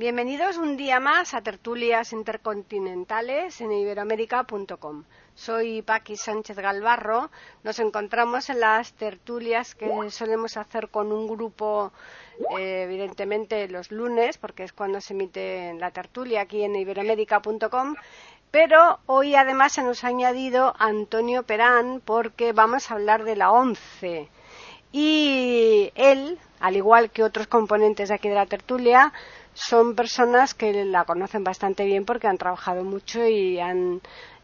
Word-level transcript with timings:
Bienvenidos 0.00 0.56
un 0.56 0.78
día 0.78 0.98
más 0.98 1.34
a 1.34 1.42
Tertulias 1.42 2.14
Intercontinentales 2.14 3.60
en 3.60 3.70
iberoamérica.com. 3.70 5.04
Soy 5.34 5.82
Paqui 5.82 6.16
Sánchez 6.16 6.56
Galvarro. 6.56 7.30
Nos 7.64 7.78
encontramos 7.80 8.48
en 8.48 8.60
las 8.60 8.94
tertulias 8.94 9.74
que 9.74 9.90
solemos 10.08 10.56
hacer 10.56 10.88
con 10.88 11.12
un 11.12 11.28
grupo, 11.28 11.92
eh, 12.58 12.84
evidentemente 12.84 13.68
los 13.68 13.90
lunes, 13.90 14.38
porque 14.38 14.64
es 14.64 14.72
cuando 14.72 15.02
se 15.02 15.12
emite 15.12 15.74
la 15.74 15.90
tertulia 15.90 16.40
aquí 16.40 16.62
en 16.62 16.76
iberoamérica.com. 16.76 17.94
Pero 18.50 19.00
hoy 19.04 19.34
además 19.34 19.72
se 19.72 19.82
nos 19.82 20.02
ha 20.02 20.08
añadido 20.08 20.74
Antonio 20.78 21.42
Perán 21.42 22.00
porque 22.02 22.54
vamos 22.54 22.90
a 22.90 22.94
hablar 22.94 23.24
de 23.24 23.36
la 23.36 23.50
ONCE. 23.52 24.30
Y 24.92 25.92
él, 25.94 26.38
al 26.58 26.76
igual 26.76 27.10
que 27.10 27.22
otros 27.22 27.46
componentes 27.46 28.08
de 28.08 28.14
aquí 28.14 28.30
de 28.30 28.34
la 28.34 28.46
tertulia, 28.46 29.12
son 29.60 29.94
personas 29.94 30.54
que 30.54 30.84
la 30.84 31.04
conocen 31.04 31.44
bastante 31.44 31.84
bien 31.84 32.04
porque 32.04 32.26
han 32.26 32.38
trabajado 32.38 32.82
mucho 32.82 33.26
y 33.26 33.60
han 33.60 34.00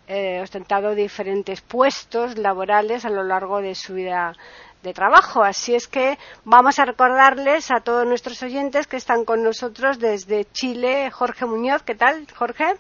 eh, 0.09 0.41
ostentado 0.43 0.95
diferentes 0.95 1.63
puestos 1.63 2.37
laborales 2.37 3.05
a 3.05 3.11
lo 3.11 3.25
largo 3.25 3.63
de 3.63 3.75
su 3.75 3.95
vida 3.95 4.35
de 4.83 4.93
trabajo. 4.93 5.43
Así 5.43 5.75
es 5.75 5.89
que 5.89 6.19
vamos 6.45 6.79
a 6.79 6.85
recordarles 6.85 7.71
a 7.71 7.81
todos 7.81 8.07
nuestros 8.07 8.43
oyentes 8.43 8.87
que 8.87 8.99
están 8.99 9.25
con 9.25 9.43
nosotros 9.43 9.99
desde 9.99 10.45
Chile, 10.53 11.11
Jorge 11.11 11.47
Muñoz. 11.47 11.83
¿Qué 11.83 11.95
tal, 11.95 12.27
Jorge? 12.37 12.75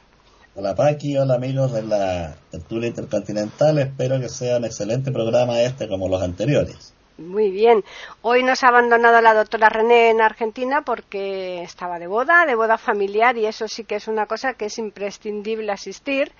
Hola 0.54 0.74
Paqui, 0.74 1.16
hola 1.16 1.34
amigos 1.34 1.72
de 1.72 1.82
la 1.82 2.36
Tertulia 2.50 2.88
Intercontinental. 2.88 3.78
Espero 3.78 4.20
que 4.20 4.28
sea 4.28 4.58
un 4.58 4.66
excelente 4.66 5.10
programa 5.10 5.60
este 5.62 5.88
como 5.88 6.08
los 6.08 6.22
anteriores. 6.22 6.95
Muy 7.18 7.50
bien. 7.50 7.82
Hoy 8.20 8.42
nos 8.42 8.62
ha 8.62 8.68
abandonado 8.68 9.22
la 9.22 9.32
doctora 9.32 9.70
René 9.70 10.10
en 10.10 10.20
Argentina 10.20 10.82
porque 10.82 11.62
estaba 11.62 11.98
de 11.98 12.06
boda, 12.06 12.44
de 12.44 12.54
boda 12.54 12.76
familiar, 12.76 13.38
y 13.38 13.46
eso 13.46 13.68
sí 13.68 13.84
que 13.84 13.94
es 13.96 14.06
una 14.06 14.26
cosa 14.26 14.52
que 14.52 14.66
es 14.66 14.76
imprescindible 14.76 15.72
asistir 15.72 16.32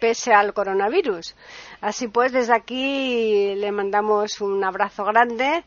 pese 0.00 0.34
al 0.34 0.52
coronavirus. 0.52 1.36
Así 1.80 2.08
pues, 2.08 2.32
desde 2.32 2.52
aquí 2.52 3.54
le 3.54 3.70
mandamos 3.70 4.40
un 4.40 4.64
abrazo 4.64 5.04
grande 5.04 5.62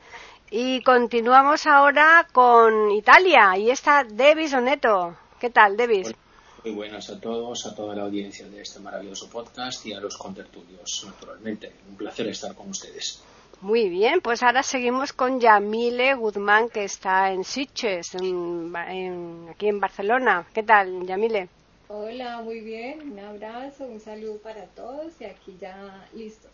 y 0.51 0.81
continuamos 0.81 1.65
ahora 1.65 2.27
con 2.33 2.91
Italia 2.91 3.57
y 3.57 3.69
está 3.69 4.03
Devis 4.03 4.53
Oneto. 4.53 5.15
¿Qué 5.39 5.49
tal, 5.49 5.77
Devis? 5.77 6.13
Muy 6.65 6.73
buenas 6.73 7.09
a 7.09 7.21
todos, 7.21 7.65
a 7.65 7.73
toda 7.73 7.95
la 7.95 8.03
audiencia 8.03 8.45
de 8.49 8.61
este 8.61 8.81
maravilloso 8.81 9.29
podcast 9.29 9.85
y 9.85 9.93
a 9.93 10.01
los 10.01 10.17
contertulios, 10.17 11.05
naturalmente. 11.05 11.71
Un 11.89 11.95
placer 11.95 12.27
estar 12.27 12.53
con 12.53 12.69
ustedes. 12.69 13.23
Muy 13.59 13.89
bien, 13.89 14.21
pues 14.21 14.43
ahora 14.43 14.61
seguimos 14.61 15.13
con 15.13 15.39
Yamile 15.39 16.13
Guzmán, 16.13 16.69
que 16.69 16.83
está 16.83 17.31
en 17.31 17.43
Sitges, 17.43 18.15
aquí 18.15 19.67
en 19.67 19.79
Barcelona. 19.79 20.45
¿Qué 20.53 20.61
tal, 20.61 21.05
Yamile? 21.07 21.49
Hola, 21.87 22.41
muy 22.41 22.59
bien. 22.61 23.13
Un 23.13 23.19
abrazo, 23.19 23.85
un 23.85 23.99
saludo 23.99 24.37
para 24.37 24.65
todos 24.67 25.13
y 25.19 25.25
aquí 25.25 25.57
ya 25.59 26.05
listos. 26.13 26.51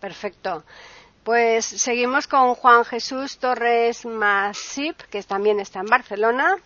Perfecto. 0.00 0.64
Pues 1.22 1.64
seguimos 1.64 2.26
con 2.26 2.54
Juan 2.54 2.84
Jesús 2.84 3.38
Torres 3.38 4.04
Masip, 4.04 4.96
que 5.10 5.22
también 5.22 5.60
está 5.60 5.80
en 5.80 5.86
Barcelona. 5.86 6.56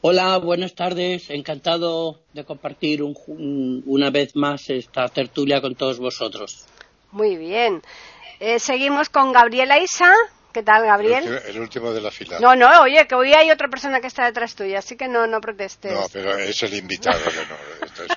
Hola, 0.00 0.38
buenas 0.38 0.74
tardes. 0.74 1.30
Encantado 1.30 2.20
de 2.32 2.44
compartir 2.44 3.00
una 3.02 4.10
vez 4.10 4.34
más 4.34 4.68
esta 4.70 5.08
tertulia 5.08 5.60
con 5.60 5.76
todos 5.76 6.00
vosotros. 6.00 6.66
Muy 7.14 7.36
bien. 7.36 7.80
Eh, 8.40 8.58
seguimos 8.58 9.08
con 9.08 9.32
Gabriela 9.32 9.78
Isa. 9.78 10.12
¿Qué 10.52 10.64
tal, 10.64 10.84
Gabriel? 10.84 11.40
El 11.46 11.60
último, 11.60 11.92
de 11.92 12.00
la 12.00 12.10
fila. 12.10 12.40
No, 12.40 12.56
no, 12.56 12.82
oye, 12.82 13.06
que 13.06 13.14
hoy 13.14 13.32
hay 13.32 13.52
otra 13.52 13.68
persona 13.68 14.00
que 14.00 14.08
está 14.08 14.24
detrás 14.24 14.56
tuya, 14.56 14.80
así 14.80 14.96
que 14.96 15.06
no, 15.06 15.24
no 15.28 15.40
protestes. 15.40 15.92
No, 15.92 16.06
pero 16.12 16.36
es 16.38 16.60
el 16.64 16.74
invitado. 16.74 17.18
no, 17.18 17.86
esto 17.86 18.02
es 18.02 18.10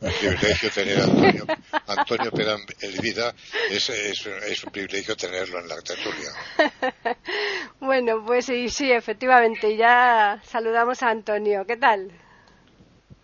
un, 0.00 0.10
privilegio 0.20 0.70
tener 0.70 1.00
a 1.00 1.04
Antonio, 1.04 1.46
Antonio 1.86 2.30
Perán 2.30 2.60
Elvida. 2.80 3.34
Es, 3.70 3.88
es, 3.88 4.26
es, 4.26 4.64
un 4.64 4.70
privilegio 4.70 5.16
tenerlo 5.16 5.58
en 5.58 5.68
la 5.68 5.80
tertulia. 5.80 6.30
bueno, 7.80 8.22
pues 8.26 8.46
sí, 8.46 8.68
sí, 8.68 8.92
efectivamente. 8.92 9.78
Ya 9.78 10.42
saludamos 10.44 11.02
a 11.02 11.08
Antonio. 11.08 11.64
¿Qué 11.66 11.78
tal? 11.78 12.12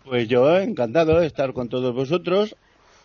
Pues 0.05 0.27
yo 0.27 0.57
encantado 0.57 1.19
de 1.19 1.27
estar 1.27 1.53
con 1.53 1.69
todos 1.69 1.93
vosotros, 1.93 2.55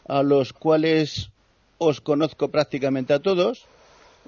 a 0.09 0.23
los 0.23 0.55
cuales 0.55 1.31
os 1.79 2.01
conozco 2.01 2.49
prácticamente 2.49 3.13
a 3.15 3.21
todos, 3.21 3.67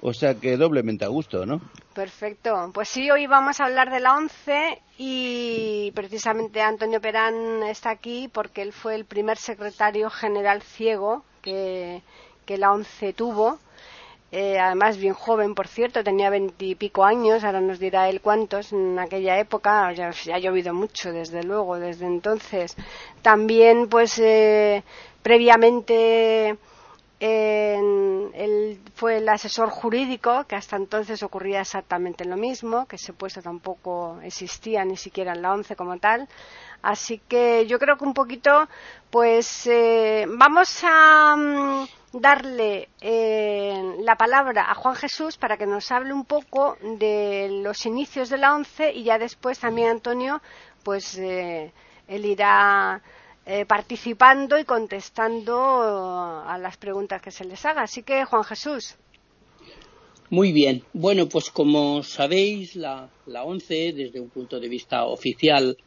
o 0.01 0.13
sea 0.13 0.35
que 0.35 0.57
doblemente 0.57 1.05
a 1.05 1.07
gusto, 1.07 1.45
¿no? 1.45 1.61
Perfecto. 1.93 2.71
Pues 2.73 2.89
sí, 2.89 3.09
hoy 3.09 3.25
vamos 3.25 3.59
a 3.59 3.65
hablar 3.65 3.89
de 3.91 3.99
la 3.99 4.15
ONCE 4.15 4.81
y 4.97 5.91
precisamente 5.95 6.61
Antonio 6.61 7.01
Perán 7.01 7.63
está 7.63 7.89
aquí 7.89 8.29
porque 8.31 8.61
él 8.61 8.73
fue 8.73 8.95
el 8.95 9.05
primer 9.05 9.37
secretario 9.37 10.09
general 10.09 10.61
ciego 10.61 11.23
que, 11.41 12.01
la 12.47 12.71
ONCE 12.71 13.13
tuvo. 13.13 13.59
Eh, 14.31 14.59
además 14.59 14.97
bien 14.97 15.13
joven, 15.13 15.55
por 15.55 15.67
cierto, 15.69 16.03
tenía 16.03 16.29
veintipico 16.29 17.05
años, 17.05 17.45
ahora 17.45 17.61
nos 17.61 17.79
dirá 17.79 18.09
él 18.09 18.19
cuántos 18.19 18.73
en 18.73 18.99
aquella 18.99 19.39
época, 19.39 19.93
ya, 19.93 20.09
ha 20.09 20.39
llovido 20.39 20.73
mucho 20.73 21.13
desde 21.13 21.43
luego, 21.43 21.79
desde 21.79 22.05
entonces. 22.05 22.75
También, 23.21 23.87
pues, 23.87 24.19
eh, 24.19 24.83
previamente 25.23 26.57
él 27.19 28.79
fue 28.95 29.17
el 29.17 29.29
asesor 29.29 29.69
jurídico, 29.69 30.45
que 30.45 30.55
hasta 30.55 30.75
entonces 30.75 31.23
ocurría 31.23 31.61
exactamente 31.61 32.25
lo 32.25 32.37
mismo, 32.37 32.85
que 32.85 32.97
ese 32.97 33.13
puesto 33.13 33.41
tampoco 33.41 34.19
existía 34.23 34.85
ni 34.85 34.97
siquiera 34.97 35.33
en 35.33 35.41
la 35.41 35.53
ONCE 35.53 35.75
como 35.75 35.97
tal. 35.97 36.27
Así 36.81 37.19
que 37.27 37.65
yo 37.65 37.79
creo 37.79 37.97
que 37.97 38.03
un 38.03 38.13
poquito, 38.13 38.67
pues 39.09 39.65
eh, 39.67 40.25
vamos 40.29 40.83
a 40.83 41.35
mm, 41.35 41.87
darle 42.13 42.89
eh, 43.01 43.95
la 43.99 44.15
palabra 44.15 44.69
a 44.69 44.75
Juan 44.75 44.95
Jesús 44.95 45.37
para 45.37 45.57
que 45.57 45.65
nos 45.65 45.91
hable 45.91 46.13
un 46.13 46.25
poco 46.25 46.77
de 46.81 47.49
los 47.63 47.85
inicios 47.85 48.29
de 48.29 48.37
la 48.37 48.55
ONCE 48.55 48.93
y 48.93 49.03
ya 49.03 49.17
después 49.17 49.59
también 49.59 49.89
Antonio, 49.89 50.41
pues 50.83 51.17
eh, 51.17 51.73
él 52.07 52.25
irá 52.25 53.01
eh, 53.49 53.65
participando 53.65 54.59
y 54.59 54.65
contestando 54.65 55.57
a 56.45 56.57
las 56.57 56.75
preguntas 56.75 57.21
que 57.21 57.31
se 57.31 57.45
les 57.45 57.65
haga. 57.65 57.83
Así 57.83 58.03
que, 58.03 58.25
Juan 58.25 58.43
Jesús. 58.43 58.95
Muy 60.29 60.51
bien. 60.51 60.83
Bueno, 60.91 61.29
pues 61.29 61.49
como 61.49 62.03
sabéis, 62.03 62.75
la, 62.75 63.09
la 63.25 63.45
ONCE, 63.45 63.93
desde 63.93 64.19
un 64.19 64.29
punto 64.29 64.59
de 64.59 64.67
vista 64.67 65.05
oficial, 65.05 65.77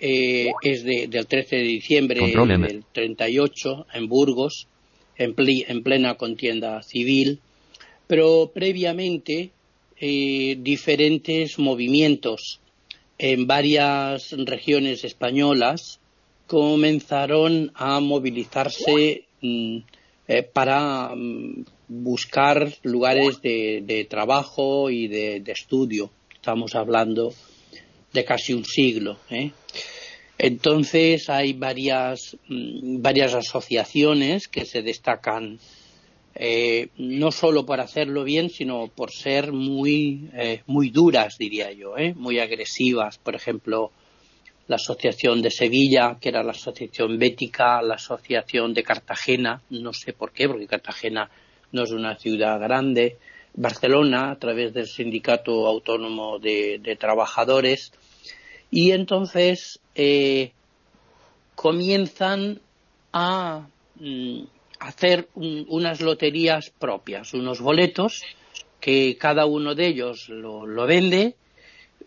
eh, 0.00 0.52
es 0.62 0.84
del 0.84 1.26
13 1.26 1.56
de 1.56 1.62
diciembre 1.62 2.20
del 2.20 2.84
38 2.92 3.86
en 3.92 4.08
Burgos, 4.08 4.66
en, 5.16 5.34
en 5.36 5.82
plena 5.82 6.14
contienda 6.14 6.82
civil, 6.82 7.40
pero 8.06 8.50
previamente 8.54 9.50
eh, 10.00 10.56
diferentes 10.58 11.58
movimientos 11.58 12.60
en 13.18 13.46
varias 13.46 14.32
regiones 14.32 15.04
españolas 15.04 16.00
comenzaron 16.52 17.72
a 17.74 17.98
movilizarse 18.00 19.24
mm, 19.40 19.78
eh, 20.28 20.42
para 20.42 21.14
mm, 21.16 21.64
buscar 21.88 22.70
lugares 22.82 23.40
de, 23.40 24.06
trabajo 24.10 24.90
y 24.90 25.08
de, 25.08 25.42
estudio. 25.46 26.10
Estamos 26.30 26.74
hablando 26.74 27.32
de 28.12 28.24
casi 28.26 28.52
un 28.52 28.66
siglo. 28.66 29.16
¿eh? 29.30 29.52
Entonces 30.36 31.30
hay 31.30 31.54
varias, 31.54 32.36
mm, 32.48 33.00
varias 33.00 33.32
asociaciones 33.32 34.46
que 34.46 34.66
se 34.66 34.82
destacan 34.82 35.58
eh, 36.34 36.88
no 36.98 37.30
solo 37.30 37.64
por 37.64 37.80
hacerlo 37.80 38.24
bien, 38.24 38.50
sino 38.50 38.88
por 38.88 39.10
ser 39.10 39.52
muy, 39.52 40.28
muy 40.66 40.90
duras, 40.90 41.36
diría 41.38 41.72
yo, 41.72 41.94
muy 42.14 42.40
agresivas. 42.40 43.16
Por 43.16 43.34
ejemplo, 43.34 43.90
la 44.72 44.76
Asociación 44.76 45.42
de 45.42 45.50
Sevilla, 45.50 46.16
que 46.18 46.30
era 46.30 46.42
la 46.42 46.52
Asociación 46.52 47.18
Bética, 47.18 47.82
la 47.82 47.96
Asociación 47.96 48.72
de 48.72 48.82
Cartagena, 48.82 49.60
no 49.68 49.92
sé 49.92 50.14
por 50.14 50.32
qué, 50.32 50.48
porque 50.48 50.66
Cartagena 50.66 51.28
no 51.72 51.82
es 51.82 51.90
una 51.90 52.16
ciudad 52.16 52.58
grande, 52.58 53.18
Barcelona, 53.52 54.30
a 54.30 54.36
través 54.36 54.72
del 54.72 54.86
Sindicato 54.86 55.66
Autónomo 55.66 56.38
de, 56.38 56.96
Trabajadores, 56.98 57.92
y 58.70 58.92
entonces 58.92 59.78
eh, 59.94 60.52
comienzan 61.54 62.62
a 63.12 63.66
mm, 63.96 64.44
hacer 64.80 65.28
unas 65.34 66.00
loterías 66.00 66.70
propias, 66.70 67.34
unos 67.34 67.60
boletos 67.60 68.22
que 68.80 69.18
cada 69.18 69.44
uno 69.44 69.74
de 69.74 69.88
ellos 69.88 70.30
lo, 70.30 70.86
vende 70.86 71.36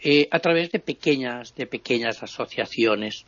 eh, 0.02 0.28
a 0.32 0.40
través 0.40 0.72
de 0.72 0.80
pequeñas, 0.80 1.56
de 1.56 1.68
pequeñas 1.68 2.22
asociaciones. 2.24 3.26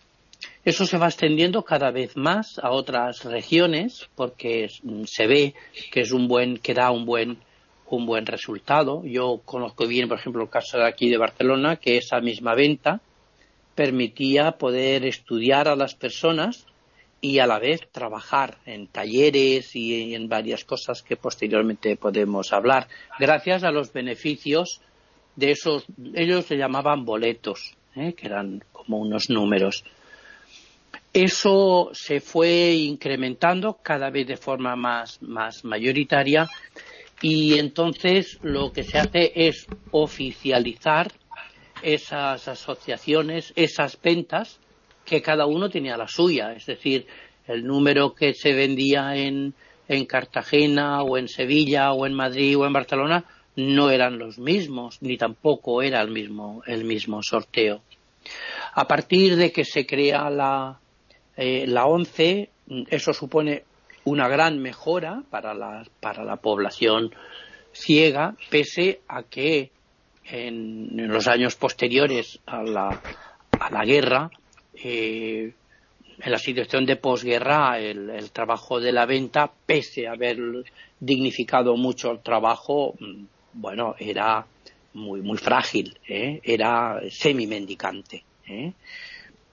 Eso 0.63 0.85
se 0.85 0.97
va 0.97 1.07
extendiendo 1.07 1.63
cada 1.63 1.91
vez 1.91 2.15
más 2.15 2.59
a 2.59 2.71
otras 2.71 3.23
regiones 3.23 4.07
porque 4.15 4.69
se 5.05 5.27
ve 5.27 5.55
que 5.91 6.01
es 6.01 6.11
un 6.11 6.27
buen, 6.27 6.57
que 6.57 6.73
da 6.73 6.91
un 6.91 7.05
buen, 7.05 7.37
un 7.89 8.05
buen 8.05 8.25
resultado. 8.25 9.03
Yo 9.05 9.41
conozco 9.45 9.87
bien, 9.87 10.07
por 10.07 10.19
ejemplo, 10.19 10.43
el 10.43 10.49
caso 10.49 10.77
de 10.77 10.87
aquí 10.87 11.09
de 11.09 11.17
Barcelona, 11.17 11.77
que 11.77 11.97
esa 11.97 12.19
misma 12.19 12.53
venta 12.53 13.01
permitía 13.75 14.53
poder 14.53 15.05
estudiar 15.05 15.67
a 15.67 15.75
las 15.75 15.95
personas 15.95 16.65
y 17.21 17.39
a 17.39 17.47
la 17.47 17.59
vez 17.59 17.81
trabajar 17.91 18.57
en 18.65 18.87
talleres 18.87 19.75
y 19.75 20.13
en 20.13 20.29
varias 20.29 20.65
cosas 20.65 21.01
que 21.01 21.15
posteriormente 21.15 21.95
podemos 21.95 22.53
hablar, 22.53 22.87
gracias 23.19 23.63
a 23.63 23.71
los 23.71 23.91
beneficios 23.91 24.81
de 25.37 25.51
esos, 25.51 25.85
ellos 26.15 26.45
se 26.45 26.57
llamaban 26.57 27.05
boletos, 27.05 27.77
¿eh? 27.95 28.13
que 28.13 28.25
eran 28.25 28.63
como 28.73 28.97
unos 28.97 29.29
números. 29.29 29.85
Eso 31.13 31.91
se 31.93 32.19
fue 32.19 32.73
incrementando 32.73 33.77
cada 33.81 34.09
vez 34.09 34.27
de 34.27 34.35
forma 34.35 34.75
más, 34.75 35.21
más 35.21 35.63
mayoritaria 35.63 36.49
y 37.21 37.57
entonces 37.59 38.39
lo 38.41 38.71
que 38.71 38.83
se 38.83 38.97
hace 38.97 39.31
es 39.35 39.67
oficializar 39.91 41.11
esas 41.83 42.47
asociaciones, 42.47 43.53
esas 43.55 43.99
ventas, 44.01 44.59
que 45.05 45.21
cada 45.21 45.45
uno 45.45 45.69
tenía 45.69 45.97
la 45.97 46.07
suya, 46.07 46.53
es 46.53 46.65
decir, 46.65 47.05
el 47.47 47.65
número 47.65 48.13
que 48.13 48.33
se 48.33 48.53
vendía 48.53 49.15
en, 49.15 49.53
en 49.87 50.05
Cartagena 50.05 51.03
o 51.03 51.17
en 51.17 51.27
Sevilla 51.27 51.93
o 51.93 52.07
en 52.07 52.13
Madrid 52.13 52.57
o 52.57 52.65
en 52.65 52.73
Barcelona 52.73 53.23
no 53.57 53.89
eran 53.89 54.19
los 54.19 54.38
mismos, 54.38 55.01
ni 55.01 55.18
tampoco 55.18 55.81
era 55.81 56.01
el 56.01 56.12
mismo, 56.12 56.62
el 56.65 56.86
mismo 56.86 57.21
sorteo. 57.24 57.81
A 58.74 58.88
partir 58.88 59.36
de 59.36 59.51
que 59.51 59.65
se 59.65 59.86
crea 59.86 60.30
la, 60.30 60.80
eh, 61.36 61.65
la 61.68 61.86
ONCE, 61.86 62.50
eso 62.89 63.13
supone 63.13 63.63
una 64.04 64.27
gran 64.27 64.59
mejora 64.59 65.24
para 65.30 65.54
la, 65.54 65.83
para 66.00 66.24
la 66.24 66.38
población 66.38 67.13
ciega, 67.74 68.36
pese 68.50 69.01
a 69.07 69.24
que 69.24 69.71
en, 70.25 71.07
los 71.07 71.27
años 71.27 71.56
posteriores 71.56 72.39
a 72.45 72.62
la, 72.62 73.01
a 73.59 73.71
la 73.71 73.86
guerra 73.86 74.30
eh, 74.75 75.51
en 76.19 76.31
la 76.31 76.38
situación 76.38 76.86
de 76.86 76.95
posguerra 76.95 77.80
el, 77.80 78.31
trabajo 78.31 78.80
de 78.80 78.92
la 78.92 79.06
venta, 79.06 79.51
pese 79.65 80.07
a 80.07 80.13
haber 80.13 80.38
dignificado 81.00 81.75
mucho 81.75 82.12
el 82.12 82.19
trabajo, 82.19 82.95
bueno, 83.57 83.95
era 84.00 84.45
muy, 84.94 85.21
muy 85.21 85.38
frágil, 85.38 85.98
¿eh? 86.07 86.39
era 86.44 87.00
semi-mendicante. 87.09 88.24
¿eh? 88.48 88.74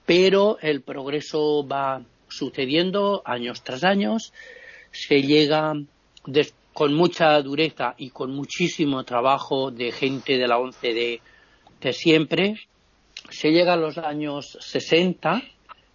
Pero 0.05 0.57
el 0.61 0.81
progreso 0.81 1.67
va 1.67 2.01
sucediendo 2.27 3.21
años 3.25 3.63
tras 3.63 3.83
años, 3.83 4.33
se 4.91 5.21
llega 5.21 5.73
con 6.73 6.93
mucha 6.93 7.41
dureza 7.41 7.95
y 7.97 8.09
con 8.09 8.31
muchísimo 8.35 9.03
trabajo 9.03 9.71
de 9.71 9.91
gente 9.91 10.37
de 10.37 10.47
la 10.47 10.57
ONCE 10.57 11.21
de, 11.81 11.93
siempre, 11.93 12.55
se 13.29 13.51
llega 13.51 13.73
a 13.73 13.77
los 13.77 13.97
años 13.97 14.57
60, 14.59 15.41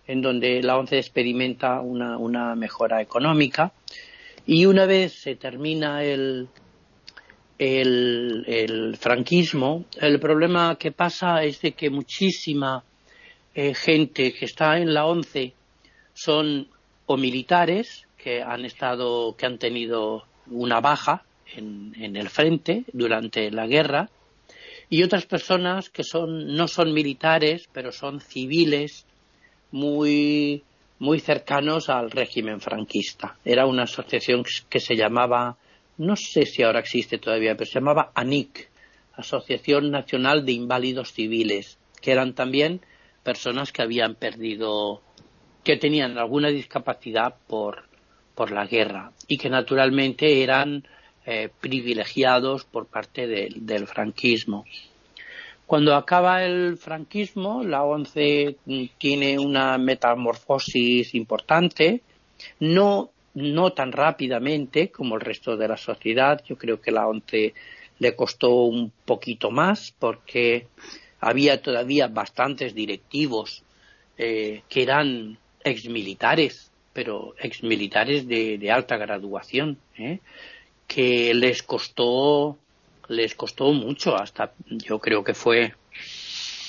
en 0.07 0.23
donde 0.23 0.63
la 0.63 0.79
ONCE 0.79 0.99
experimenta 0.99 1.81
una, 1.81 2.55
mejora 2.55 3.03
económica, 3.03 3.73
y 4.47 4.65
una 4.67 4.87
vez 4.87 5.21
se 5.21 5.37
termina 5.37 6.03
el, 6.03 6.49
el, 7.61 8.97
franquismo, 8.99 9.85
el 10.01 10.19
problema 10.19 10.77
que 10.77 10.93
pasa 10.93 11.45
es 11.45 11.61
de 11.61 11.73
que 11.73 11.91
muchísima 11.91 12.83
eh, 13.55 13.75
gente 13.75 14.33
que 14.33 14.47
está 14.47 14.79
en 14.79 14.95
la 14.95 15.07
ONCE 15.07 15.53
son 16.15 16.69
o 17.07 17.17
militares 17.17 18.07
que 18.17 18.43
han 18.43 18.65
estado, 18.65 19.37
que 19.37 19.47
han 19.47 19.59
tenido 19.59 20.25
una 20.51 20.81
baja 20.81 21.25
en, 21.55 21.95
en 21.99 22.17
el 22.17 22.31
frente 22.31 22.85
durante 22.93 23.51
la 23.51 23.67
guerra, 23.67 24.09
y 24.89 25.03
otras 25.05 25.27
personas 25.27 25.89
que 25.89 26.03
son, 26.03 26.55
no 26.57 26.67
son 26.67 26.93
militares, 26.93 27.69
pero 27.73 27.93
son 27.93 28.21
civiles 28.21 29.07
muy, 29.71 30.65
muy 30.99 31.21
cercanos 31.21 31.89
al 31.89 32.11
régimen 32.11 32.61
franquista. 32.61 33.37
Era 33.45 33.67
una 33.67 33.85
asociación 33.85 34.45
que 34.69 34.81
se 34.81 34.97
llamaba, 34.97 35.57
no 36.01 36.17
sé 36.17 36.47
si 36.47 36.63
ahora 36.63 36.81
existe 36.81 37.19
todavía, 37.19 37.55
pero 37.55 37.69
se 37.69 37.79
llamaba 37.79 38.11
ANIC, 38.15 38.71
Asociación 39.17 39.91
Nacional 39.91 40.47
de 40.47 40.53
Inválidos 40.53 41.13
Civiles, 41.13 41.79
que 42.01 42.13
eran 42.13 42.35
también 42.35 42.81
personas 43.23 43.71
que 43.71 43.83
habían 43.83 44.15
perdido, 44.15 45.03
que 45.63 45.77
tenían 45.77 46.17
alguna 46.17 46.49
discapacidad 46.49 47.35
por, 47.47 47.85
por 48.35 48.51
la 48.51 48.65
guerra 48.65 49.13
y 49.29 49.37
que 49.37 49.51
naturalmente 49.51 50.43
eran 50.43 50.87
eh, 51.27 51.51
privilegiados 51.61 52.65
por 52.65 52.87
parte 52.87 53.27
del 53.27 53.87
franquismo. 53.87 54.65
Cuando 55.67 55.95
acaba 55.95 56.43
el 56.43 56.79
franquismo, 56.79 57.63
la 57.63 57.83
ONCE 57.83 58.57
tiene 58.97 59.39
una 59.39 59.77
metamorfosis 59.77 61.15
importante, 61.15 62.01
no, 62.59 63.11
no 63.35 63.73
tan 63.73 63.93
rápidamente 63.93 64.91
como 64.91 65.15
el 65.15 65.21
resto 65.21 65.57
de 65.57 65.69
la 65.69 65.77
sociedad. 65.77 66.43
Yo 66.47 66.57
creo 66.57 66.81
que 66.81 66.91
la 66.91 67.07
ONCE 67.07 67.55
le 67.99 68.17
costó 68.17 68.65
un 68.65 68.93
poquito 69.05 69.51
más 69.51 69.95
porque 69.99 70.67
había 71.21 71.63
todavía 71.63 72.09
bastantes 72.09 72.75
directivos 72.75 73.63
eh, 74.19 74.63
que 74.69 74.83
eran 74.83 75.39
exmilitares, 75.63 76.71
pero 76.93 77.35
exmilitares 77.39 78.27
de, 78.27 78.59
de 78.59 78.71
alta 78.71 78.97
graduación, 78.97 79.79
¿eh? 79.97 80.21
que 80.87 81.35
les 81.35 81.63
costó 81.63 82.59
les 83.09 83.35
costó 83.35 83.73
mucho 83.73 84.17
hasta 84.17 84.53
yo 84.67 85.01
creo 85.01 85.25
que 85.25 85.35
fue 85.35 85.75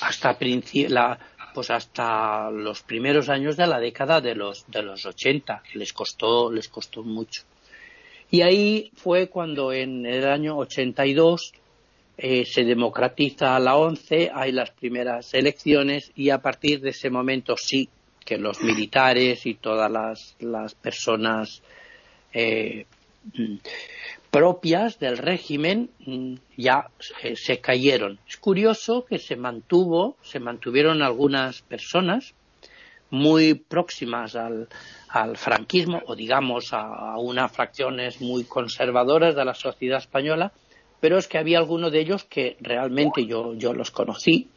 hasta 0.01 0.35
la, 0.89 1.19
pues 1.53 1.70
hasta 1.70 2.50
los 2.51 2.81
primeros 2.81 3.29
años 3.29 3.58
de 3.58 3.67
la 3.67 3.79
década 3.79 4.22
de 4.22 4.36
los 4.36 4.65
de 4.67 4.84
los 4.84 5.05
80 5.05 5.63
les 5.74 5.93
costó 5.93 6.51
les 6.51 6.67
costó 6.67 7.03
mucho. 7.03 7.43
Y 8.29 8.41
ahí 8.41 8.91
fue 8.96 9.27
cuando 9.27 9.74
en 9.74 10.05
el 10.05 10.25
año 10.25 10.58
82 10.58 11.53
eh, 12.17 12.46
se 12.46 12.63
democratiza 12.63 13.60
la 13.60 13.75
ONCE, 13.75 14.31
hay 14.34 14.51
las 14.51 14.72
primeras 14.72 15.34
elecciones 15.34 16.12
y 16.15 16.29
a 16.29 16.41
partir 16.41 16.79
de 16.79 16.91
ese 16.91 17.10
momento 17.10 17.55
sí 17.58 17.89
que 18.24 18.38
los 18.38 18.62
militares 18.62 19.46
y 19.46 19.55
todas 19.55 19.91
las, 19.91 20.36
las 20.39 20.75
personas 20.75 21.62
eh, 22.34 22.86
propias 24.31 24.97
del 24.97 25.17
régimen 25.17 25.89
mm, 26.05 26.35
ya 26.57 26.88
se, 27.35 27.59
cayeron. 27.59 28.17
Es 28.27 28.38
curioso 28.38 29.05
que 29.05 29.19
se 29.19 29.35
mantuvo, 29.35 30.15
se 30.23 30.39
mantuvieron 30.39 31.03
algunas 31.03 31.61
personas 31.61 32.33
muy 33.09 33.55
próximas 33.55 34.38
al, 34.38 34.69
franquismo 35.35 36.01
o 36.07 36.15
digamos 36.15 36.69
a, 36.71 37.17
unas 37.17 37.51
fracciones 37.51 38.21
muy 38.21 38.45
conservadoras 38.45 39.35
de 39.35 39.43
la 39.43 39.53
sociedad 39.53 40.00
española, 40.00 40.53
pero 41.01 41.17
es 41.17 41.27
que 41.27 41.38
había 41.38 41.57
algunos 41.57 41.91
de 41.91 42.00
ellos 42.00 42.23
que 42.23 42.55
realmente 42.61 43.25
yo, 43.25 43.53
yo 43.53 43.73
los 43.73 43.91
conocí 43.91 44.47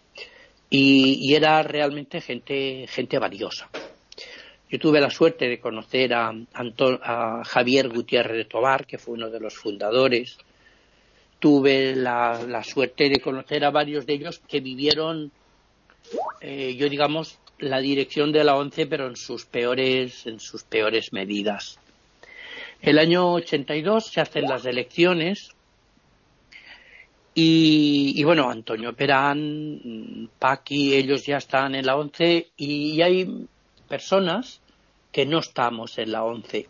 y, 0.71 1.19
y 1.21 1.35
era 1.35 1.61
realmente 1.65 2.21
gente, 2.21 2.87
gente 2.87 3.19
valiosa. 3.19 3.69
Yo 4.71 4.79
tuve 4.79 5.01
la 5.01 5.11
suerte 5.11 5.49
de 5.49 5.61
conocer 5.61 6.13
a, 6.15 6.35
Javier 7.45 7.89
Gutiérrez 7.89 8.37
de 8.37 8.45
Tobar, 8.45 8.87
que 8.87 8.99
fue 8.99 9.15
uno 9.15 9.31
de 9.31 9.41
los 9.41 9.55
fundadores. 9.55 10.39
Tuve 11.39 11.95
la, 11.95 12.63
suerte 12.65 13.09
de 13.09 13.21
conocer 13.21 13.65
a 13.65 13.71
varios 13.71 14.07
de 14.07 14.15
ellos 14.15 14.41
que 14.49 14.61
vivieron, 14.61 15.31
eh, 16.41 16.75
yo 16.77 16.89
digamos, 16.89 17.39
la 17.59 17.79
dirección 17.79 18.33
de 18.33 18.45
la 18.45 18.57
ONCE, 18.57 18.87
pero 18.87 19.07
en 19.07 19.17
sus 19.17 19.45
peores, 19.45 20.27
en 20.27 20.41
sus 20.41 20.65
peores 20.65 21.13
medidas. 21.13 21.79
El 22.83 22.99
año 22.99 23.33
82 23.33 24.07
se 24.07 24.21
hacen 24.21 24.45
las 24.45 24.67
elecciones 24.67 25.51
y, 27.37 28.23
bueno, 28.23 28.49
Antonio 28.49 28.95
Perán, 28.95 30.31
Paqui, 30.39 30.95
ellos 30.95 31.27
ya 31.27 31.39
están 31.39 31.75
en 31.75 31.87
la 31.87 31.97
ONCE 31.97 32.51
y 32.57 33.01
hay 33.03 33.47
personas 33.95 34.61
que 35.13 35.25
no 35.25 35.39
estamos 35.39 35.99
en 35.99 36.11
la 36.11 36.25
ONCE. 36.25 36.67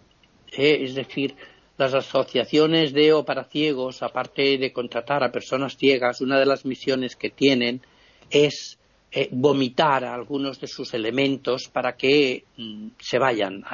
¿eh? 0.52 0.78
Es 0.82 0.94
decir, 0.94 1.34
las 1.78 1.94
asociaciones 1.94 2.92
de 2.92 3.14
o 3.14 3.24
para 3.24 3.44
ciegos, 3.44 4.02
aparte 4.02 4.58
de 4.58 4.74
contratar 4.74 5.24
a 5.24 5.32
personas 5.32 5.78
ciegas, 5.78 6.20
una 6.20 6.38
de 6.38 6.44
las 6.44 6.66
misiones 6.66 7.16
que 7.16 7.30
tienen 7.30 7.80
es 8.28 8.78
eh, 9.10 9.30
vomitar 9.32 10.04
algunos 10.04 10.60
de 10.60 10.66
sus 10.66 10.92
elementos 10.92 11.70
para 11.72 11.96
que 11.96 12.44
mm, 12.58 12.88
se 12.98 13.18
vayan 13.18 13.64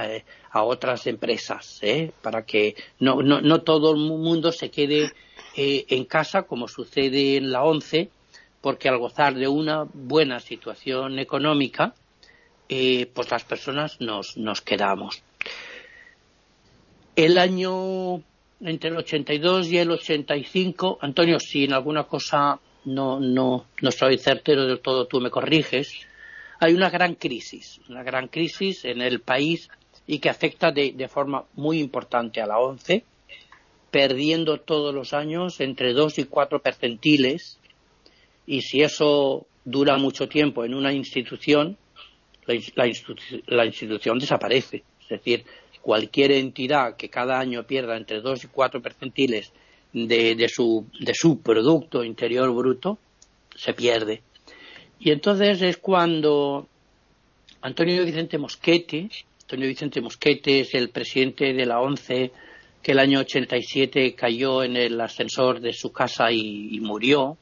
a, 0.53 0.63
otras 0.63 1.09
empresas, 1.09 1.81
para 2.23 2.47
que 2.47 2.77
no, 3.01 3.21
no, 3.21 3.41
no, 3.41 3.63
todo 3.63 3.91
el 3.91 3.99
mundo 3.99 4.53
se 4.53 4.71
quede 4.71 5.11
en 5.57 6.05
casa 6.05 6.45
como 6.45 6.69
sucede 6.69 7.37
en 7.37 7.51
la 7.51 7.65
ONCE, 7.65 8.11
porque 8.61 8.89
al 8.89 8.99
gozar 8.99 9.35
de 9.35 9.49
una 9.49 9.89
buena 9.93 10.39
situación 10.39 11.19
económica, 11.19 11.95
pues 13.13 13.31
las 13.31 13.45
personas 13.45 14.01
nos, 14.01 14.37
nos 14.37 14.61
quedamos. 14.61 15.23
El 17.17 17.37
año 17.39 18.23
entre 18.61 18.91
el 18.91 18.97
82 18.97 19.69
y 19.69 19.79
el 19.79 19.91
85, 19.91 20.99
Antonio, 21.01 21.41
si 21.41 21.65
en 21.65 21.73
alguna 21.73 22.05
cosa 22.05 22.61
no, 22.85 23.19
no, 23.19 23.67
no 23.81 23.91
soy 23.91 24.19
certero 24.19 24.67
del 24.67 24.81
todo, 24.81 25.07
tú 25.07 25.21
me 25.21 25.31
corriges, 25.31 25.95
hay 26.61 26.75
una 26.75 26.91
gran 26.91 27.15
crisis, 27.15 27.81
una 27.89 28.03
gran 28.03 28.29
crisis 28.29 28.85
en 28.85 29.01
el 29.01 29.21
país 29.21 29.69
y 30.07 30.19
que 30.19 30.29
afecta 30.29 30.71
de, 30.71 30.93
de 30.93 31.09
forma 31.09 31.45
muy 31.55 31.81
importante 31.81 32.41
a 32.41 32.47
la 32.47 32.59
ONCE, 32.59 33.05
perdiendo 33.91 34.59
todos 34.59 34.95
los 34.95 35.13
años 35.13 35.61
entre 35.61 35.93
dos 35.93 36.19
y 36.19 36.25
cuatro 36.25 36.61
percentiles 36.61 37.59
y 38.47 38.63
si 38.63 38.83
eso 38.83 39.47
dura 39.65 39.97
mucho 39.97 40.29
tiempo 40.29 40.65
en 40.65 40.75
una 40.75 40.93
institución, 40.93 41.77
la, 42.75 43.67
institución 43.67 44.19
desaparece. 44.19 44.85
Es 45.03 45.09
decir, 45.09 45.45
cualquier 45.81 46.33
entidad 46.33 46.97
que 46.97 47.09
cada 47.09 47.39
año 47.39 47.67
pierda 47.67 47.97
entre 47.97 48.21
dos 48.21 48.45
y 48.45 48.49
cuatro 48.49 48.81
percentiles 48.81 49.53
de, 49.93 50.49
su, 50.49 50.87
de 51.01 51.15
su 51.15 51.41
producto 51.41 52.05
interior 52.05 52.51
bruto, 52.55 52.99
se 53.57 53.73
pierde. 53.75 54.23
Y 54.99 55.11
entonces 55.11 55.63
es 55.63 55.79
cuando 55.79 56.69
Antonio 57.63 58.05
Vicente 58.05 58.39
Mosquete, 58.39 59.09
Antonio 59.43 59.67
Vicente 59.69 60.01
es 60.45 60.75
el 60.75 60.91
presidente 60.91 61.53
de 61.53 61.67
la 61.67 61.81
ONCE 61.81 62.31
que 62.83 62.93
el 62.93 62.99
año 62.99 63.21
87 63.21 64.15
cayó 64.15 64.63
en 64.63 64.77
el 64.77 65.01
ascensor 65.01 65.61
de 65.61 65.73
su 65.73 65.93
casa 65.93 66.33
y, 66.33 66.79
murió, 66.81 67.37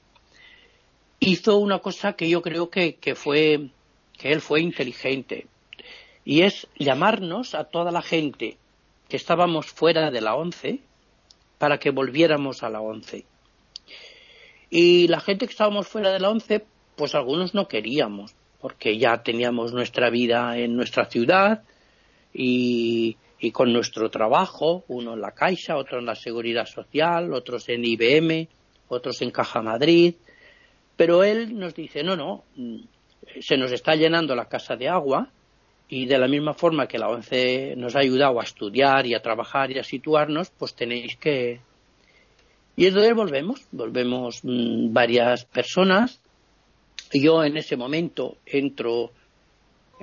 hizo 1.21 1.59
una 1.59 1.79
cosa 1.79 2.15
que 2.15 2.29
yo 2.29 2.43
creo 2.43 2.71
que, 2.71 2.97
que, 2.97 3.15
fue 3.15 3.71
que 4.18 4.32
él 4.32 4.40
fue 4.40 4.60
inteligente 4.60 5.46
y 6.25 6.42
es 6.42 6.66
llamarnos 6.76 7.54
a 7.54 7.64
toda 7.64 7.90
la 7.90 8.02
gente 8.02 8.58
que 9.08 9.16
estábamos 9.16 9.66
fuera 9.66 10.10
de 10.10 10.20
la 10.20 10.34
ONCE 10.34 10.80
para 11.56 11.78
que 11.78 11.90
volviéramos 11.90 12.62
a 12.62 12.68
la 12.68 12.80
ONCE. 12.80 13.25
Y 14.68 15.08
la 15.08 15.20
gente 15.20 15.46
que 15.46 15.52
estábamos 15.52 15.88
fuera 15.88 16.12
de 16.12 16.20
la 16.20 16.28
ONCE, 16.28 16.66
pues 16.96 17.14
algunos 17.14 17.54
no 17.54 17.68
queríamos, 17.68 18.34
porque 18.60 18.98
ya 18.98 19.22
teníamos 19.22 19.72
nuestra 19.72 20.10
vida 20.10 20.58
en 20.58 20.76
nuestra 20.76 21.06
ciudad 21.06 21.62
y, 22.34 23.16
con 23.52 23.72
nuestro 23.72 24.10
trabajo, 24.10 24.84
uno 24.88 25.14
en 25.14 25.22
la 25.22 25.30
Caixa, 25.30 25.76
otro 25.76 26.00
en 26.00 26.06
la 26.06 26.14
Seguridad 26.14 26.66
Social, 26.66 27.32
otros 27.32 27.68
en 27.70 27.84
IBM, 27.84 28.48
otros 28.88 29.22
en 29.22 29.30
Caja 29.30 29.62
Madrid. 29.62 30.14
Pero 30.96 31.25
él 31.25 31.58
nos 31.58 31.75
dice, 31.75 32.02
no, 32.02 32.16
no, 32.16 32.44
se 33.40 33.56
nos 33.56 33.73
está 33.73 33.94
llenando 33.94 34.35
la 34.35 34.49
casa 34.49 34.76
de 34.76 34.88
agua 34.88 35.30
y 35.88 36.06
de 36.06 36.18
la 36.18 36.28
misma 36.28 36.52
forma 36.54 36.87
que 36.87 36.99
la 36.99 37.08
ONCE 37.08 37.75
nos 37.76 37.97
ha 37.97 38.00
ayudado 38.00 38.40
a 38.40 38.44
estudiar 38.44 39.06
y 39.06 39.14
a 39.14 39.23
trabajar 39.23 39.70
y 39.70 39.78
a 39.78 39.85
situarnos, 39.85 40.50
pues 40.50 40.75
tenéis 40.75 41.16
que... 41.16 41.61
Y 42.76 42.87
entonces 42.87 43.14
volvemos, 43.14 43.66
volvemos 43.73 44.40
mm, 44.42 44.92
varias 44.92 45.44
personas. 45.47 46.20
Yo 47.12 47.42
en 47.42 47.56
ese 47.56 47.76
momento 47.76 48.37
entro 48.44 49.11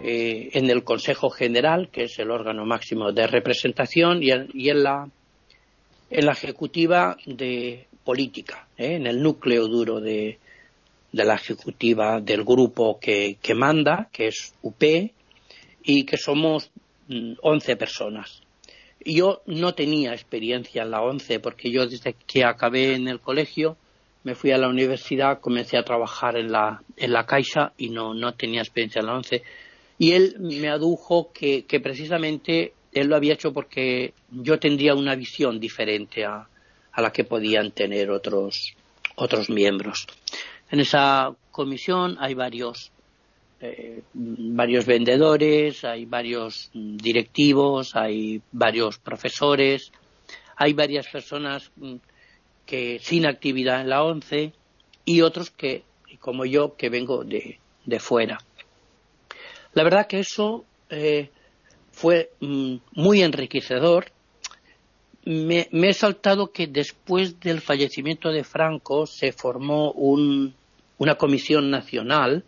eh, 0.02 0.50
en 0.54 0.70
el 0.70 0.84
Consejo 0.84 1.30
General, 1.30 1.90
que 1.90 2.04
es 2.04 2.20
el 2.20 2.32
órgano 2.32 2.66
máximo 2.66 3.12
de 3.12 3.28
representación, 3.28 4.24
y 4.24 4.32
en, 4.32 4.84
la, 4.84 5.08
en 6.10 6.26
la 6.26 6.32
ejecutiva 6.32 7.16
de 7.26 7.86
política, 8.04 8.68
¿eh? 8.78 8.96
en 8.96 9.08
el 9.08 9.22
núcleo 9.22 9.68
duro 9.68 10.02
de, 10.02 10.40
de 11.16 11.24
la 11.24 11.36
ejecutiva 11.36 12.20
del 12.20 12.44
grupo 12.44 13.00
que, 13.00 13.38
manda, 13.56 14.10
que 14.12 14.28
es 14.28 14.54
UP, 14.62 14.84
y 15.82 16.04
que 16.04 16.18
somos 16.18 16.72
11 17.08 17.76
mm, 17.76 17.78
personas. 17.78 18.42
Yo 19.00 19.42
no 19.46 19.74
tenía 19.74 20.12
experiencia 20.12 20.84
en 20.84 20.92
la 20.92 21.02
11 21.02 21.40
porque 21.40 21.72
yo 21.72 21.88
desde 21.88 22.16
que 22.28 22.44
acabé 22.44 22.96
en 22.96 23.08
el 23.08 23.22
colegio 23.22 23.78
me 24.24 24.36
fui 24.36 24.52
a 24.52 24.58
la 24.58 24.68
universidad, 24.68 25.40
comencé 25.40 25.78
a 25.78 25.84
trabajar 25.84 26.36
en 26.36 26.52
la, 26.52 26.82
en 26.98 27.14
la 27.14 27.26
Caixa 27.26 27.72
y 27.78 27.90
no, 27.90 28.14
no 28.14 28.34
tenía 28.34 28.62
experiencia 28.62 29.00
en 29.00 29.06
la 29.06 29.16
11. 29.16 29.42
Y 30.00 30.12
él 30.12 30.36
me 30.40 30.68
adujo 30.68 31.32
que, 31.32 31.64
que 31.64 31.80
precisamente 31.80 32.74
él 32.92 33.08
lo 33.08 33.16
había 33.16 33.36
hecho 33.36 33.54
porque 33.54 34.14
yo 34.32 34.60
tendría 34.60 34.96
una 34.96 35.16
visión 35.16 35.60
diferente 35.60 36.26
a, 36.26 36.50
a 36.92 37.02
la 37.02 37.12
que 37.12 37.24
podían 37.24 37.72
tener 37.72 38.10
otros, 38.10 38.76
otros 39.16 39.50
miembros. 39.50 40.08
En 40.76 40.82
esa 40.82 41.34
comisión 41.52 42.18
hay 42.20 42.34
varios 42.34 42.92
eh, 43.62 44.02
varios 44.14 44.86
vendedores, 44.86 45.86
hay 45.86 46.04
varios 46.04 46.70
directivos, 46.74 47.96
hay 47.96 48.42
varios 48.52 49.00
profesores, 49.00 49.94
hay 50.58 50.74
varias 50.74 51.08
personas 51.08 51.72
mm, 51.78 51.96
que 52.66 53.00
sin 53.02 53.26
actividad 53.26 53.80
en 53.80 53.88
la 53.88 54.04
ONCE 54.04 54.52
y 55.06 55.22
otros 55.22 55.50
que, 55.50 55.84
como 56.20 56.44
yo, 56.44 56.76
que 56.76 56.90
vengo 56.90 57.24
de, 57.24 57.58
fuera. 58.00 58.38
La 59.76 59.84
verdad 59.86 60.08
que 60.08 60.20
eso 60.20 60.66
eh, 60.90 61.30
fue 61.94 62.32
mm, 62.42 62.76
muy 62.96 63.22
enriquecedor. 63.22 64.12
Me, 65.24 65.70
he 65.72 65.94
saltado 65.94 66.52
que 66.52 66.68
después 66.68 67.40
del 67.40 67.62
fallecimiento 67.62 68.30
de 68.30 68.44
Franco 68.44 69.08
se 69.08 69.32
formó 69.32 69.92
una 70.98 71.16
comisión 71.16 71.70
nacional 71.70 72.44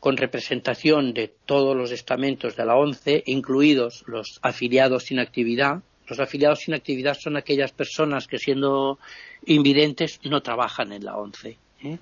con 0.00 0.16
representación 0.16 1.12
de 1.12 1.28
todos 1.44 1.76
los 1.76 1.90
estamentos 1.92 2.56
de 2.56 2.64
la 2.64 2.74
ONCE, 2.76 3.22
incluidos 3.26 4.02
los 4.06 4.38
afiliados 4.42 5.04
sin 5.04 5.18
actividad. 5.18 5.82
Los 6.08 6.18
afiliados 6.18 6.60
sin 6.60 6.74
actividad 6.74 7.16
son 7.18 7.36
aquellas 7.36 7.72
personas 7.72 8.26
que, 8.26 8.38
siendo 8.38 8.98
invidentes, 9.44 10.18
no 10.24 10.40
trabajan 10.40 10.92
en 10.92 11.04
la 11.04 11.16
ONCE. 11.16 11.58
¿eh? 11.84 11.98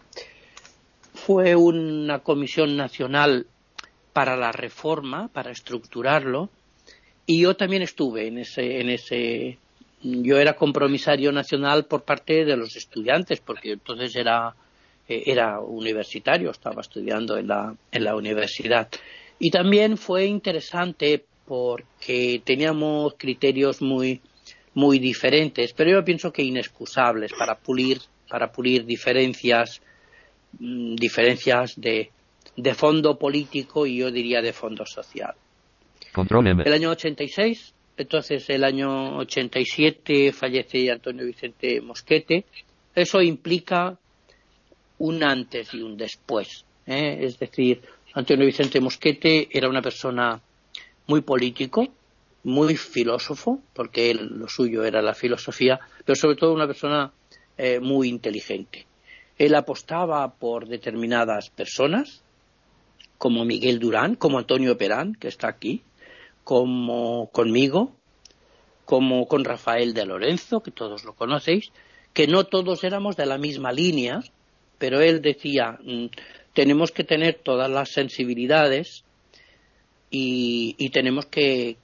Fue 1.13 1.57
una 1.57 2.21
comisión 2.21 2.77
nacional 2.77 3.47
para 4.13 4.37
la 4.37 4.53
reforma, 4.53 5.29
para 5.29 5.51
estructurarlo, 5.51 6.51
y 7.27 7.43
yo 7.43 7.57
también 7.57 7.83
estuve 7.83 8.29
en 8.29 8.39
ese, 8.39 8.81
en 8.81 8.89
ese. 8.89 9.59
Yo 10.01 10.39
era 10.39 10.55
compromisario 10.55 11.31
nacional 11.31 11.85
por 11.85 12.03
parte 12.03 12.45
de 12.45 12.57
los 12.57 12.75
estudiantes, 12.77 13.41
porque 13.41 13.73
entonces 13.73 14.17
era 14.17 14.55
eh, 15.09 15.23
era 15.27 15.61
universitario, 15.61 16.51
estaba 16.51 16.83
estudiando 16.83 17.37
en 17.37 17.49
la, 17.49 17.75
en 17.91 18.05
la 18.05 18.15
universidad. 18.15 18.89
Y 19.39 19.51
también 19.51 19.97
fue 19.97 20.27
interesante 20.27 21.25
porque 21.47 22.43
teníamos 22.45 23.15
criterios 23.17 23.81
muy, 23.81 24.21
muy 24.75 24.99
diferentes, 24.99 25.73
pero 25.73 25.93
yo 25.93 26.05
pienso 26.05 26.33
que 26.33 26.43
inexcusables 26.43 27.33
para 27.33 27.57
pulir, 27.57 28.01
para 28.29 28.53
pulir 28.53 28.85
diferencias, 28.85 29.81
mm, 30.59 30.95
diferencias 30.97 31.81
de, 31.81 32.11
de 32.57 32.75
fondo 32.75 33.19
político 33.19 33.87
y 33.87 33.99
yo 33.99 34.11
diría 34.11 34.43
de 34.43 34.53
fondo 34.53 34.85
social. 34.85 35.35
El 36.67 36.73
año 36.73 36.91
86, 36.91 37.75
entonces 37.97 38.49
el 38.51 38.65
año 38.65 39.19
87 39.19 40.33
fallece 40.33 40.91
Antonio 40.91 41.25
Vicente 41.25 41.81
Mosquete. 41.81 42.45
Eso 42.95 43.21
implica 43.23 43.99
un 44.99 45.23
antes 45.23 45.73
y 45.75 45.83
un 45.83 45.97
después. 45.97 46.65
¿eh? 46.87 47.19
Es 47.21 47.39
decir, 47.39 47.83
Antonio 48.15 48.47
Vicente 48.47 48.81
Mosquete 48.81 49.49
era 49.51 49.69
una 49.69 49.83
persona 49.83 50.41
muy 51.07 51.21
político, 51.23 51.89
muy 52.45 52.77
filósofo, 52.77 53.61
porque 53.75 54.11
él, 54.11 54.27
lo 54.39 54.49
suyo 54.49 54.85
era 54.85 55.03
la 55.03 55.15
filosofía, 55.15 55.81
pero 56.05 56.17
sobre 56.17 56.37
todo 56.37 56.53
una 56.53 56.67
persona 56.67 57.13
eh, 57.57 57.81
muy 57.81 58.09
inteligente. 58.09 58.87
Él 59.37 59.55
apostaba 59.55 60.35
por 60.35 60.67
determinadas 60.67 61.51
personas, 61.51 62.23
como 63.19 63.45
Miguel 63.45 63.79
Durán, 63.79 64.15
como 64.15 64.39
Antonio 64.39 64.77
Perán, 64.79 65.15
que 65.15 65.29
está 65.29 65.49
aquí, 65.49 65.83
como 66.45 67.31
conmigo, 67.31 67.93
como 68.85 69.29
con 69.29 69.45
Rafael 69.45 69.93
de 69.93 70.07
Lorenzo, 70.07 70.61
que 70.61 70.71
todos 70.71 71.05
lo 71.05 71.15
conocéis, 71.15 71.73
que 72.15 72.27
no 72.27 72.45
todos 72.45 72.85
éramos 72.85 73.17
de 73.17 73.27
la 73.27 73.39
misma 73.39 73.71
línea, 73.71 74.23
pero 74.79 75.01
él 75.01 75.21
decía, 75.21 75.79
mm, 75.83 76.07
tenemos 76.55 76.93
que 76.93 77.05
tener 77.05 77.41
todas 77.43 77.71
las 77.71 77.91
sensibilidades 77.91 79.05
y, 80.11 80.89
tenemos 80.91 81.27
que, 81.27 81.77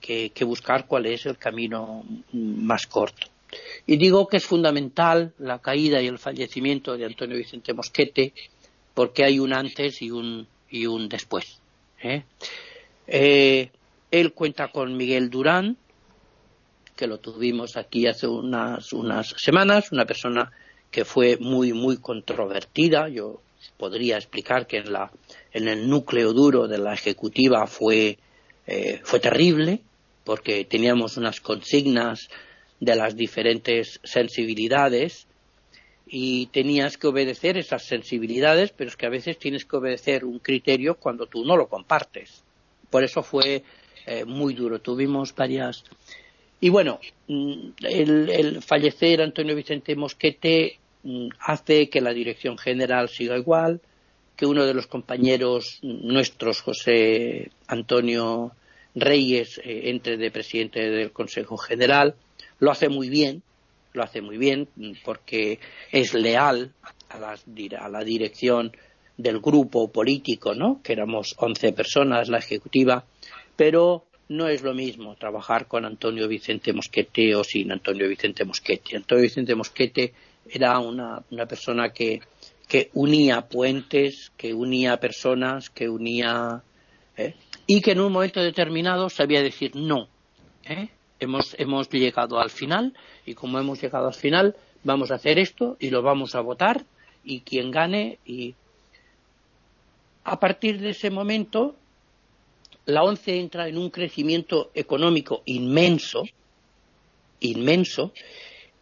buscar 0.47 0.87
cuál 0.87 1.07
es 1.07 1.27
el 1.27 1.37
camino 1.37 2.05
más 2.33 2.87
corto. 2.87 3.27
Y 3.87 3.97
digo 3.99 4.27
que 4.27 4.39
es 4.39 4.47
fundamental 4.47 5.33
la 5.39 5.61
caída 5.61 6.01
y 6.01 6.07
el 6.07 6.19
fallecimiento 6.19 6.97
de 6.97 7.05
Antonio 7.05 7.37
Vicente 7.37 7.75
Mosquete 7.75 8.33
porque 8.95 9.25
hay 9.25 9.39
un 9.39 9.53
antes 9.53 10.01
y 10.03 10.11
un, 10.11 10.47
y 10.71 10.87
un 10.87 11.09
después. 11.09 11.61
¿eh? 12.03 12.25
Eh, 13.07 13.71
él 14.11 14.33
cuenta 14.33 14.69
con 14.69 14.97
Miguel 14.97 15.31
Durán, 15.31 15.77
que 16.97 17.07
lo 17.07 17.19
tuvimos 17.19 17.77
aquí 17.77 18.07
hace 18.07 18.27
unas, 18.27 18.93
unas 18.93 19.35
semanas, 19.37 19.93
una 19.93 20.07
persona 20.07 20.51
que 20.95 21.05
fue 21.05 21.39
muy, 21.39 21.73
muy 21.73 21.97
controvertida. 21.97 23.09
Yo 23.09 23.41
podría 23.77 24.17
explicar 24.17 24.69
que 24.69 24.77
en, 24.77 24.93
la, 24.93 25.11
en 25.53 25.67
el 25.67 25.89
núcleo 25.89 26.33
duro 26.33 26.69
de 26.69 26.79
la 26.79 26.95
ejecutiva 26.95 27.67
fue, 27.67 28.17
eh, 28.69 29.01
fue 29.03 29.19
terrible, 29.19 29.81
porque 30.23 30.65
teníamos 30.65 31.17
unas 31.17 31.41
consignas 31.41 32.29
de 32.79 32.95
las 32.95 33.17
diferentes 33.17 33.99
sensibilidades 34.05 35.27
y 36.07 36.47
tenías 36.53 36.97
que 36.97 37.09
obedecer 37.09 37.59
esas 37.59 37.83
sensibilidades, 37.83 38.71
pero 38.71 38.89
es 38.89 38.97
que 38.97 39.07
a 39.07 39.11
veces 39.11 39.37
tienes 39.37 39.65
que 39.65 39.77
obedecer 39.77 40.25
un 40.25 40.39
criterio 40.39 40.95
cuando 40.95 41.27
tú 41.27 41.45
no 41.45 41.57
lo 41.57 41.67
compartes. 41.67 42.45
Por 42.89 43.03
eso 43.03 43.25
fue 43.25 43.65
eh, 44.07 44.25
muy 44.25 44.55
duro. 44.55 44.79
Tuvimos 44.79 45.35
varias. 45.35 45.83
Y 46.61 46.69
bueno, 46.69 47.01
mm, 47.27 47.71
el, 47.83 48.31
el 48.31 48.63
fallecer 48.63 49.21
Antonio 49.23 49.57
Vicente 49.57 49.97
Mosquete 49.97 50.79
hace 51.41 51.89
que 51.89 52.01
la 52.01 52.13
dirección 52.13 52.59
general 52.59 53.09
siga 53.09 53.37
igual, 53.37 53.81
que 54.37 54.47
uno 54.47 54.65
de 54.65 54.75
los 54.75 54.87
compañeros 54.87 55.79
nuestros, 55.83 56.61
José 56.61 57.51
Antonio 57.67 58.53
Reyes, 58.95 59.61
eh, 59.65 59.91
entre 59.91 60.17
de 60.17 60.31
presidente 60.31 60.81
del 60.81 61.13
Consejo 61.13 61.57
General. 61.57 62.15
Lo 62.59 62.71
hace 62.71 62.89
muy 62.89 63.09
bien, 63.09 63.43
lo 63.93 64.03
hace 64.03 64.21
muy 64.21 64.39
bien 64.39 64.69
porque 65.05 65.59
es 65.91 66.15
leal 66.15 66.73
a 67.09 67.19
la, 67.19 67.37
a 67.79 67.89
la 67.89 68.05
dirección 68.05 68.73
del 69.17 69.41
grupo 69.41 69.91
político, 69.91 70.55
¿no? 70.55 70.81
Que 70.83 70.93
éramos 70.93 71.35
11 71.39 71.73
personas, 71.73 72.29
la 72.29 72.39
ejecutiva, 72.39 73.05
pero 73.57 74.07
no 74.29 74.49
es 74.49 74.63
lo 74.63 74.75
mismo 74.75 75.17
trabajar 75.17 75.67
con 75.69 75.85
Antonio 75.85 76.27
Vicente 76.27 76.73
Mosquete 76.73 77.35
o 77.37 77.45
sin 77.45 77.71
Antonio 77.71 78.09
Vicente 78.09 78.45
Mosquete. 78.45 78.97
Antonio 78.97 79.23
Vicente 79.23 79.55
Mosquete 79.55 80.13
era 80.49 80.79
una, 80.79 81.23
una 81.31 81.47
persona 81.47 81.91
que, 81.91 82.21
que, 82.69 82.91
unía 82.95 83.43
puentes, 83.43 84.33
que 84.37 84.55
unía 84.55 84.99
personas, 84.99 85.71
que 85.71 85.89
unía. 85.89 86.63
¿eh? 87.17 87.35
y 87.67 87.81
que 87.81 87.93
en 87.93 88.01
un 88.01 88.13
momento 88.13 88.43
determinado 88.43 89.09
sabía 89.09 89.43
decir 89.43 89.75
no. 89.75 90.09
¿eh? 90.65 90.89
Hemos, 91.21 91.55
hemos 91.59 91.89
llegado 91.89 92.39
al 92.39 92.51
final 92.51 92.95
y 93.25 93.35
como 93.35 93.59
hemos 93.59 93.81
llegado 93.81 94.07
al 94.07 94.15
final, 94.15 94.57
vamos 94.83 95.11
a 95.11 95.15
hacer 95.15 95.39
esto 95.39 95.77
y 95.81 95.91
lo 95.91 96.03
vamos 96.03 96.35
a 96.35 96.41
votar 96.41 96.85
y 97.25 97.41
quien 97.41 97.71
gane 97.71 98.19
y 98.27 98.55
a 100.25 100.39
partir 100.39 100.81
de 100.81 100.91
ese 100.91 101.11
momento 101.11 101.77
la 102.87 103.03
ONCE 103.03 103.41
entra 103.41 103.69
en 103.69 103.79
un 103.79 103.89
crecimiento 103.89 104.71
económico 104.75 105.43
inmenso, 105.47 106.25
inmenso, 107.41 108.13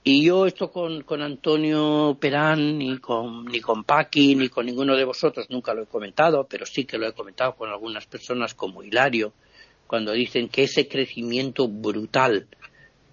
y 0.04 0.24
yo 0.24 0.46
esto 0.46 0.70
con, 0.72 1.02
con 1.02 1.22
Antonio 1.22 2.16
Perán, 2.20 2.78
ni 2.78 2.98
con, 2.98 3.44
ni 3.44 3.60
con 3.60 3.84
Paqui, 3.84 4.34
ni 4.34 4.48
con 4.48 4.66
ninguno 4.66 4.96
de 4.96 5.04
vosotros 5.04 5.46
nunca 5.48 5.74
lo 5.74 5.82
he 5.82 5.86
comentado, 5.86 6.44
pero 6.48 6.66
sí 6.66 6.84
que 6.84 6.98
lo 6.98 7.06
he 7.06 7.12
comentado 7.12 7.54
con 7.54 7.70
algunas 7.70 8.06
personas 8.06 8.54
como 8.54 8.82
Hilario, 8.82 9.32
cuando 9.86 10.12
dicen 10.12 10.48
que 10.48 10.64
ese 10.64 10.88
crecimiento 10.88 11.68
brutal 11.68 12.48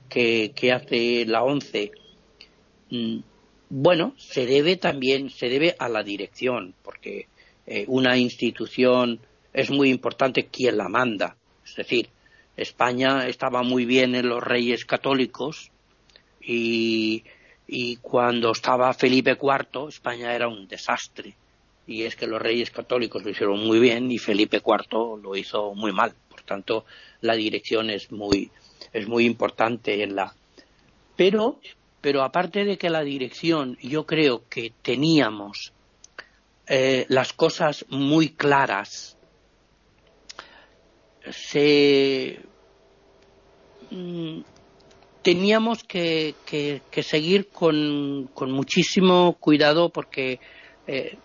que, 0.09 0.51
que 0.55 0.71
hace 0.71 1.25
la 1.27 1.43
ONCE, 1.43 1.91
mm, 2.89 3.19
bueno, 3.69 4.15
se 4.17 4.47
debe 4.47 4.75
también, 4.75 5.29
se 5.29 5.47
debe 5.47 5.75
a 5.77 5.89
la 5.89 6.01
dirección, 6.01 6.73
porque 6.81 7.27
eh, 7.67 7.85
una 7.87 8.17
institución 8.17 9.19
es 9.53 9.69
muy 9.69 9.91
importante 9.91 10.47
quién 10.47 10.77
la 10.77 10.89
manda. 10.89 11.37
Es 11.63 11.75
decir, 11.75 12.09
España 12.57 13.27
estaba 13.27 13.61
muy 13.61 13.85
bien 13.85 14.15
en 14.15 14.27
los 14.27 14.43
reyes 14.43 14.85
católicos 14.85 15.71
y, 16.41 17.23
y 17.67 17.97
cuando 17.97 18.51
estaba 18.51 18.93
Felipe 18.93 19.37
IV, 19.41 19.89
España 19.89 20.33
era 20.33 20.47
un 20.47 20.67
desastre. 20.67 21.35
Y 21.85 22.03
es 22.03 22.15
que 22.15 22.27
los 22.27 22.41
reyes 22.41 22.71
católicos 22.71 23.23
lo 23.23 23.31
hicieron 23.31 23.59
muy 23.65 23.79
bien 23.79 24.11
y 24.11 24.17
Felipe 24.17 24.61
IV 24.65 25.21
lo 25.21 25.35
hizo 25.35 25.73
muy 25.73 25.91
mal. 25.91 26.13
Por 26.29 26.41
tanto, 26.43 26.85
la 27.21 27.35
dirección 27.35 27.89
es 27.89 28.11
muy, 28.11 28.51
es 28.93 29.07
muy 29.07 29.25
importante 29.25 30.03
en 30.03 30.15
la. 30.15 30.33
Pero, 31.15 31.59
pero 32.01 32.23
aparte 32.23 32.63
de 32.63 32.77
que 32.77 32.89
la 32.89 33.01
dirección, 33.01 33.77
yo 33.81 34.05
creo 34.05 34.47
que 34.49 34.71
teníamos 34.81 35.73
eh, 36.67 37.05
las 37.09 37.33
cosas 37.33 37.85
muy 37.89 38.29
claras, 38.29 39.17
se, 41.31 42.39
mm, 43.89 44.41
teníamos 45.21 45.83
que, 45.83 46.35
seguir 47.01 47.49
con, 47.49 48.29
muchísimo 48.51 49.37
cuidado 49.39 49.89
porque 49.89 50.39
eh, 50.87 51.17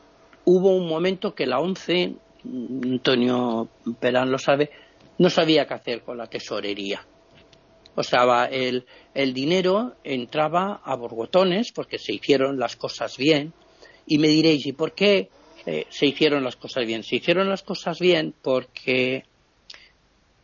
hubo 0.44 0.76
un 0.76 0.88
momento 0.88 1.34
que 1.34 1.46
la 1.46 1.60
ONCE, 1.60 2.14
Antonio 2.44 3.68
Perán 4.00 4.30
lo 4.30 4.38
sabe, 4.38 4.70
no 5.18 5.30
sabía 5.30 5.66
qué 5.66 5.74
hacer 5.74 6.02
con 6.02 6.18
la 6.18 6.26
tesorería. 6.26 7.06
O 7.96 8.02
sea, 8.02 8.46
el, 8.46 8.84
el 9.14 9.32
dinero 9.32 9.94
entraba 10.02 10.80
a 10.84 10.96
borbotones 10.96 11.70
porque 11.72 11.98
se 11.98 12.12
hicieron 12.12 12.58
las 12.58 12.74
cosas 12.74 13.16
bien, 13.16 13.52
y 14.06 14.18
me 14.18 14.28
diréis, 14.28 14.66
¿y 14.66 14.72
por 14.72 14.92
qué 14.92 15.28
eh, 15.66 15.86
se 15.88 16.06
hicieron 16.06 16.44
las 16.44 16.56
cosas 16.56 16.86
bien? 16.86 17.02
Se 17.02 17.16
hicieron 17.16 17.48
las 17.48 17.62
cosas 17.62 17.98
bien 17.98 18.34
porque 18.42 19.24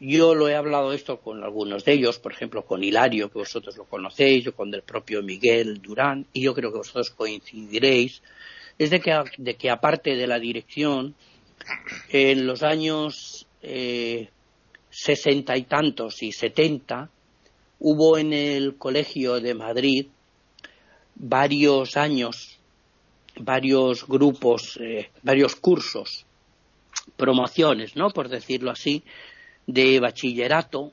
yo 0.01 0.35
lo 0.35 0.49
he 0.49 0.57
hablado 0.57 0.93
esto 0.93 1.21
con 1.21 1.45
algunos 1.45 1.85
de 1.85 1.93
ellos, 1.93 2.19
por 2.19 2.33
ejemplo 2.33 2.65
con 2.65 2.83
Hilario, 2.83 3.31
que 3.31 3.39
vosotros 3.39 3.77
lo 3.77 3.85
conocéis, 3.85 4.47
o 4.49 4.55
con 4.55 4.73
el 4.75 4.83
propio 4.83 5.23
Miguel 5.23 5.81
Durán, 5.81 6.27
y 6.33 6.43
yo 6.43 6.55
creo 6.55 6.73
que 6.73 6.79
vosotros 6.79 7.11
coincidiréis, 7.11 8.23
es 8.79 8.91
de 8.91 9.01
que, 9.01 9.17
de 9.37 9.55
que 9.55 9.71
aparte 9.71 10.17
de 10.17 10.27
la 10.27 10.39
dirección, 10.39 11.15
en 12.09 12.47
los 12.47 12.63
años 12.63 13.47
eh, 13.63 14.31
sesenta 14.89 15.57
y 15.57 15.65
tantos 15.65 16.23
y 16.23 16.33
setenta, 16.33 17.11
hubo 17.79 18.19
en 18.19 18.33
el 18.33 18.77
Colegio 18.77 19.41
de 19.41 19.55
Madrid 19.55 20.07
varios 21.15 21.97
años 21.97 22.61
varios 23.41 24.07
grupos, 24.07 24.79
eh, 24.81 25.11
varios 25.23 25.57
cursos, 25.57 26.27
promociones, 27.17 27.97
¿no? 27.97 28.11
Por 28.11 28.29
decirlo 28.29 28.71
así, 28.71 29.03
de 29.73 30.01
bachillerato. 30.01 30.93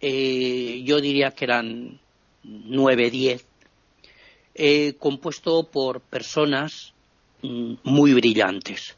Eh, 0.00 0.82
yo 0.84 1.00
diría 1.00 1.32
que 1.32 1.44
eran 1.44 2.00
nueve, 2.44 3.10
diez, 3.10 3.46
eh, 4.54 4.94
compuesto 4.98 5.64
por 5.64 6.00
personas 6.00 6.94
mm, 7.42 7.74
muy 7.84 8.14
brillantes, 8.14 8.96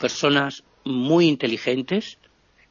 personas 0.00 0.62
muy 0.84 1.26
inteligentes 1.26 2.18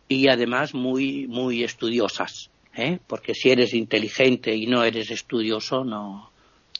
y 0.07 0.27
además 0.27 0.73
muy, 0.73 1.27
muy 1.27 1.63
estudiosas. 1.63 2.49
¿eh? 2.75 2.99
Porque 3.07 3.33
si 3.33 3.49
eres 3.49 3.73
inteligente 3.73 4.55
y 4.55 4.67
no 4.67 4.83
eres 4.83 5.11
estudioso, 5.11 5.83
no. 5.83 6.31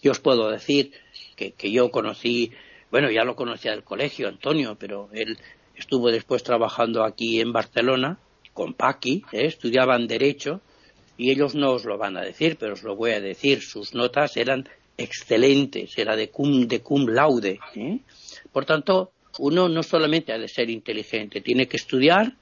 Yo 0.02 0.12
os 0.12 0.20
puedo 0.20 0.50
decir 0.50 0.92
que, 1.36 1.52
que 1.52 1.72
yo 1.72 1.90
conocí 1.90 2.52
bueno, 2.96 3.12
ya 3.12 3.26
lo 3.26 3.36
conocía 3.36 3.72
del 3.72 3.84
colegio, 3.84 4.30
Antonio, 4.30 4.78
pero 4.80 5.10
él 5.12 5.38
estuvo 5.76 6.12
después 6.12 6.44
trabajando 6.44 7.04
aquí 7.04 7.42
en 7.42 7.52
Barcelona 7.52 8.18
con 8.56 8.74
Paqui, 8.74 9.24
¿eh? 9.34 9.46
estudiaban 9.46 10.08
Derecho, 10.08 10.62
y 11.18 11.30
ellos 11.30 11.54
no 11.56 11.74
os 11.74 11.84
lo 11.84 11.98
van 11.98 12.18
a 12.18 12.22
decir, 12.22 12.58
pero 12.58 12.74
os 12.74 12.84
lo 12.84 12.96
voy 12.96 13.12
a 13.12 13.20
decir, 13.22 13.62
sus 13.62 13.94
notas 13.94 14.38
eran 14.38 14.68
excelentes, 14.98 15.98
era 15.98 16.16
de 16.16 16.30
cum, 16.30 16.66
de 16.68 16.80
cum 16.80 17.06
laude. 17.08 17.60
¿eh? 17.76 18.00
Por 18.52 18.66
tanto, 18.66 19.12
uno 19.40 19.68
no 19.68 19.84
solamente 19.84 20.32
ha 20.32 20.38
de 20.38 20.48
ser 20.48 20.70
inteligente, 20.70 21.42
tiene 21.42 21.68
que 21.68 21.76
estudiar, 21.76 22.34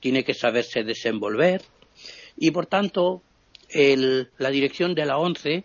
tiene 0.00 0.24
que 0.24 0.32
saberse 0.32 0.82
desenvolver, 0.84 1.60
y 2.38 2.50
por 2.50 2.64
tanto, 2.66 3.22
la 3.74 4.50
dirección 4.50 4.94
de 4.94 5.04
la 5.04 5.18
ONCE 5.18 5.64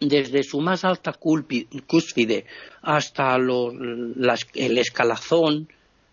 desde 0.00 0.42
su 0.42 0.60
más 0.60 0.84
alta 0.84 1.14
cúspide 1.86 2.44
hasta 2.82 3.36
el 3.36 4.78
escalazón 4.78 5.68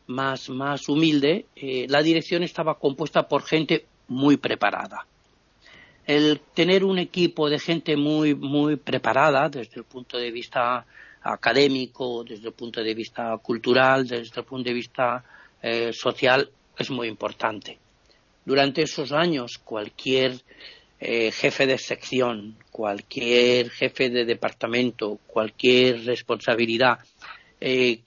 más, 0.07 0.49
más 0.49 0.89
humilde, 0.89 1.45
eh, 1.55 1.85
la 1.89 2.01
dirección 2.01 2.43
estaba 2.43 2.77
compuesta 2.77 3.27
por 3.27 3.43
gente 3.43 3.85
muy 4.07 4.37
preparada. 4.37 5.05
El 6.05 6.41
tener 6.53 6.83
un 6.83 6.99
equipo 6.99 7.49
de 7.49 7.59
gente 7.59 7.95
muy, 7.95 8.35
muy 8.35 8.75
preparada 8.75 9.47
desde 9.47 9.77
el 9.77 9.85
punto 9.85 10.17
de 10.17 10.31
vista 10.31 10.85
académico, 11.21 12.25
desde 12.25 12.47
el 12.47 12.53
punto 12.53 12.83
de 12.83 12.93
vista 12.93 13.37
cultural, 13.37 14.05
desde 14.05 14.41
el 14.41 14.45
punto 14.45 14.67
de 14.67 14.73
vista 14.73 15.23
eh, 15.61 15.93
social, 15.93 16.49
es 16.77 16.89
muy 16.91 17.07
importante. 17.07 17.77
Durante 18.43 18.81
esos 18.81 19.13
años, 19.13 19.57
cualquier 19.63 20.41
eh, 20.99 21.31
jefe 21.31 21.65
de 21.65 21.77
sección, 21.77 22.57
cualquier 22.69 23.69
jefe 23.69 24.09
de 24.09 24.25
departamento, 24.25 25.19
cualquier 25.27 26.03
responsabilidad 26.03 26.99
que, 27.61 28.01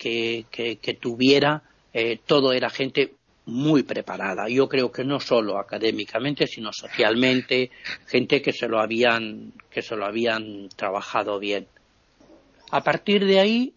que, 0.50 0.98
tuviera, 1.00 1.62
eh, 1.98 2.20
todo 2.26 2.52
era 2.52 2.68
gente 2.68 3.14
muy 3.46 3.82
preparada. 3.82 4.50
Yo 4.50 4.68
creo 4.68 4.92
que 4.92 5.02
no 5.02 5.18
solo 5.18 5.58
académicamente, 5.58 6.46
sino 6.46 6.70
socialmente, 6.70 7.70
gente 8.06 8.42
que 8.42 8.52
se 8.52 8.68
lo 8.68 8.80
habían, 8.80 9.54
que 9.70 9.80
se 9.80 9.96
lo 9.96 10.04
habían 10.04 10.68
trabajado 10.76 11.38
bien. 11.38 11.66
A 12.70 12.84
partir 12.84 13.24
de 13.24 13.40
ahí, 13.40 13.72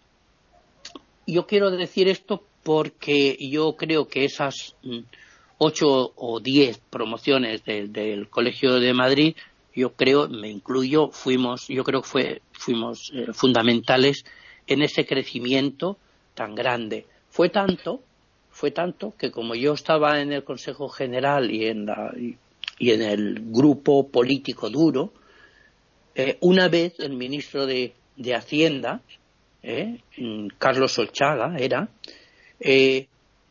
yo 1.26 1.48
quiero 1.48 1.72
decir 1.72 2.10
esto 2.10 2.44
porque 2.62 3.38
yo 3.40 3.78
creo 3.78 4.10
que 4.10 4.26
esas 4.26 4.76
mm, 4.84 5.00
ocho 5.60 6.12
o 6.14 6.42
diez 6.42 6.78
promociones 6.90 7.64
del 7.64 8.28
Colegio 8.28 8.82
de 8.82 8.94
Madrid, 8.94 9.34
yo 9.74 9.94
creo, 9.94 10.28
me 10.28 10.50
incluyo, 10.50 11.08
fuimos, 11.08 11.70
yo 11.70 11.86
creo 11.86 12.02
que 12.02 12.42
fuimos 12.52 13.14
eh, 13.14 13.28
fundamentales 13.32 14.26
en 14.68 14.82
ese 14.82 15.06
crecimiento 15.06 15.98
tan 16.34 16.54
grande. 16.54 17.06
Fue 17.30 17.48
tanto, 17.48 18.02
fue 18.60 18.72
tanto 18.72 19.14
que 19.18 19.32
como 19.32 19.56
yo 19.56 19.72
estaba 19.72 20.20
en 20.20 20.34
el 20.34 20.44
Consejo 20.44 20.90
General 20.90 21.50
y 21.50 21.68
en, 21.68 21.88
y 22.78 22.92
en 22.92 23.02
el 23.02 23.40
grupo 23.40 24.10
político 24.10 24.70
duro, 24.70 25.14
eh, 26.14 26.38
una 26.42 26.68
vez 26.68 27.00
el 27.00 27.14
ministro 27.14 27.66
de, 27.66 27.94
Hacienda, 28.36 29.00
eh, 29.64 30.02
Carlos 30.58 30.92
Solchaga 30.92 31.56
era, 31.58 31.88
eh, 32.60 33.08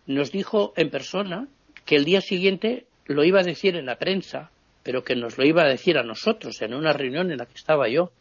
nos 0.07 0.31
dijo 0.31 0.75
en 0.77 0.91
persona 0.91 1.49
que 1.87 1.97
el 1.97 2.05
día 2.05 2.21
siguiente 2.21 2.85
lo 3.07 3.25
iba 3.25 3.41
a 3.41 3.45
decir 3.45 3.77
en 3.77 3.87
la 3.87 3.97
prensa, 3.97 4.51
pero 4.83 5.05
que 5.05 5.17
nos 5.17 5.39
lo 5.39 5.47
iba 5.47 5.63
a 5.63 5.69
decir 5.69 5.97
a 5.97 6.03
nosotros 6.03 6.61
en 6.61 6.75
una 6.75 6.93
reunión 6.93 7.31
en 7.31 7.39
la 7.39 7.47
que 7.47 7.55
estaba 7.55 7.89
yo. 7.89 8.13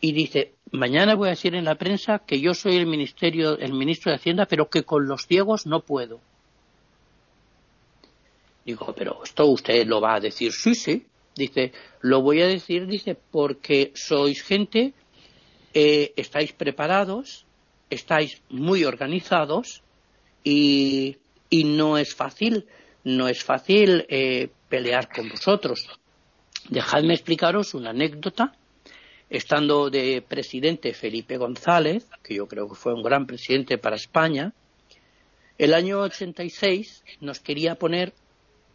Y 0.00 0.12
dice, 0.12 0.54
mañana 0.70 1.14
voy 1.14 1.28
a 1.28 1.30
decir 1.30 1.54
en 1.54 1.64
la 1.64 1.74
prensa 1.74 2.20
que 2.20 2.40
yo 2.40 2.54
soy 2.54 2.76
el 2.76 2.86
ministerio, 2.86 3.58
el 3.58 3.72
ministro 3.72 4.10
de 4.10 4.16
Hacienda, 4.16 4.46
pero 4.46 4.68
que 4.68 4.84
con 4.84 5.06
los 5.06 5.26
ciegos 5.26 5.66
no 5.66 5.80
puedo. 5.80 6.20
Digo, 8.64 8.94
pero 8.96 9.24
esto 9.24 9.46
usted 9.46 9.86
lo 9.86 10.00
va 10.00 10.16
a 10.16 10.20
decir, 10.20 10.52
sí, 10.52 10.74
sí. 10.74 11.06
Dice, 11.34 11.72
lo 12.02 12.20
voy 12.20 12.42
a 12.42 12.46
decir, 12.46 12.86
dice, 12.86 13.16
porque 13.30 13.92
sois 13.94 14.42
gente, 14.42 14.92
eh, 15.72 16.12
estáis 16.16 16.52
preparados, 16.52 17.46
estáis 17.90 18.42
muy 18.50 18.84
organizados 18.84 19.82
y, 20.42 21.16
no 21.50 21.96
es 21.96 22.14
fácil, 22.14 22.66
no 23.04 23.28
es 23.28 23.42
fácil 23.42 24.04
eh, 24.08 24.50
pelear 24.68 25.08
con 25.08 25.28
vosotros. 25.28 25.88
Dejadme 26.68 27.14
explicaros 27.14 27.72
una 27.74 27.90
anécdota. 27.90 28.57
Estando 29.30 29.90
de 29.90 30.22
presidente 30.26 30.94
Felipe 30.94 31.36
González, 31.36 32.08
que 32.22 32.34
yo 32.34 32.48
creo 32.48 32.68
que 32.68 32.74
fue 32.74 32.94
un 32.94 33.02
gran 33.02 33.26
presidente 33.26 33.76
para 33.76 33.96
España, 33.96 34.52
el 35.58 35.74
año 35.74 36.00
86 36.00 37.04
nos 37.20 37.40
quería 37.40 37.74
poner 37.74 38.14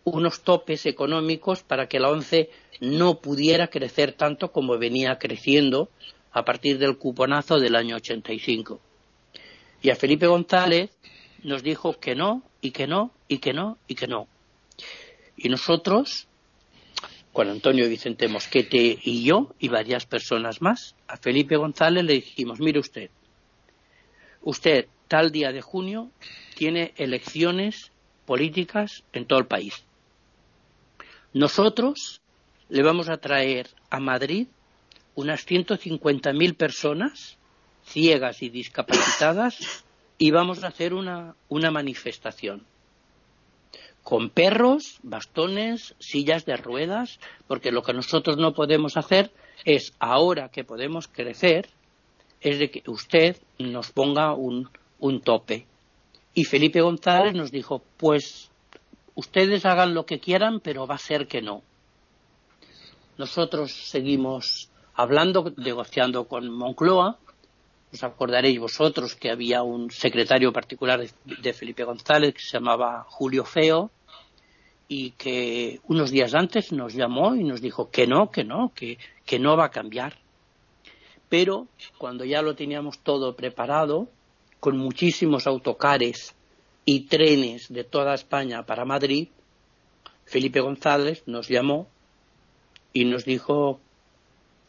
unos 0.04 0.42
topes 0.42 0.86
económicos 0.86 1.64
para 1.64 1.88
que 1.88 2.00
la 2.00 2.10
ONCE 2.10 2.50
no 2.82 3.20
pudiera 3.20 3.68
crecer 3.68 4.14
tanto 4.14 4.52
como 4.52 4.78
venía 4.78 5.18
creciendo 5.18 5.90
a 6.32 6.44
partir 6.44 6.78
del 6.78 6.98
cuponazo 6.98 7.60
del 7.60 7.76
año 7.76 7.96
85. 7.96 8.80
Y 9.82 9.90
a 9.90 9.96
Felipe 9.96 10.28
González 10.28 10.90
nos 11.44 11.64
dijo 11.64 12.00
que 12.00 12.16
no, 12.16 12.44
y 12.62 12.72
que 12.72 12.88
no, 12.88 13.12
y 13.28 13.38
que 13.38 13.54
no, 13.54 13.78
y 13.88 13.96
que 13.96 14.08
no. 14.08 14.28
Y 15.38 15.50
nosotros, 15.50 16.28
con 17.34 17.50
Antonio 17.50 17.90
Vicente 17.90 18.28
Mosquete 18.28 19.00
y 19.04 19.24
yo, 19.24 19.56
y 19.60 19.68
varias 19.68 20.06
personas 20.06 20.62
más, 20.62 20.96
a 21.08 21.18
Felipe 21.18 21.58
González 21.58 22.04
le 22.04 22.14
dijimos, 22.14 22.60
mire 22.60 22.80
usted, 22.80 23.10
usted 24.44 24.86
tal 25.08 25.32
día 25.32 25.52
de 25.52 25.62
junio 25.62 26.12
tiene 26.56 26.94
elecciones 26.96 27.92
políticas 28.26 29.04
en 29.14 29.26
todo 29.26 29.40
el 29.40 29.48
país. 29.48 29.84
Nosotros 31.34 32.22
le 32.70 32.84
vamos 32.84 33.10
a 33.10 33.18
traer 33.18 33.68
a 33.90 34.00
Madrid 34.00 34.48
unas 35.16 35.46
150.000 35.48 36.56
personas 36.56 37.38
ciegas 37.84 38.44
y 38.44 38.50
discapacitadas 38.50 39.84
y 40.20 40.30
vamos 40.30 40.64
a 40.64 40.68
hacer 40.68 40.94
una, 40.94 41.36
una 41.50 41.72
manifestación 41.72 42.66
con 44.04 44.30
perros, 44.30 45.00
bastones, 45.02 45.96
sillas 46.00 46.46
de 46.46 46.58
ruedas, 46.58 47.20
porque 47.48 47.72
lo 47.72 47.84
que 47.84 47.94
nosotros 47.94 48.38
no 48.38 48.54
podemos 48.54 48.98
hacer 48.98 49.32
es, 49.64 49.94
ahora 50.00 50.50
que 50.50 50.66
podemos 50.66 51.08
crecer, 51.08 51.70
es 52.42 52.60
de 52.60 52.70
que 52.70 52.84
usted 52.88 53.38
nos 53.58 53.92
ponga 53.92 54.34
un, 54.34 54.70
tope. 55.24 55.66
Y 56.34 56.44
Felipe 56.44 56.82
González 56.82 57.34
nos 57.34 57.52
dijo, 57.52 57.82
pues 57.98 58.52
ustedes 59.16 59.66
hagan 59.66 59.94
lo 59.94 60.06
que 60.06 60.20
quieran, 60.20 60.60
pero 60.60 60.86
va 60.86 60.96
a 60.96 61.00
ser 61.00 61.28
que 61.28 61.42
no. 61.42 61.62
Nosotros 63.18 63.72
seguimos 63.72 64.70
hablando, 64.96 65.54
negociando 65.58 66.26
con 66.26 66.50
Moncloa, 66.50 67.18
os 67.94 68.04
acordaréis 68.04 68.60
vosotros 68.60 69.16
que 69.16 69.30
había 69.30 69.62
un 69.62 69.92
secretario 69.92 70.52
particular 70.52 71.00
de, 71.00 71.54
Felipe 71.54 71.84
González 71.84 72.34
que 72.34 72.42
se 72.42 72.58
llamaba 72.58 73.06
Julio 73.08 73.46
Feo 73.46 73.92
y 74.88 75.12
que 75.12 75.80
unos 75.88 76.10
días 76.10 76.34
antes 76.34 76.72
nos 76.72 76.94
llamó 76.94 77.36
y 77.36 77.44
nos 77.44 77.62
dijo 77.62 77.92
que 77.92 78.08
no, 78.08 78.32
que 78.32 78.44
no, 78.44 78.72
que, 78.74 78.98
que 79.26 79.38
no 79.38 79.56
va 79.56 79.66
a 79.66 79.72
cambiar. 79.72 80.18
Pero 81.30 81.68
cuando 81.98 82.26
ya 82.26 82.42
lo 82.42 82.56
teníamos 82.56 83.00
todo 83.00 83.36
preparado, 83.36 84.08
con 84.60 84.78
muchísimos 84.78 85.46
autocares 85.46 86.36
y 86.86 87.02
trenes 87.02 87.72
de 87.72 87.84
toda 87.84 88.14
España 88.14 88.66
para 88.66 88.86
Madrid, 88.86 89.30
Felipe 90.26 90.62
González 90.62 91.24
nos 91.28 91.48
llamó 91.48 91.88
y 92.92 93.06
nos 93.06 93.26
dijo 93.26 93.80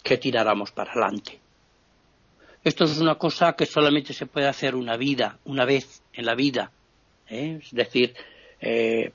que 0.03 0.19
tiráramos 0.19 0.73
para 0.73 0.93
adelante. 0.93 1.44
Esto 2.65 2.85
es 2.85 2.99
una 2.99 3.17
cosa 3.17 3.53
que 3.53 3.67
solamente 3.67 4.15
se 4.15 4.25
puede 4.25 4.49
hacer 4.49 4.75
una 4.75 4.97
vida, 4.97 5.39
una 5.45 5.67
vez 5.67 6.03
en 6.15 6.25
la 6.25 6.35
vida. 6.35 6.73
¿eh? 7.29 7.59
Es 7.63 7.71
decir, 7.73 8.15
eh, 8.59 9.13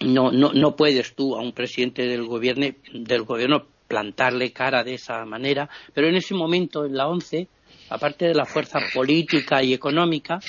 no, 0.00 0.30
no, 0.30 0.52
no 0.52 0.76
puedes 0.76 1.14
tú 1.14 1.34
a 1.34 1.40
un 1.40 1.52
presidente 1.52 2.06
del 2.06 2.26
gobierno, 2.26 2.66
del 2.92 3.22
gobierno 3.22 3.66
plantarle 3.88 4.52
cara 4.52 4.84
de 4.84 4.94
esa 4.94 5.24
manera, 5.24 5.70
pero 5.94 6.08
en 6.08 6.16
ese 6.16 6.34
momento, 6.34 6.84
en 6.84 6.94
la 6.94 7.08
ONCE, 7.08 7.48
aparte 7.88 8.26
de 8.26 8.34
la 8.34 8.44
fuerza 8.44 8.80
política 8.92 9.62
y 9.62 9.72
económica, 9.72 10.40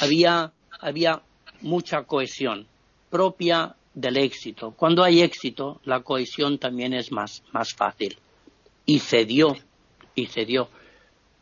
había, 0.00 0.52
había 0.80 1.22
mucha 1.60 2.02
cohesión 2.02 2.66
propia 3.08 3.76
del 3.94 4.16
éxito. 4.16 4.72
Cuando 4.72 5.04
hay 5.04 5.22
éxito, 5.22 5.80
la 5.84 6.00
cohesión 6.00 6.58
también 6.58 6.92
es 6.92 7.12
más, 7.12 7.44
más 7.52 7.72
fácil. 7.72 8.16
Y 8.84 8.98
cedió, 8.98 9.56
y 10.16 10.26
cedió. 10.26 10.68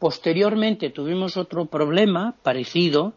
Posteriormente 0.03 0.91
tuvimos 0.91 1.37
otro 1.37 1.67
problema 1.67 2.35
parecido 2.43 3.15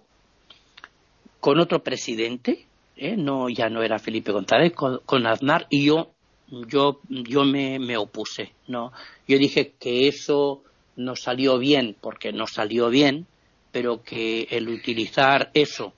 con 1.39 1.59
otro 1.59 1.81
presidente, 1.81 2.67
¿eh? 2.95 3.17
no 3.17 3.49
ya 3.49 3.69
no 3.69 3.81
era 3.81 3.97
Felipe 3.97 4.31
González, 4.31 4.71
con, 4.73 5.25
Aznar 5.25 5.65
y 5.71 5.85
yo 5.85 6.11
yo 6.47 6.99
yo 7.09 7.43
me, 7.43 7.79
me, 7.79 7.97
opuse, 7.97 8.53
no, 8.67 8.93
yo 9.27 9.39
dije 9.39 9.73
que 9.79 10.07
eso 10.07 10.61
no 10.95 11.15
salió 11.15 11.57
bien 11.57 11.95
porque 11.99 12.31
no 12.31 12.45
salió 12.45 12.91
bien, 12.91 13.25
pero 13.71 14.03
que 14.03 14.43
el 14.51 14.69
utilizar 14.69 15.49
eso 15.55 15.93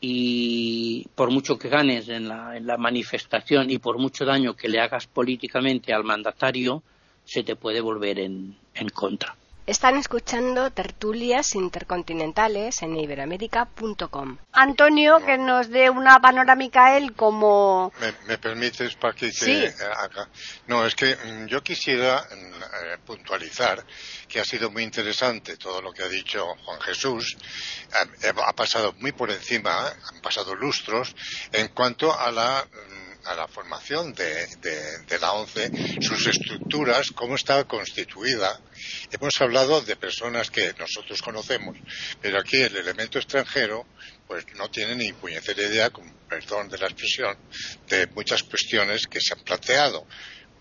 y 0.00 1.06
por 1.14 1.30
mucho 1.30 1.56
que 1.60 1.68
ganes 1.68 2.08
en 2.08 2.26
la, 2.26 2.56
en 2.56 2.66
la 2.66 2.76
manifestación 2.76 3.70
y 3.70 3.78
por 3.78 3.98
mucho 3.98 4.24
daño 4.24 4.56
que 4.56 4.68
le 4.68 4.80
hagas 4.80 5.06
políticamente 5.06 5.92
al 5.92 6.02
mandatario, 6.02 6.82
se 7.24 7.44
te 7.44 7.54
puede 7.54 7.80
volver 7.80 8.18
en, 8.18 8.56
en 8.74 8.88
contra. 8.88 9.36
Están 9.66 9.96
escuchando 9.96 10.70
tertulias 10.72 11.54
intercontinentales 11.54 12.82
en 12.82 12.96
iberoamérica.com. 12.96 14.36
Antonio, 14.52 15.24
que 15.24 15.38
nos 15.38 15.70
dé 15.70 15.88
una 15.88 16.20
panorámica 16.20 16.98
él 16.98 17.14
como... 17.14 17.90
¿Me, 18.26 18.36
permites 18.36 18.94
para 18.96 19.14
que 19.14 19.32
sí. 19.32 19.64
acá? 19.96 20.28
No, 20.66 20.84
es 20.84 20.94
que 20.94 21.16
mm, 21.16 21.46
yo 21.46 21.62
quisiera 21.62 22.20
mm, 22.20 22.62
eh, 22.62 22.98
puntualizar 23.06 23.82
que 24.28 24.38
ha 24.38 24.44
sido 24.44 24.70
muy 24.70 24.82
interesante 24.82 25.56
todo 25.56 25.80
lo 25.80 25.92
que 25.92 26.02
ha 26.02 26.08
dicho 26.08 26.44
Juan 26.66 26.80
Jesús. 26.82 27.34
Eh, 28.22 28.32
ha 28.36 28.52
pasado 28.52 28.92
muy 28.98 29.12
por 29.12 29.30
encima, 29.30 29.88
han 29.88 30.20
pasado 30.20 30.54
lustros 30.54 31.16
en 31.52 31.68
cuanto 31.68 32.12
a 32.12 32.30
la 32.30 32.66
mm, 32.70 33.13
a 33.24 33.34
la 33.34 33.48
formación 33.48 34.14
de, 34.14 34.48
la 35.20 35.32
ONCE, 35.32 35.70
sus 36.00 36.26
estructuras, 36.26 37.10
cómo 37.12 37.36
está 37.36 37.64
constituida. 37.64 38.60
Hemos 39.10 39.40
hablado 39.40 39.80
de 39.80 39.96
personas 39.96 40.50
que 40.50 40.74
nosotros 40.78 41.22
conocemos, 41.22 41.76
pero 42.20 42.38
aquí 42.38 42.58
el 42.58 42.76
elemento 42.76 43.18
extranjero 43.18 43.86
pues 44.26 44.44
no 44.56 44.70
tiene 44.70 44.96
ni 44.96 45.12
puñetera 45.12 45.62
idea, 45.62 45.90
con 45.90 46.10
perdón 46.28 46.68
de 46.68 46.78
la 46.78 46.86
expresión, 46.86 47.36
de 47.88 48.06
muchas 48.08 48.42
cuestiones 48.42 49.06
que 49.06 49.20
se 49.20 49.34
han 49.34 49.40
planteado. 49.40 50.06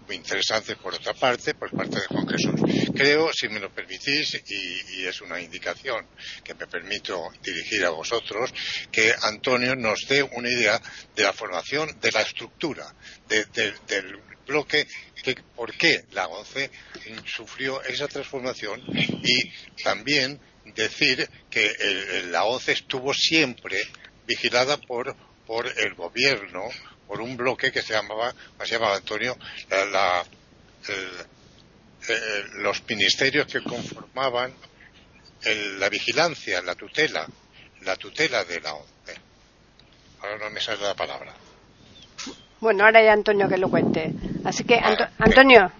Muy 0.06 0.18
interesante 0.18 0.76
por 0.76 0.94
otra 0.94 1.14
parte, 1.14 1.54
por 1.54 1.72
parte 1.72 2.02
de 2.02 2.08
Juan 2.08 2.28
Jesús. 2.28 2.60
creo, 2.94 3.32
si 3.32 3.48
me 3.48 3.60
lo 3.60 3.74
permitís, 3.74 4.42
y, 4.48 5.06
es 5.06 5.22
una 5.22 5.40
indicación 5.40 6.08
que 6.44 6.54
me 6.54 6.68
permito 6.68 7.30
dirigir 7.42 7.86
a 7.86 7.90
vosotros, 7.90 8.54
que 8.92 9.14
Antonio 9.22 9.76
nos 9.76 10.06
dé 10.08 10.22
una 10.24 10.50
idea 10.50 10.82
de 11.16 11.24
la 11.24 11.34
formación, 11.34 12.00
de 12.02 12.12
la 12.12 12.22
estructura, 12.22 12.94
del 13.28 14.20
bloque, 14.46 14.88
que, 15.24 15.36
por 15.56 15.74
qué 15.78 16.06
la 16.12 16.28
ONCE 16.28 16.70
sufrió 17.26 17.82
esa 17.84 18.08
transformación 18.08 18.82
y 18.94 19.84
también 19.84 20.40
decir 20.76 21.30
que 21.50 22.24
la 22.30 22.44
ONCE 22.44 22.74
estuvo 22.74 23.14
siempre 23.14 23.82
vigilada 24.26 24.78
por, 24.78 25.16
por 25.46 25.68
el 25.68 25.94
gobierno, 25.94 26.70
por 27.14 27.22
un 27.22 27.38
bloque 27.38 27.72
que 27.72 27.84
se 27.84 27.94
llamaba, 27.94 28.34
se 28.64 28.74
llamaba 28.74 28.96
Antonio, 28.96 29.38
la, 29.70 30.24
los 32.56 32.84
ministerios 32.90 33.46
que 33.46 33.62
conformaban 33.62 34.52
la 35.78 35.90
vigilancia, 35.90 36.64
la 36.64 36.74
tutela, 36.74 37.28
la 37.82 37.96
tutela 37.98 38.44
de 38.46 38.60
la 38.62 38.74
ONCE. 38.74 39.14
Ahora 40.24 40.38
no 40.40 40.50
me 40.50 40.60
sale 40.60 40.82
la 40.82 40.96
palabra. 40.96 41.36
Bueno, 42.60 42.84
ahora 42.84 43.04
ya 43.04 43.14
Antonio 43.14 43.48
que 43.48 43.58
lo 43.60 43.70
cuente. 43.70 44.12
Así 44.44 44.64
que, 44.64 44.80
Antonio. 45.20 45.72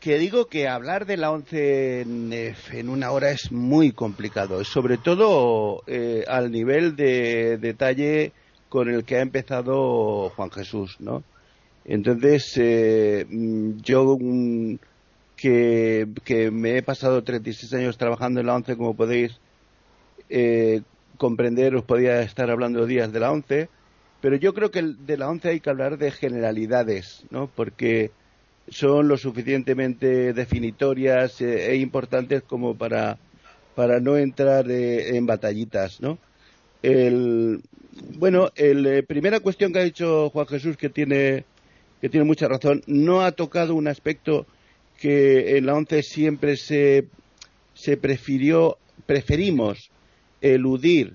Que 0.00 0.18
digo 0.18 0.48
que 0.48 0.66
hablar 0.66 1.06
de 1.06 1.16
la 1.16 1.30
ONCE 1.30 2.00
en, 2.00 2.88
una 2.88 3.12
hora 3.12 3.30
es 3.30 3.52
muy 3.52 3.92
complicado, 3.92 4.64
sobre 4.64 4.98
todo 4.98 5.84
eh, 5.86 6.24
al 6.26 6.50
nivel 6.50 6.96
de 6.96 7.56
detalle 7.58 8.32
con 8.70 8.88
el 8.88 9.04
que 9.04 9.16
ha 9.16 9.20
empezado 9.20 10.30
Juan 10.30 10.50
Jesús, 10.50 10.96
¿no? 11.00 11.22
Entonces, 11.84 12.52
eh, 12.56 13.26
yo 13.82 14.16
mm, 14.18 14.76
que, 15.36 16.06
me 16.52 16.76
he 16.76 16.82
pasado 16.82 17.24
36 17.24 17.74
años 17.74 17.98
trabajando 17.98 18.40
en 18.40 18.46
la 18.46 18.54
ONCE, 18.54 18.76
como 18.76 18.94
podéis 18.94 19.40
eh, 20.28 20.82
comprender, 21.18 21.74
os 21.74 21.84
podía 21.84 22.22
estar 22.22 22.48
hablando 22.48 22.86
días 22.86 23.12
de 23.12 23.20
la 23.20 23.32
ONCE, 23.32 23.68
pero 24.20 24.36
yo 24.36 24.54
creo 24.54 24.70
que 24.70 24.82
de 24.82 25.16
la 25.16 25.28
ONCE 25.28 25.48
hay 25.48 25.60
que 25.60 25.70
hablar 25.70 25.98
de 25.98 26.12
generalidades, 26.12 27.24
¿no? 27.30 27.48
Porque 27.48 28.12
son 28.68 29.08
lo 29.08 29.16
suficientemente 29.16 30.32
definitorias 30.32 31.40
eh, 31.40 31.72
e 31.72 31.76
importantes 31.76 32.44
como 32.44 32.76
para, 32.76 33.18
para 33.74 33.98
no 33.98 34.16
entrar 34.16 34.70
en 34.70 35.26
batallitas, 35.26 36.00
¿no? 36.00 36.18
El, 36.82 37.60
bueno, 38.16 38.50
la 38.56 38.96
eh, 38.96 39.02
primera 39.02 39.40
cuestión 39.40 39.72
que 39.72 39.78
ha 39.80 39.84
dicho 39.84 40.30
Juan 40.30 40.46
Jesús, 40.46 40.76
que 40.76 40.88
tiene, 40.88 41.44
que 42.00 42.08
tiene 42.08 42.24
mucha 42.24 42.48
razón, 42.48 42.82
no 42.86 43.22
ha 43.22 43.32
tocado 43.32 43.74
un 43.74 43.88
aspecto 43.88 44.46
que 44.98 45.56
en 45.56 45.66
la 45.66 45.74
ONCE 45.74 46.02
siempre 46.02 46.56
se, 46.56 47.06
se 47.74 47.96
prefirió, 47.96 48.78
preferimos 49.06 49.90
eludir 50.42 51.14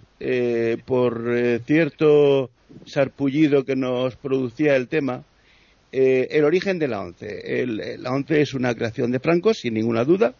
por 0.86 1.62
cierto 1.66 2.50
sarpullido 2.86 3.64
que 3.64 3.76
nos 3.76 4.16
producía 4.16 4.76
el 4.76 4.88
tema, 4.88 5.24
eh, 5.92 6.28
el 6.32 6.44
origen 6.44 6.80
de 6.80 6.88
la 6.88 7.02
ONCE. 7.02 7.66
la 8.00 8.12
ONCE 8.12 8.42
es 8.42 8.54
una 8.54 8.74
creación 8.76 9.12
de 9.12 9.20
Franco, 9.20 9.54
sin 9.54 9.76
ninguna 9.76 10.04
duda, 10.04 10.36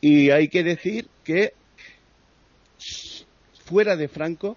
y 0.00 0.30
hay 0.30 0.48
que 0.48 0.62
decir 0.62 1.08
que 1.24 1.52
fuera 3.66 3.96
de 3.96 4.08
Franco, 4.08 4.56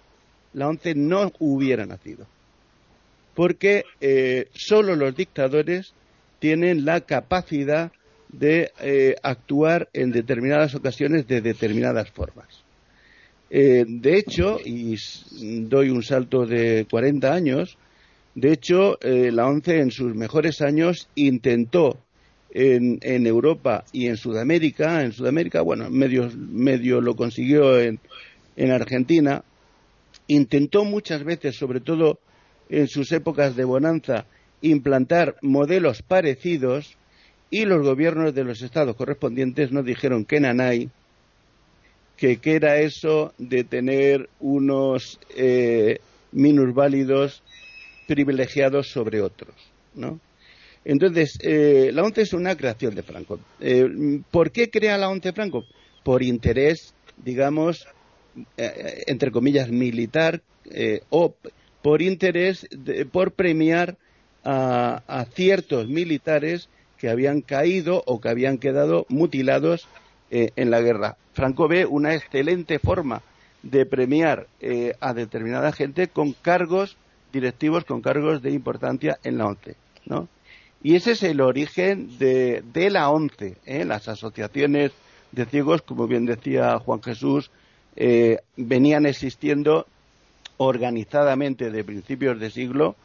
la 0.54 0.68
ONCE 0.68 0.94
no 0.94 1.32
hubiera 1.38 1.84
nacido, 1.84 2.26
porque 3.34 3.84
eh, 4.00 4.48
solo 4.54 4.96
los 4.96 5.14
dictadores 5.14 5.92
tienen 6.38 6.84
la 6.84 7.02
capacidad 7.02 7.92
de 8.28 8.72
eh, 8.80 9.16
actuar 9.22 9.88
en 9.92 10.12
determinadas 10.12 10.74
ocasiones 10.74 11.26
de 11.26 11.40
determinadas 11.40 12.10
formas. 12.10 12.46
Eh, 13.50 13.84
de 13.86 14.16
hecho, 14.16 14.60
y 14.64 14.96
doy 15.62 15.90
un 15.90 16.02
salto 16.02 16.46
de 16.46 16.86
40 16.88 17.32
años, 17.32 17.76
de 18.34 18.52
hecho, 18.52 18.98
eh, 19.02 19.32
la 19.32 19.46
ONCE 19.48 19.80
en 19.80 19.90
sus 19.90 20.14
mejores 20.14 20.60
años 20.60 21.08
intentó 21.16 21.98
en, 22.52 23.00
Europa 23.26 23.84
y 23.92 24.06
en 24.06 24.16
Sudamérica, 24.16 25.02
en 25.02 25.12
Sudamérica, 25.12 25.62
bueno, 25.62 25.90
medio, 25.90 26.30
medio 26.36 27.00
lo 27.00 27.16
consiguió 27.16 27.78
en, 27.78 27.98
en 28.56 28.70
Argentina, 28.70 29.44
intentó 30.26 30.84
muchas 30.84 31.24
veces, 31.24 31.56
sobre 31.56 31.80
todo 31.80 32.18
en 32.68 32.88
sus 32.88 33.12
épocas 33.12 33.56
de 33.56 33.64
bonanza, 33.64 34.26
implantar 34.62 35.36
modelos 35.42 36.02
parecidos 36.02 36.96
y 37.50 37.64
los 37.64 37.84
gobiernos 37.84 38.34
de 38.34 38.44
los 38.44 38.62
estados 38.62 38.94
correspondientes 38.96 39.72
no 39.72 39.82
dijeron 39.82 40.24
que 40.24 40.40
nanay 40.40 40.88
que 42.16 42.36
qué 42.36 42.54
era 42.54 42.78
eso 42.78 43.32
de 43.38 43.64
tener 43.64 44.28
unos 44.40 45.18
eh, 45.34 46.00
minusválidos 46.32 47.42
privilegiados 48.06 48.88
sobre 48.88 49.22
otros, 49.22 49.54
¿no? 49.94 50.20
Entonces, 50.84 51.38
eh, 51.42 51.90
la 51.92 52.02
ONCE 52.02 52.22
es 52.22 52.32
una 52.32 52.56
creación 52.56 52.94
de 52.94 53.02
Franco. 53.02 53.38
Eh, 53.60 54.20
¿Por 54.30 54.50
qué 54.50 54.70
crea 54.70 54.98
la 54.98 55.08
ONCE 55.08 55.32
Franco? 55.32 55.64
Por 56.02 56.22
interés, 56.22 56.94
digamos, 57.16 57.86
eh, 58.56 59.04
entre 59.06 59.30
comillas, 59.30 59.70
militar 59.70 60.42
o 61.08 61.34
por 61.82 62.02
interés, 62.02 62.68
por 63.10 63.32
premiar 63.32 63.96
a 64.44 65.26
ciertos 65.34 65.88
militares 65.88 66.68
que 67.00 67.08
habían 67.08 67.40
caído 67.40 68.02
o 68.06 68.20
que 68.20 68.28
habían 68.28 68.58
quedado 68.58 69.06
mutilados 69.08 69.88
eh, 70.30 70.52
en 70.54 70.70
la 70.70 70.80
guerra. 70.80 71.16
Franco 71.32 71.66
ve 71.66 71.86
una 71.86 72.14
excelente 72.14 72.78
forma 72.78 73.22
de 73.62 73.86
premiar 73.86 74.46
eh, 74.60 74.94
a 75.00 75.14
determinada 75.14 75.72
gente 75.72 76.08
con 76.08 76.34
cargos 76.34 76.96
directivos, 77.32 77.84
con 77.84 78.02
cargos 78.02 78.42
de 78.42 78.50
importancia 78.50 79.18
en 79.24 79.38
la 79.38 79.46
ONCE. 79.46 79.76
¿no? 80.04 80.28
Y 80.82 80.94
ese 80.94 81.12
es 81.12 81.22
el 81.22 81.40
origen 81.40 82.18
de, 82.18 82.62
la 82.90 83.08
ONCE. 83.08 83.56
¿eh? 83.64 83.84
Las 83.84 84.06
asociaciones 84.06 84.92
de 85.32 85.46
ciegos, 85.46 85.82
como 85.82 86.06
bien 86.06 86.26
decía 86.26 86.78
Juan 86.78 87.02
Jesús, 87.02 87.50
venían 88.56 89.06
existiendo 89.06 89.86
organizadamente 90.56 91.70
de 91.70 91.84
principios 91.84 92.38
de 92.40 92.50
siglo 92.50 92.96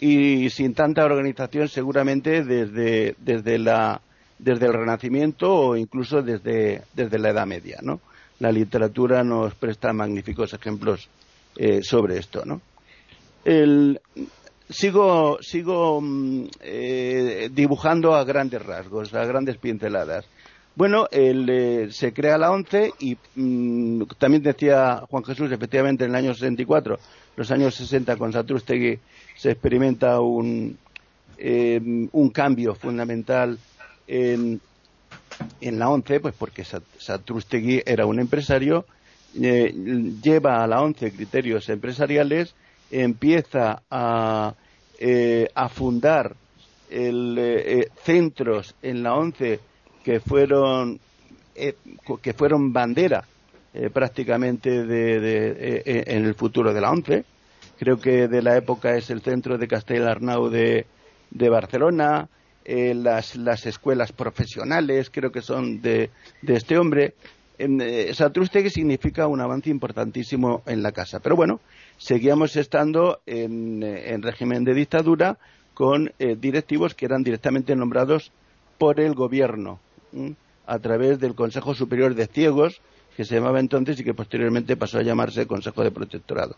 y 0.00 0.50
sin 0.50 0.74
tanta 0.74 1.04
organización 1.04 1.68
seguramente 1.68 2.42
desde, 2.42 3.14
desde 3.20 3.58
la 3.58 4.00
desde 4.42 4.66
el 4.66 4.72
Renacimiento 4.72 5.54
o 5.54 5.76
incluso 5.76 6.20
desde, 6.20 6.82
la 6.96 7.30
Edad 7.30 7.46
Media, 7.46 7.78
¿no? 7.80 8.00
La 8.40 8.50
literatura 8.50 9.22
nos 9.22 9.54
presta 9.54 9.92
magníficos 9.92 10.52
ejemplos 10.52 11.08
eh, 11.56 11.80
sobre 11.82 12.18
esto, 12.18 12.44
¿no? 12.44 12.60
sigo 14.68 15.38
sigo 15.42 16.00
mm, 16.00 16.44
eh, 16.60 17.50
dibujando 17.52 18.14
a 18.14 18.24
grandes 18.24 18.64
rasgos, 18.64 19.14
a 19.14 19.24
grandes 19.24 19.58
pinceladas. 19.58 20.24
Bueno, 20.74 21.06
eh, 21.10 21.88
se 21.90 22.12
crea 22.12 22.38
la 22.38 22.50
ONCE 22.50 22.92
y 22.98 23.16
mm, 23.34 24.04
también 24.18 24.42
decía 24.42 25.02
Juan 25.10 25.24
Jesús, 25.24 25.52
efectivamente, 25.52 26.04
en 26.04 26.10
el 26.10 26.16
año 26.16 26.34
64, 26.34 26.98
los 27.36 27.50
años 27.50 27.74
60 27.74 28.16
con 28.16 28.32
Satrústegui 28.32 28.98
se 29.36 29.50
experimenta 29.50 30.20
un, 30.20 30.78
un 32.12 32.30
cambio 32.30 32.74
fundamental 32.74 33.58
en, 34.06 34.60
la 35.60 35.88
ONCE, 35.88 36.20
pues 36.20 36.34
porque 36.38 36.64
Satrustegui 36.64 37.82
era 37.84 38.06
un 38.06 38.20
empresario, 38.20 38.84
eh, 39.40 39.72
lleva 40.22 40.62
a 40.62 40.66
la 40.66 40.82
ONCE 40.82 41.12
criterios 41.12 41.68
empresariales, 41.68 42.54
empieza 42.90 43.82
a, 43.90 44.54
eh, 44.98 45.48
fundar 45.70 46.36
eh, 46.90 47.88
centros 48.04 48.74
en 48.82 49.02
la 49.02 49.14
ONCE 49.14 49.60
que 50.04 50.20
fueron, 50.20 51.00
que 51.54 52.32
fueron 52.32 52.72
bandera 52.72 53.24
prácticamente 53.92 54.84
de, 54.84 55.82
en 56.06 56.24
el 56.24 56.34
futuro 56.34 56.74
de 56.74 56.80
la 56.80 56.90
ONCE. 56.90 57.24
Creo 57.78 57.98
que 57.98 58.28
de 58.28 58.42
la 58.42 58.56
época 58.56 58.96
es 58.96 59.10
el 59.10 59.22
centro 59.22 59.58
de 59.58 59.66
Castell 59.66 60.06
Arnau 60.06 60.48
de, 60.48 60.86
de 61.30 61.48
Barcelona, 61.48 62.28
eh, 62.64 62.94
las, 62.94 63.36
las, 63.36 63.66
escuelas 63.66 64.12
profesionales, 64.12 65.10
creo 65.10 65.32
que 65.32 65.42
son 65.42 65.80
de, 65.82 66.10
este 66.46 66.78
hombre. 66.78 67.14
Eh, 67.58 68.12
Satrustegui 68.14 68.70
significa 68.70 69.26
un 69.26 69.40
avance 69.40 69.70
importantísimo 69.70 70.62
en 70.66 70.82
la 70.82 70.92
casa. 70.92 71.20
Pero 71.20 71.36
bueno, 71.36 71.60
seguíamos 71.96 72.56
estando 72.56 73.20
en, 73.26 73.82
eh, 73.82 74.16
régimen 74.20 74.64
de 74.64 74.74
dictadura 74.74 75.38
con 75.74 76.12
eh, 76.18 76.36
directivos 76.38 76.94
que 76.94 77.06
eran 77.06 77.22
directamente 77.22 77.74
nombrados 77.74 78.30
por 78.78 79.00
el 79.00 79.14
gobierno 79.14 79.80
a 80.66 80.78
través 80.78 81.18
del 81.20 81.34
Consejo 81.34 81.74
Superior 81.74 82.14
de 82.14 82.26
Ciegos, 82.26 82.80
que 83.16 83.24
se 83.24 83.34
llamaba 83.34 83.60
entonces 83.60 83.98
y 84.00 84.04
que 84.04 84.14
posteriormente 84.14 84.76
pasó 84.76 84.98
a 84.98 85.02
llamarse 85.02 85.46
Consejo 85.46 85.82
de 85.82 85.90
Protectorado. 85.90 86.56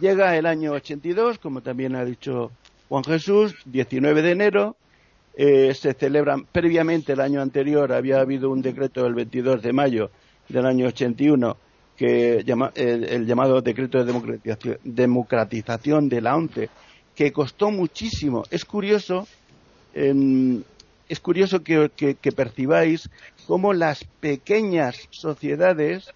llega 0.00 0.36
el 0.36 0.46
año 0.46 0.72
82, 0.72 1.38
como 1.38 1.60
también 1.60 1.96
ha 1.96 2.04
dicho 2.04 2.50
Juan 2.88 3.04
Jesús, 3.04 3.54
19 3.66 4.22
de 4.22 4.30
enero, 4.30 4.76
eh, 5.36 5.72
se 5.74 5.94
celebran 5.94 6.46
previamente 6.50 7.12
el 7.12 7.20
año 7.20 7.40
anterior 7.40 7.92
había 7.92 8.18
habido 8.18 8.50
un 8.50 8.60
decreto 8.60 9.04
del 9.04 9.14
22 9.14 9.62
de 9.62 9.72
mayo 9.72 10.10
del 10.48 10.66
año 10.66 10.88
81 10.88 11.56
que 11.96 12.42
llama, 12.44 12.72
el, 12.74 13.26
llamado 13.26 13.60
decreto 13.60 14.02
de 14.02 14.12
democratización 14.84 16.08
de 16.08 16.20
la 16.20 16.36
ONCE 16.36 16.70
que 17.14 17.32
costó 17.32 17.70
muchísimo. 17.70 18.44
Es 18.50 18.64
curioso 18.64 19.26
es 21.08 21.20
curioso 21.20 21.62
que, 21.62 21.88
percibáis 22.36 23.10
cómo 23.46 23.72
las 23.72 24.04
pequeñas 24.04 25.08
sociedades 25.10 26.10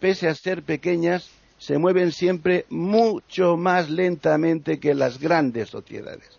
pese 0.00 0.28
a 0.28 0.34
ser 0.34 0.62
pequeñas 0.62 1.30
se 1.58 1.78
mueven 1.78 2.12
siempre 2.12 2.66
mucho 2.68 3.56
más 3.56 3.88
lentamente 3.88 4.78
que 4.78 4.94
las 4.94 5.18
grandes 5.18 5.70
sociedades. 5.70 6.38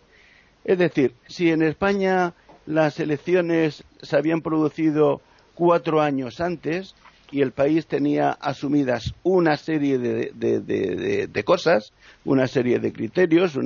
Es 0.64 0.78
decir, 0.78 1.14
si 1.26 1.50
en 1.50 1.62
España 1.62 2.34
las 2.66 3.00
elecciones 3.00 3.82
se 4.02 4.16
habían 4.16 4.42
producido 4.42 5.20
cuatro 5.54 6.00
años 6.00 6.40
antes 6.40 6.94
y 7.32 7.40
el 7.40 7.52
país 7.52 7.86
tenía 7.86 8.30
asumidas 8.30 9.14
una 9.22 9.56
serie 9.56 9.98
de, 9.98 11.44
cosas, 11.44 11.92
una 12.24 12.46
serie 12.46 12.78
de 12.78 12.92
criterios, 12.92 13.58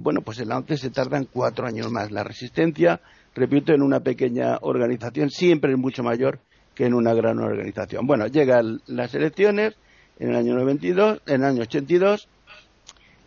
bueno, 0.00 0.22
pues 0.22 0.38
en 0.38 0.48
la 0.48 0.58
ONCE 0.58 0.76
se 0.76 0.90
tardan 0.90 1.26
cuatro 1.30 1.66
años 1.66 1.90
más. 1.90 2.10
La 2.10 2.24
resistencia, 2.24 3.00
repito, 3.34 3.72
en 3.72 3.82
una 3.82 4.00
pequeña 4.00 4.58
organización 4.60 5.30
siempre 5.30 5.72
es 5.72 5.78
mucho 5.78 6.02
mayor 6.02 6.38
que 6.74 6.86
en 6.86 6.94
una 6.94 7.14
gran 7.14 7.38
organización. 7.38 8.06
Bueno, 8.06 8.26
llegan 8.26 8.80
las 8.86 9.14
elecciones 9.14 9.74
en 10.18 10.30
el 10.30 10.36
año 10.36 10.54
92, 10.54 11.22
en 11.26 11.34
el 11.34 11.44
año 11.44 11.62
82, 11.62 12.28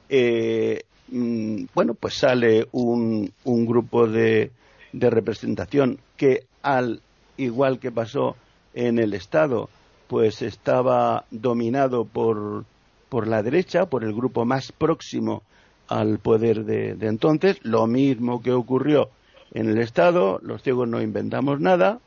eh, 0.09 0.83
mm, 1.09 1.65
bueno, 1.73 1.93
pues 1.93 2.15
sale 2.15 2.67
un, 2.71 3.31
un 3.43 3.65
grupo 3.65 4.07
de, 4.07 4.51
de, 4.93 5.09
representación 5.09 5.99
que, 6.15 6.45
al 6.61 7.01
igual 7.37 7.79
que 7.79 7.91
pasó 7.91 8.35
en 8.73 8.99
el 8.99 9.13
Estado, 9.13 9.69
pues 10.07 10.41
estaba 10.41 11.25
dominado 11.29 12.05
por, 12.05 12.65
por 13.09 13.27
la 13.27 13.43
derecha, 13.43 13.85
por 13.87 14.03
el 14.03 14.13
grupo 14.13 14.45
más 14.45 14.71
próximo 14.71 15.43
al 15.89 16.19
poder 16.19 16.65
de, 16.65 16.95
de 16.95 17.07
entonces, 17.07 17.59
lo 17.63 17.87
mismo 17.87 18.41
que 18.41 18.51
ocurrió 18.51 19.09
en 19.53 19.69
el 19.69 19.79
Estado, 19.79 20.39
los 20.41 20.61
ciegos 20.61 20.87
no 20.87 21.01
inventamos 21.01 21.59
nada, 21.59 21.99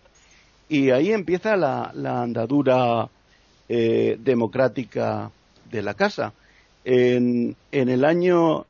y 0.69 0.91
ahí 0.91 1.13
empieza 1.13 1.57
la, 1.57 1.93
andadura 2.23 3.09
eh, 3.69 4.17
democrática 4.21 5.31
de 5.71 5.83
la 5.83 5.95
casa. 5.95 6.33
En, 6.85 7.57
en, 7.73 7.89
el 7.89 8.05
año 8.05 8.67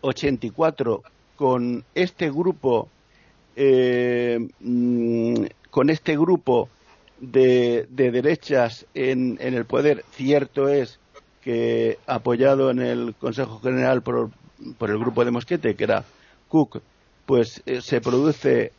84, 0.00 1.02
con 1.36 1.84
este 1.94 2.30
grupo, 2.30 2.88
eh, 3.54 4.48
mm, 4.60 5.44
con 5.70 5.90
este 5.90 6.16
grupo 6.16 6.68
de, 7.20 7.86
de 7.90 8.10
derechas 8.10 8.86
en, 8.94 9.36
en, 9.40 9.54
el 9.54 9.64
poder, 9.64 10.04
cierto 10.12 10.68
es 10.68 10.98
que 11.42 11.98
apoyado 12.06 12.70
en 12.70 12.80
el 12.80 13.14
Consejo 13.14 13.60
General 13.60 14.02
por, 14.02 14.30
por 14.78 14.90
el 14.90 14.98
grupo 14.98 15.24
de 15.24 15.30
Mosquete, 15.30 15.76
que 15.76 15.84
era 15.84 16.04
Cook, 16.48 16.80
pues 17.26 17.62
eh, 17.66 17.80
se 17.80 18.00
produce 18.00 18.72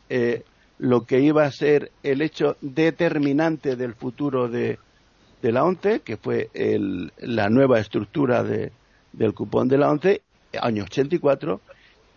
lo 0.78 1.04
que 1.06 1.20
iba 1.20 1.44
a 1.44 1.50
ser 1.50 1.90
el 2.02 2.22
hecho 2.22 2.56
determinante 2.60 3.76
del 3.76 3.94
futuro 3.94 4.48
de, 4.48 4.78
de 5.42 5.52
la 5.52 5.64
ONCE, 5.64 6.00
que 6.00 6.16
fue 6.16 6.50
la 7.18 7.48
nueva 7.48 7.80
estructura 7.80 8.42
del 8.42 9.34
cupón 9.34 9.68
de 9.68 9.78
la 9.78 9.90
ONCE, 9.90 10.22
año 10.60 10.84
84, 10.84 11.60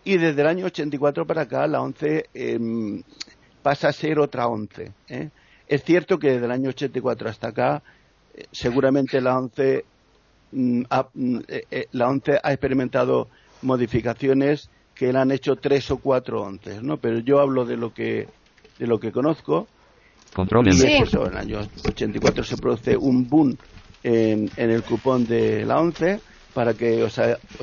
y 0.03 0.17
desde 0.17 0.41
el 0.41 0.47
año 0.47 0.65
84 0.65 1.25
para 1.25 1.43
acá 1.43 1.67
la 1.67 1.81
ONCE 1.81 2.29
em, 2.33 3.03
pasa 3.61 3.89
a 3.89 3.93
ser 3.93 4.19
otra 4.19 4.47
ONCE. 4.47 4.91
¿eh? 5.07 5.29
Es 5.67 5.83
cierto 5.83 6.17
que 6.17 6.31
desde 6.31 6.45
el 6.45 6.51
año 6.51 6.69
84 6.69 7.29
hasta 7.29 7.49
acá, 7.49 7.83
eh, 8.33 8.45
seguramente 8.51 9.21
la 9.21 9.37
ONCE, 9.37 9.85
mm, 10.51 10.81
ha, 10.89 11.07
mm, 11.13 11.39
eh, 11.47 11.87
la 11.91 12.09
ONCE 12.09 12.39
ha 12.41 12.51
experimentado 12.51 13.27
modificaciones 13.61 14.69
que 14.99 15.13
le 15.13 15.17
han 15.17 15.31
hecho 15.31 15.55
tres 15.55 15.89
o 15.91 15.97
cuatro 15.97 16.41
ONCEs, 16.41 16.83
¿no? 16.83 16.97
Pero 16.97 17.19
yo 17.19 17.39
hablo 17.39 17.63
de 17.63 17.77
lo 17.77 17.93
que, 17.93 18.27
de 18.77 18.85
lo 18.85 18.99
que 18.99 19.13
conozco 19.13 19.65
Controlen. 20.33 20.73
en 20.73 21.31
el 21.31 21.37
año 21.37 21.61
84 21.87 22.43
se 22.43 22.57
produce 22.57 22.97
un 22.97 23.29
boom 23.29 23.57
en, 24.03 24.51
el 24.57 24.83
cupón 24.83 25.25
de 25.25 25.65
la 25.65 25.79
ONCE. 25.79 26.19
Para 26.53 26.73
que 26.73 27.01
os, 27.01 27.17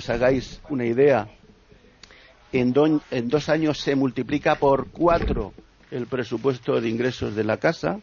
hagáis 0.09 0.63
una 0.71 0.87
idea, 0.87 1.29
en, 2.53 2.73
dos 2.73 3.49
años 3.51 3.81
se 3.81 3.95
multiplica 3.95 4.55
por 4.55 4.89
cuatro 4.89 5.53
el 5.91 6.07
presupuesto 6.07 6.81
de 6.81 6.89
ingresos 6.89 7.35
de 7.35 7.45
la 7.45 7.59
casa. 7.59 8.01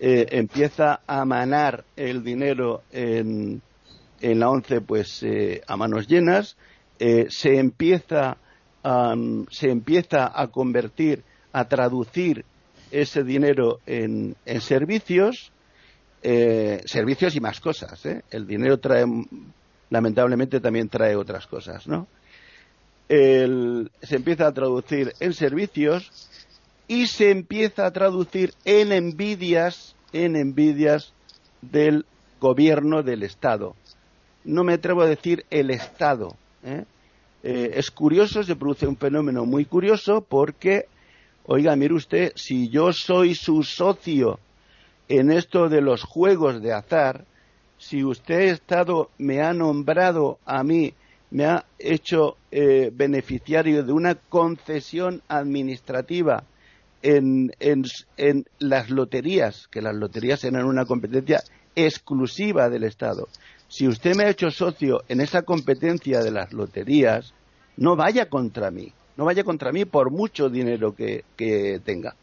Eh, 0.00 0.24
empieza 0.30 1.00
a 1.06 1.26
manar 1.26 1.84
el 1.96 2.24
dinero 2.24 2.82
en, 2.90 3.60
la 4.22 4.48
ONCE 4.48 4.80
pues 4.80 5.22
eh, 5.22 5.60
a 5.66 5.76
manos 5.76 6.08
llenas. 6.08 6.56
Eh, 6.98 7.26
se 7.28 7.58
empieza 7.58 8.38
se 9.50 9.70
empieza 9.70 10.30
a 10.34 10.48
convertir, 10.48 11.22
a 11.52 11.66
traducir 11.66 12.44
ese 12.90 13.24
dinero 13.24 13.80
en, 13.86 14.36
servicios, 14.60 15.50
eh, 16.22 16.82
servicios 16.84 17.34
y 17.34 17.40
más 17.40 17.60
cosas. 17.60 18.04
¿eh? 18.04 18.22
El 18.30 18.46
dinero 18.46 18.78
trae, 18.78 19.04
lamentablemente, 19.90 20.60
también 20.60 20.88
trae 20.88 21.16
otras 21.16 21.46
cosas, 21.46 21.86
¿no? 21.86 22.06
se 23.06 24.16
empieza 24.16 24.46
a 24.46 24.52
traducir 24.52 25.12
en 25.20 25.34
servicios 25.34 26.10
y 26.88 27.06
se 27.06 27.30
empieza 27.30 27.86
a 27.86 27.92
traducir 27.92 28.54
en 28.64 28.92
envidias, 28.92 29.94
en 30.12 30.36
envidias 30.36 31.12
del 31.60 32.06
gobierno 32.40 33.02
del 33.02 33.22
Estado. 33.22 33.74
No 34.44 34.64
me 34.64 34.74
atrevo 34.74 35.02
a 35.02 35.06
decir 35.06 35.44
el 35.50 35.70
Estado. 35.70 36.36
¿eh? 36.64 36.84
Es 37.44 37.90
curioso, 37.90 38.42
se 38.42 38.56
produce 38.56 38.86
un 38.86 38.96
fenómeno 38.96 39.44
muy 39.44 39.66
curioso 39.66 40.24
porque 40.26 40.86
Oiga, 41.46 41.76
mire 41.76 41.92
usted, 41.92 42.32
si 42.36 42.70
yo 42.70 42.94
soy 42.94 43.34
su 43.34 43.62
socio 43.64 44.38
en 45.08 45.30
esto 45.30 45.68
de 45.68 45.82
los 45.82 46.02
juegos 46.02 46.62
de 46.62 46.72
azar, 46.72 47.26
si 47.76 48.02
usted 48.02 48.40
estado, 48.48 49.10
me 49.18 49.42
ha 49.42 49.52
nombrado 49.52 50.38
a 50.46 50.64
mí, 50.64 50.94
me 51.30 51.44
ha 51.44 51.66
hecho 51.78 52.38
eh, 52.50 52.90
beneficiario 52.94 53.82
de 53.82 53.92
una 53.92 54.14
concesión 54.14 55.20
administrativa 55.28 56.44
en, 57.02 57.52
en, 57.60 58.46
las 58.58 58.88
loterías, 58.88 59.68
que 59.68 59.82
las 59.82 59.94
loterías 59.94 60.44
eran 60.44 60.64
una 60.64 60.86
competencia 60.86 61.42
exclusiva 61.76 62.70
del 62.70 62.84
Estado. 62.84 63.28
Si 63.68 63.88
usted 63.88 64.14
me 64.14 64.24
ha 64.24 64.30
hecho 64.30 64.50
socio 64.50 65.02
en 65.08 65.20
esa 65.20 65.42
competencia 65.42 66.20
de 66.20 66.30
las 66.30 66.52
loterías, 66.52 67.34
no 67.76 67.96
vaya 67.96 68.28
contra 68.28 68.70
mí 68.70 68.92
no 69.16 69.24
vaya 69.24 69.44
contra 69.44 69.72
mí 69.72 69.84
por 69.84 70.10
mucho 70.10 70.48
dinero 70.48 70.94
que, 70.94 71.24
tenga. 71.84 72.16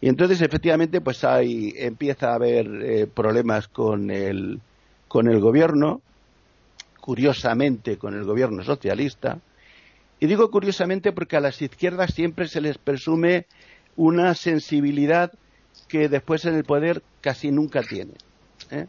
Y 0.00 0.08
entonces, 0.08 0.40
efectivamente, 0.42 1.00
pues 1.00 1.24
hay, 1.24 1.72
empieza 1.76 2.30
a 2.30 2.34
haber 2.34 2.66
eh, 2.66 3.06
problemas 3.06 3.68
con 3.68 4.10
el, 4.10 4.60
con 5.08 5.28
el 5.28 5.40
gobierno, 5.40 6.02
curiosamente 7.00 7.96
con 7.96 8.14
el 8.14 8.24
gobierno 8.24 8.62
socialista. 8.62 9.40
Y 10.20 10.26
digo 10.26 10.50
curiosamente 10.50 11.12
porque 11.12 11.36
a 11.36 11.40
las 11.40 11.60
izquierdas 11.62 12.12
siempre 12.14 12.48
se 12.48 12.60
les 12.60 12.78
presume 12.78 13.46
una 13.96 14.34
sensibilidad 14.34 15.32
que 15.88 16.08
después 16.08 16.44
en 16.44 16.54
el 16.54 16.64
poder 16.64 17.02
casi 17.20 17.50
nunca 17.50 17.82
tiene. 17.82 18.12
¿eh? 18.70 18.86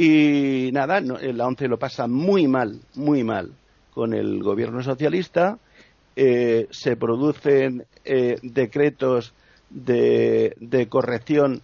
Y 0.00 0.70
nada, 0.72 1.00
la 1.00 1.46
ONCE 1.48 1.66
lo 1.66 1.76
pasa 1.76 2.06
muy 2.06 2.46
mal, 2.46 2.80
muy 2.94 3.24
mal 3.24 3.50
con 3.92 4.14
el 4.14 4.40
gobierno 4.44 4.80
socialista 4.80 5.58
eh, 6.14 6.68
se 6.70 6.94
producen 6.94 7.84
eh, 8.04 8.38
decretos 8.42 9.34
de, 9.70 10.86
corrección 10.88 11.62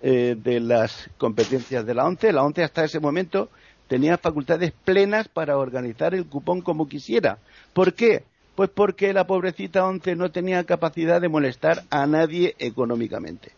eh, 0.00 0.36
de 0.38 0.60
las 0.60 1.10
competencias 1.18 1.84
de 1.84 1.94
la 1.94 2.04
ONCE. 2.04 2.32
La 2.32 2.44
ONCE 2.44 2.62
hasta 2.62 2.84
ese 2.84 3.00
momento 3.00 3.48
tenía 3.88 4.16
facultades 4.16 4.72
plenas 4.84 5.26
para 5.26 5.58
organizar 5.58 6.14
el 6.14 6.26
cupón 6.26 6.60
como 6.60 6.88
quisiera. 6.88 7.38
¿Por 7.72 7.94
qué? 7.94 8.22
Pues 8.54 8.70
porque 8.70 9.12
la 9.12 9.26
pobrecita 9.26 9.84
ONCE 9.84 10.14
no 10.14 10.30
tenía 10.30 10.62
capacidad 10.62 11.20
de 11.20 11.28
molestar 11.28 11.82
a 11.90 12.06
nadie 12.06 12.54
económicamente. 12.60 13.50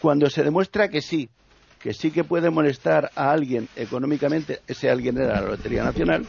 Cuando 0.00 0.30
se 0.30 0.44
demuestra 0.44 0.86
que 0.88 1.02
sí, 1.02 1.28
que 1.84 1.92
sí 1.92 2.10
que 2.10 2.24
puede 2.24 2.48
molestar 2.48 3.10
a 3.14 3.30
alguien 3.30 3.68
económicamente, 3.76 4.60
ese 4.66 4.88
alguien 4.88 5.18
era 5.18 5.42
la 5.42 5.48
Lotería 5.48 5.84
Nacional, 5.84 6.26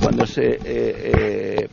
cuando 0.00 0.26
se 0.26 1.70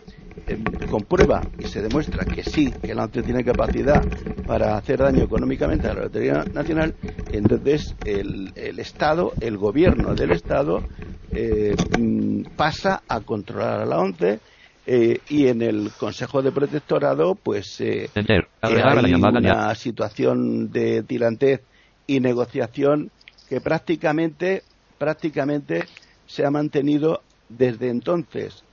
comprueba 0.88 1.50
y 1.58 1.66
se 1.66 1.82
demuestra 1.82 2.28
que 2.28 2.44
sí, 2.44 2.78
que 2.84 2.94
la 2.94 3.06
ONCE 3.06 3.24
tiene 3.24 3.44
capacidad 3.44 4.06
para 4.46 4.78
hacer 4.78 5.00
daño 5.00 5.24
económicamente 5.24 5.88
a 5.88 5.96
la 5.96 6.04
Lotería 6.04 6.46
Nacional, 6.54 6.94
entonces 7.32 7.96
el, 8.04 8.54
Estado, 8.56 9.34
el 9.40 9.58
gobierno 9.58 10.14
del 10.14 10.34
Estado, 10.34 10.86
eh, 11.34 11.76
mm, 11.90 12.44
pasa 12.56 13.02
a 13.08 13.22
controlar 13.22 13.82
a 13.82 13.86
la 13.88 13.98
ONCE 13.98 14.42
Eh, 14.86 15.16
y 15.30 15.48
en 15.48 15.62
el 15.62 15.92
Consejo 15.98 16.42
de 16.42 16.52
Protectorado, 16.52 17.36
pues 17.42 17.80
eh, 17.80 18.10
eh 18.16 18.44
hay 18.62 19.14
una 19.14 19.74
situación 19.76 20.72
de 20.72 21.04
tirantez 21.04 21.62
y 22.06 22.20
negociación 22.20 23.10
que 23.48 23.62
prácticamente, 23.62 24.64
prácticamente 24.98 25.86
se 26.26 26.46
ha 26.46 26.52
mantenido 26.52 27.24
desde 27.50 27.90
entonces. 27.90 28.64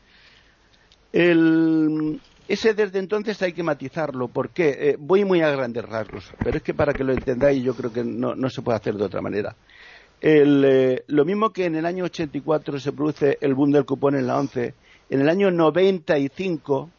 El, 1.12 2.21
ese 2.49 2.75
desde 2.75 2.99
entonces 2.99 3.41
hay 3.43 3.53
que 3.53 3.62
matizarlo, 3.62 4.29
porque 4.29 4.68
eh, 4.79 4.97
voy 4.99 5.25
muy 5.25 5.41
a 5.41 5.51
grandes 5.51 5.85
rasgos, 5.85 6.33
pero 6.43 6.59
es 6.59 6.62
que 6.62 6.75
para 6.75 6.95
que 6.95 7.05
lo 7.05 7.12
entendáis 7.12 7.62
yo 7.62 7.75
creo 7.75 7.93
que 7.93 8.05
no, 8.05 8.35
no 8.35 8.51
se 8.51 8.62
puede 8.62 8.79
hacer 8.79 8.95
de 8.95 9.05
otra 9.05 9.21
manera. 9.21 9.57
El, 10.21 11.03
lo 11.07 11.25
mismo 11.25 11.51
que 11.51 11.64
en 11.64 11.77
el 11.77 11.87
año 11.87 12.05
84 12.05 12.79
se 12.79 12.93
produce 12.93 13.39
el 13.41 13.55
boom 13.55 13.71
del 13.71 13.87
cupón 13.87 14.16
en 14.16 14.27
la 14.27 14.39
11, 14.39 14.75
en 15.09 15.21
el 15.21 15.29
año 15.29 15.51
95 15.51 16.91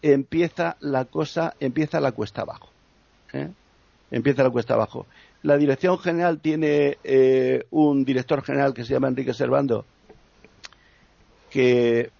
empieza 0.00 0.76
la 0.80 1.06
cosa, 1.06 1.54
empieza 1.58 2.00
la 2.00 2.12
cuesta 2.12 2.42
abajo. 2.42 2.70
¿eh? 3.32 3.50
Empieza 4.10 4.42
la 4.42 4.50
cuesta 4.50 4.74
abajo. 4.74 5.06
La 5.42 5.56
dirección 5.56 5.98
general 5.98 6.38
tiene 6.40 6.98
eh, 7.02 7.64
un 7.70 8.04
director 8.04 8.42
general 8.42 8.74
que 8.74 8.84
se 8.84 8.94
llama 8.94 9.08
Enrique 9.08 9.34
Servando, 9.34 9.84
que, 11.50 12.10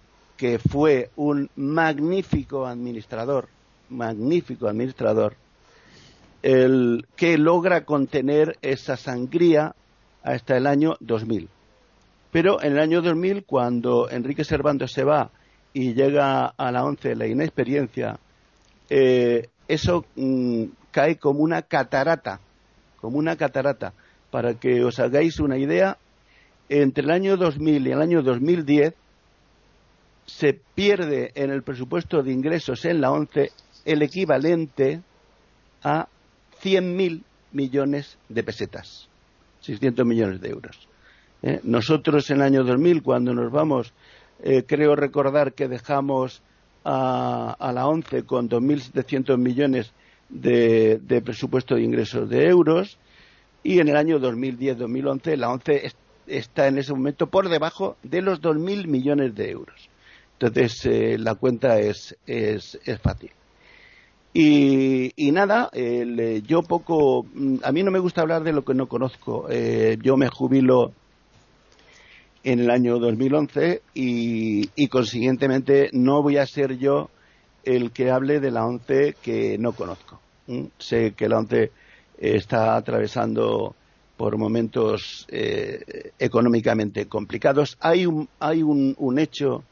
fue 0.69 1.09
un 1.15 1.49
magnífico 1.55 2.65
administrador, 2.65 3.47
magnífico 3.89 4.67
administrador, 4.67 5.35
el, 6.41 7.07
que 7.15 7.37
logra 7.37 7.85
contener 7.85 8.57
esa 8.61 8.97
sangría 8.97 9.73
hasta 10.21 10.57
el 10.57 10.67
año 10.67 10.97
2000. 10.99 11.47
Pero 12.31 12.61
en 12.61 12.73
el 12.73 12.79
año 12.79 13.01
2000, 13.01 13.45
cuando 13.45 14.09
Enrique 14.09 14.43
Servando 14.43 14.85
se 14.87 15.05
va 15.05 15.31
y 15.71 15.93
llega 15.93 16.47
a 16.47 16.71
la 16.71 16.83
ONCE 16.83 17.15
la 17.15 17.27
inexperiencia, 17.27 18.19
eh, 18.89 19.47
eso 19.69 20.05
mm, 20.17 20.65
cae 20.91 21.17
como 21.17 21.39
una 21.39 21.61
catarata, 21.61 22.41
como 23.03 23.17
una 23.17 23.35
catarata. 23.35 23.91
Para 24.31 24.53
que 24.53 24.81
os 24.81 24.97
hagáis 24.97 25.41
una 25.41 25.57
idea, 25.57 25.97
entre 26.69 27.03
el 27.03 27.11
año 27.11 27.35
2000 27.35 27.85
y 27.85 27.91
el 27.91 28.01
año 28.01 28.21
2010 28.21 28.93
se 30.25 30.57
pierde 30.73 31.33
en 31.35 31.51
el 31.51 31.63
presupuesto 31.63 32.23
de 32.23 32.31
ingresos 32.31 32.85
en 32.85 33.01
la 33.01 33.11
ONCE 33.11 33.51
el 33.83 34.03
equivalente 34.03 35.01
a 35.83 36.07
100.000 36.63 37.23
millones 37.51 38.17
de 38.29 38.41
pesetas, 38.41 39.09
600 39.59 40.05
millones 40.05 40.39
de 40.39 40.49
euros. 40.51 40.87
¿eh? 41.41 41.59
Nosotros 41.63 42.29
en 42.31 42.37
el 42.37 42.43
año 42.43 42.63
2000, 42.63 43.03
cuando 43.03 43.33
nos 43.33 43.51
vamos, 43.51 43.93
eh, 44.41 44.63
creo 44.65 44.95
recordar 44.95 45.51
que 45.51 45.67
dejamos 45.67 46.41
a, 46.85 47.69
la 47.73 47.85
ONCE 47.85 48.23
con 48.23 48.47
2.700 48.47 49.37
millones 49.37 49.91
de, 50.29 51.21
presupuesto 51.23 51.75
de 51.75 51.83
ingresos 51.83 52.29
de 52.29 52.47
euros 52.47 52.97
y 53.63 53.79
en 53.79 53.87
el 53.87 53.95
año 53.95 54.19
2010-2011 54.19 55.37
la 55.37 55.51
ONCE 55.51 55.91
está 56.27 56.67
en 56.67 56.77
ese 56.77 56.93
momento 56.93 57.27
por 57.27 57.49
debajo 57.49 57.97
de 58.03 58.21
los 58.21 58.41
2.000 58.41 58.87
millones 58.87 59.35
de 59.35 59.51
euros. 59.51 59.89
Entonces 60.39 60.85
eh, 60.85 61.17
la 61.17 61.35
cuenta 61.35 61.79
es, 61.79 62.17
es, 62.25 62.79
fácil. 63.01 63.31
Y, 64.33 65.31
nada, 65.31 65.69
yo 66.45 66.63
poco, 66.63 67.25
mm, 67.33 67.57
a 67.63 67.71
mí 67.71 67.83
no 67.83 67.91
me 67.91 67.99
gusta 67.99 68.21
hablar 68.21 68.43
de 68.43 68.51
lo 68.51 68.65
que 68.65 68.73
no 68.73 68.87
conozco. 68.87 69.47
yo 69.49 70.17
me 70.17 70.27
jubilo 70.27 70.91
en 72.43 72.59
el 72.59 72.69
año 72.69 72.99
2011 72.99 73.81
y, 73.93 74.69
y 74.75 74.87
consiguientemente 74.87 75.89
no 75.93 76.21
voy 76.21 76.37
a 76.37 76.45
ser 76.45 76.77
yo 76.77 77.09
el 77.63 77.91
que 77.91 78.11
hable 78.11 78.39
de 78.39 78.51
la 78.51 78.65
ONCE 78.65 79.15
que 79.21 79.57
no 79.57 79.73
conozco. 79.73 80.19
Sé 80.77 81.13
que 81.13 81.29
la 81.29 81.39
ONCE 81.39 81.71
está 82.17 82.75
atravesando 82.75 83.75
por 84.17 84.37
momentos 84.37 85.25
eh, 85.29 86.11
económicamente 86.19 87.07
complicados. 87.07 87.77
Hay, 87.79 88.05
un, 88.05 88.29
hay 88.39 88.61
un, 88.61 89.19
hecho 89.19 89.63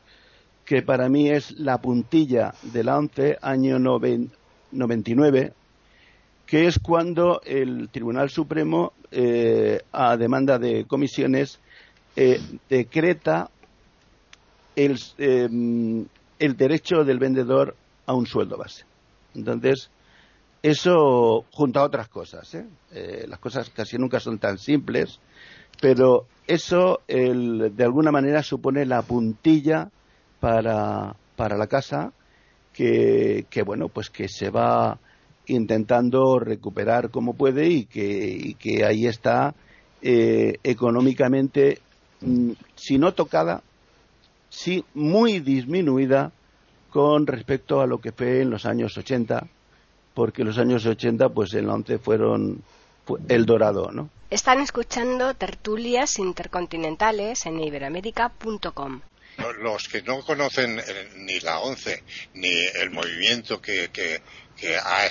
que 0.66 0.82
para 0.82 1.10
mí 1.10 1.30
es 1.30 1.52
la 1.60 1.80
puntilla 1.80 2.54
de 2.62 2.84
la 2.84 2.98
ONCE, 2.98 3.38
año 3.42 3.78
99, 3.80 5.54
que 6.46 6.68
es 6.68 6.80
cuando 6.80 7.42
el 7.46 7.90
Tribunal 7.90 8.30
Supremo, 8.30 8.94
eh, 9.12 9.82
a 9.92 10.18
demanda 10.18 10.58
de 10.58 10.86
comisiones, 10.86 11.60
eh, 12.16 12.42
decreta 12.70 13.50
em, 14.76 16.06
el, 16.42 16.58
derecho 16.58 17.04
del 17.04 17.20
vendedor 17.20 17.76
a 18.06 18.14
un 18.14 18.26
sueldo 18.26 18.58
base. 18.58 18.84
Entonces, 19.36 19.90
eso 20.62 21.46
junto 21.52 21.80
a 21.80 21.84
otras 21.84 22.08
cosas, 22.10 22.54
¿eh? 22.56 22.66
Eh, 22.92 23.26
las 23.28 23.40
cosas 23.40 23.70
casi 23.70 23.98
nunca 23.98 24.20
son 24.20 24.40
tan 24.40 24.58
simples, 24.58 25.20
pero 25.80 26.26
eso 26.48 27.02
de 27.08 27.84
alguna 27.84 28.12
manera 28.12 28.44
supone 28.44 28.86
la 28.86 29.02
puntilla 29.02 29.90
para, 30.40 31.16
para 31.36 31.58
la 31.58 31.68
casa 31.68 32.12
que, 32.74 33.46
que, 33.50 33.64
bueno, 33.64 33.88
pues 33.88 34.10
que 34.10 34.28
se 34.28 34.50
va 34.50 35.00
intentando 35.48 36.40
recuperar 36.40 37.10
como 37.10 37.34
puede 37.34 37.70
y 37.70 37.86
que, 37.86 38.38
y 38.40 38.54
que 38.56 38.86
ahí 38.86 39.08
está 39.08 39.56
económicamente 40.02 41.80
Mm, 42.22 42.52
si 42.76 42.98
no 43.00 43.14
tocada, 43.14 43.64
sí 44.52 44.86
muy 44.94 45.40
disminuida 45.40 46.32
con 46.92 47.26
respecto 47.26 47.82
a 47.82 47.88
lo 47.88 48.00
que 48.00 48.12
fue 48.12 48.42
en 48.42 48.52
los 48.52 48.66
años 48.66 48.96
80, 48.98 49.48
porque 50.14 50.44
los 50.44 50.60
años 50.60 50.86
80, 50.86 51.30
pues 51.30 51.54
en 51.54 51.68
la 51.68 51.74
ONCE 51.74 51.98
fueron 51.98 52.62
el 53.30 53.46
dorado, 53.46 53.92
¿no? 53.92 54.10
Están 54.30 54.60
escuchando 54.60 55.34
tertulias 55.34 56.20
intercontinentales 56.20 57.46
en 57.46 57.60
iberoamérica.com. 57.60 59.02
Los 59.62 59.88
que 59.88 60.02
no 60.04 60.22
conocen 60.22 60.80
eh, 60.80 60.84
ni 61.18 61.40
la 61.40 61.60
ONCE 61.60 62.04
ni 62.34 62.54
el 62.82 62.92
movimiento 62.92 63.62
que, 63.62 63.90
que, 63.92 64.22
que 64.58 64.76
ha, 64.76 65.10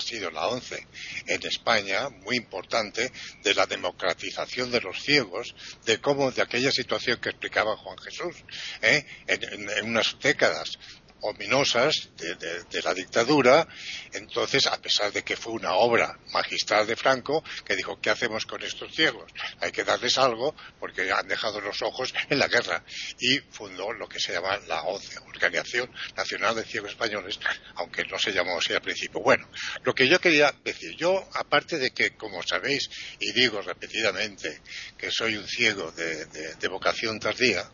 sido 0.00 0.30
la 0.30 0.48
ONCE 0.48 0.86
en 1.26 1.46
España, 1.46 2.08
muy 2.08 2.36
importante, 2.36 3.12
de 3.42 3.54
la 3.54 3.66
democratización 3.66 4.70
de 4.70 4.80
los 4.80 5.02
ciegos, 5.02 5.54
de 5.84 6.00
cómo, 6.00 6.30
de 6.30 6.42
aquella 6.42 6.72
situación 6.72 7.20
que 7.20 7.30
explicaba 7.30 7.76
Juan 7.76 7.98
Jesús, 7.98 8.36
¿eh? 8.82 9.04
en, 9.26 9.84
unas 9.84 10.16
décadas 10.20 10.78
ominosas 11.22 12.10
de, 12.16 12.82
la 12.82 12.94
dictadura. 12.94 13.66
Entonces, 14.12 14.66
a 14.66 14.80
pesar 14.80 15.12
de 15.12 15.22
que 15.22 15.36
fue 15.36 15.52
una 15.52 15.74
obra 15.74 16.18
magistral 16.32 16.86
de 16.86 16.96
Franco, 16.96 17.42
que 17.64 17.76
dijo, 17.76 18.00
¿qué 18.00 18.10
hacemos 18.10 18.46
con 18.46 18.62
estos 18.62 18.94
ciegos? 18.94 19.30
Hay 19.60 19.72
que 19.72 19.84
darles 19.84 20.18
algo 20.18 20.54
porque 20.78 21.10
han 21.12 21.28
dejado 21.28 21.60
los 21.60 21.82
ojos 21.82 22.14
en 22.28 22.38
la 22.38 22.48
guerra. 22.48 22.84
Y 23.18 23.38
fundó 23.50 23.92
lo 23.92 24.08
que 24.08 24.20
se 24.20 24.32
llama 24.32 24.58
la 24.66 24.82
OCE, 24.82 25.18
Organización 25.20 25.90
Nacional 26.16 26.56
de 26.56 26.64
Ciegos 26.64 26.90
Españoles, 26.90 27.38
aunque 27.76 28.04
no 28.04 28.18
se 28.18 28.32
llamó 28.32 28.58
así 28.58 28.72
al 28.72 28.82
principio. 28.82 29.20
Bueno, 29.20 29.48
lo 29.84 29.94
que 29.94 30.08
yo 30.08 30.20
quería 30.20 30.54
decir, 30.64 30.96
yo, 30.96 31.28
aparte 31.34 31.78
de 31.78 31.90
que, 31.90 32.16
como 32.16 32.42
sabéis, 32.42 32.90
y 33.18 33.32
digo 33.32 33.60
repetidamente, 33.62 34.60
que 34.96 35.10
soy 35.10 35.36
un 35.36 35.46
ciego 35.46 35.92
de 35.92 36.68
vocación 36.68 37.18
tardía, 37.18 37.70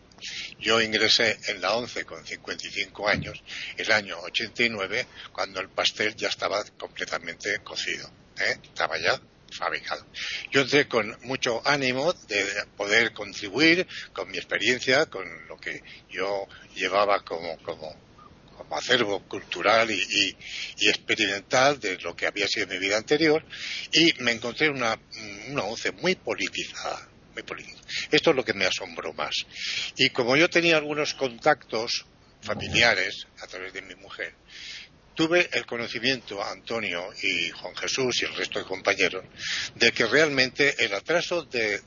yo 0.59 0.81
ingresé 0.81 1.37
en 1.47 1.61
la 1.61 1.75
ONCE 1.75 2.05
con 2.05 2.25
55 2.25 3.07
años, 3.07 3.43
el 3.77 3.91
año 3.91 4.19
89, 4.19 5.05
cuando 5.31 5.59
el 5.59 5.69
pastel 5.69 6.15
ya 6.15 6.29
estaba 6.29 6.63
completamente 6.77 7.59
cocido. 7.63 8.09
¿eh? 8.39 8.57
Estaba 8.63 8.97
ya 8.97 9.19
fabricado. 9.51 10.05
Yo 10.51 10.61
entré 10.61 10.87
con 10.87 11.17
mucho 11.21 11.61
ánimo 11.65 12.13
de 12.27 12.45
poder 12.75 13.13
contribuir 13.13 13.87
con 14.13 14.29
mi 14.29 14.37
experiencia, 14.37 15.05
con 15.05 15.25
lo 15.47 15.57
que 15.57 15.81
yo 16.09 16.47
llevaba 16.75 17.23
como, 17.23 17.57
como, 17.59 17.95
acervo 18.71 19.23
cultural 19.27 19.89
y, 19.89 20.35
experimental 20.81 21.79
de 21.79 21.97
lo 21.99 22.15
que 22.15 22.27
había 22.27 22.47
sido 22.47 22.67
mi 22.67 22.77
vida 22.77 22.97
anterior, 22.97 23.43
y 23.93 24.13
me 24.21 24.31
encontré 24.31 24.69
una, 24.69 24.99
una 25.49 25.63
ONCE 25.63 25.91
muy 25.93 26.15
politizada 26.15 27.07
esto 28.11 28.29
es 28.31 28.35
lo 28.35 28.45
que 28.45 28.53
me 28.53 28.65
asombró 28.65 29.13
más. 29.13 29.45
Y 29.95 30.09
como 30.09 30.35
yo 30.35 30.49
tenía 30.49 30.77
algunos 30.77 31.13
contactos 31.13 32.05
familiares 32.41 33.27
a 33.41 33.47
través 33.47 33.73
de 33.73 33.81
mi 33.81 33.95
mujer, 33.95 34.33
tuve 35.17 35.49
el 35.51 35.65
conocimiento, 35.65 36.43
Antonio 36.43 37.09
y 37.23 37.49
Juan 37.49 37.75
Jesús 37.75 38.21
y 38.21 38.25
el 38.25 38.35
resto 38.35 38.59
de 38.59 38.65
compañeros, 38.65 39.25
de 39.73 39.91
que 39.91 40.05
realmente 40.05 40.75
el 40.77 40.93
atraso 40.93 41.43
de, 41.43 41.81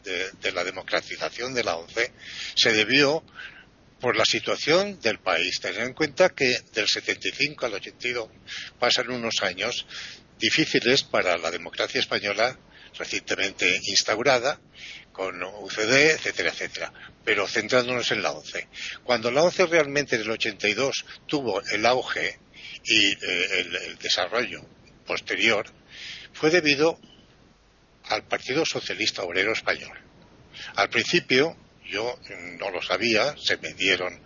la 0.53 0.64
democratización 0.64 1.55
de 1.55 1.62
la 1.62 1.76
ONCE 1.76 2.12
se 2.57 2.72
debió 2.72 3.24
por 4.01 4.16
la 4.16 4.24
situación 4.24 5.01
del 5.01 5.20
país. 5.20 5.61
Tener 5.61 5.82
en 5.82 5.94
cuenta 5.94 6.30
que 6.30 6.61
del 6.72 6.88
75 6.88 7.66
al 7.66 7.74
82 7.74 8.28
pasan 8.80 9.11
unos 9.11 9.42
años 9.42 9.86
difíciles 10.40 11.05
para 11.05 11.38
la 11.38 11.53
democracia 11.53 12.01
española 12.01 12.59
recientemente 12.98 13.80
instaurada 13.84 14.61
con 15.20 15.42
UCD, 15.42 16.12
etcétera, 16.12 16.48
etcétera. 16.48 16.92
Pero 17.26 17.46
centrándonos 17.46 18.10
en 18.10 18.22
la 18.22 18.32
ONCE. 18.32 18.68
Cuando 19.04 19.30
la 19.30 19.42
ONCE 19.42 19.66
realmente 19.66 20.16
en 20.16 20.22
el 20.22 20.30
82 20.30 21.04
tuvo 21.26 21.60
el 21.60 21.84
auge 21.84 22.38
y 22.84 23.08
eh, 23.12 23.18
el, 23.86 23.98
desarrollo 23.98 24.64
posterior, 25.06 25.66
fue 26.32 26.48
debido 26.48 26.98
al 28.04 28.26
Partido 28.28 28.64
Socialista 28.64 29.22
Obrero 29.22 29.52
Español. 29.52 29.92
Al 30.76 30.88
principio, 30.88 31.54
yo 31.84 32.18
no 32.58 32.70
lo 32.70 32.80
sabía, 32.80 33.36
se 33.36 33.58
me 33.58 33.74
dieron 33.74 34.22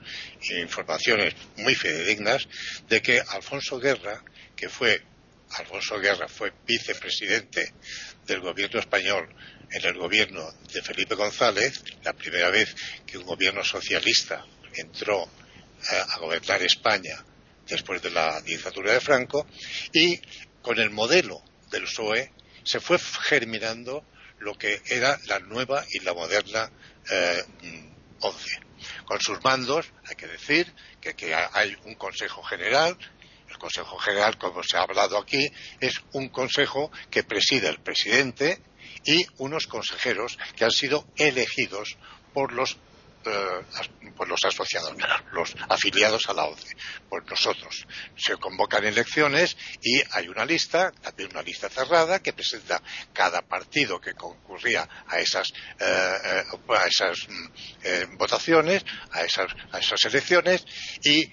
informaciones 0.62 1.34
muy 1.56 1.74
fidedignas 1.74 2.46
de 2.88 3.02
que 3.02 3.20
Alfonso 3.20 3.80
Guerra, 3.80 4.22
que 4.54 4.68
fue 4.68 5.02
Alfonso 5.58 5.98
Guerra 5.98 6.28
fue 6.28 6.52
vicepresidente 6.64 7.74
del 8.26 8.40
gobierno 8.40 8.78
español 8.78 9.28
en 9.74 9.84
el 9.84 9.98
gobierno 9.98 10.52
de 10.72 10.82
Felipe 10.82 11.16
González, 11.16 11.82
la 12.04 12.12
primera 12.12 12.48
vez 12.50 12.74
que 13.04 13.18
un 13.18 13.24
gobierno 13.24 13.64
socialista 13.64 14.46
entró 14.72 15.24
eh, 15.24 16.02
a 16.08 16.18
gobernar 16.18 16.62
España 16.62 17.24
después 17.66 18.00
de 18.00 18.10
la 18.10 18.40
dictadura 18.42 18.92
de 18.92 19.00
Franco, 19.00 19.48
y 19.92 20.20
con 20.62 20.78
el 20.78 20.90
modelo 20.90 21.42
del 21.70 21.84
PSOE 21.84 22.30
se 22.62 22.78
fue 22.78 22.98
germinando 22.98 24.04
lo 24.38 24.54
que 24.54 24.80
era 24.86 25.18
la 25.26 25.40
nueva 25.40 25.84
y 25.90 26.00
la 26.00 26.14
moderna 26.14 26.70
eh, 27.10 27.42
ONCE. 28.20 28.60
Con 29.04 29.20
sus 29.20 29.42
mandos, 29.42 29.86
hay 30.06 30.14
que 30.14 30.28
decir 30.28 30.72
que, 31.00 31.14
que 31.14 31.34
hay 31.34 31.76
un 31.84 31.96
Consejo 31.96 32.44
General, 32.44 32.96
el 33.48 33.58
Consejo 33.58 33.98
General, 33.98 34.38
como 34.38 34.62
se 34.62 34.76
ha 34.76 34.82
hablado 34.82 35.18
aquí, 35.18 35.50
es 35.80 36.00
un 36.12 36.28
consejo 36.28 36.92
que 37.10 37.24
preside 37.24 37.68
el 37.68 37.80
presidente, 37.80 38.60
y 39.04 39.26
unos 39.38 39.66
consejeros 39.66 40.38
que 40.56 40.64
han 40.64 40.70
sido 40.70 41.06
elegidos 41.16 41.96
por 42.32 42.52
los 42.52 42.76
eh, 43.26 44.10
por 44.16 44.28
los 44.28 44.44
asociados, 44.44 44.94
los 45.32 45.56
afiliados 45.68 46.28
a 46.28 46.34
la 46.34 46.44
OCE, 46.44 46.76
por 47.08 47.28
nosotros. 47.28 47.86
Se 48.16 48.36
convocan 48.36 48.84
elecciones 48.84 49.56
y 49.82 50.02
hay 50.12 50.28
una 50.28 50.44
lista, 50.44 50.92
también 51.02 51.30
una 51.32 51.42
lista 51.42 51.68
cerrada, 51.68 52.20
que 52.22 52.32
presenta 52.34 52.82
cada 53.12 53.42
partido 53.42 54.00
que 54.00 54.14
concurría 54.14 54.88
a 55.08 55.18
esas, 55.18 55.52
eh, 55.80 56.16
eh, 56.24 56.42
a 56.68 56.86
esas 56.86 57.26
mm, 57.28 58.16
votaciones, 58.18 58.84
a 59.10 59.22
esas, 59.22 59.50
a 59.72 59.78
esas 59.78 60.04
elecciones, 60.04 60.64
y 61.02 61.24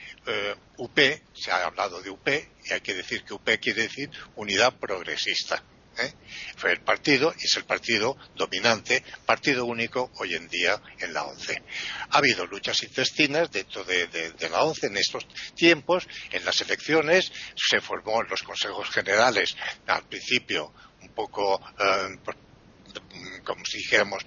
UP, 0.77 0.97
se 1.33 1.51
ha 1.51 1.65
hablado 1.65 2.01
de 2.01 2.09
UP, 2.09 2.27
y 2.27 2.73
hay 2.73 2.81
que 2.81 2.95
decir 2.95 3.23
que 3.23 3.33
UP 3.33 3.47
quiere 3.59 3.83
decir 3.83 4.09
Unidad 4.35 4.73
Progresista. 4.79 5.61
¿Eh? 5.97 6.13
Fue 6.55 6.71
el 6.71 6.81
partido 6.81 7.33
y 7.37 7.45
es 7.45 7.55
el 7.57 7.65
partido 7.65 8.17
dominante, 8.35 9.03
partido 9.25 9.65
único 9.65 10.11
hoy 10.15 10.35
en 10.35 10.47
día 10.47 10.81
en 10.99 11.13
la 11.13 11.23
ONCE. 11.23 11.61
Ha 12.09 12.17
habido 12.17 12.45
luchas 12.45 12.81
intestinas 12.83 13.51
dentro 13.51 13.83
de, 13.83 14.33
la 14.49 14.63
ONCE 14.63 14.87
en 14.87 14.97
estos 14.97 15.27
tiempos. 15.55 16.07
En 16.31 16.45
las 16.45 16.59
elecciones 16.61 17.31
se 17.55 17.81
formó 17.81 18.21
en 18.21 18.29
los 18.29 18.43
consejos 18.43 18.89
generales 18.89 19.55
al 19.87 20.03
principio 20.07 20.73
un 21.01 21.09
poco 21.09 21.59
eh, 21.79 22.17
como 23.43 23.63
si 23.65 23.77
dijéramos 23.77 24.25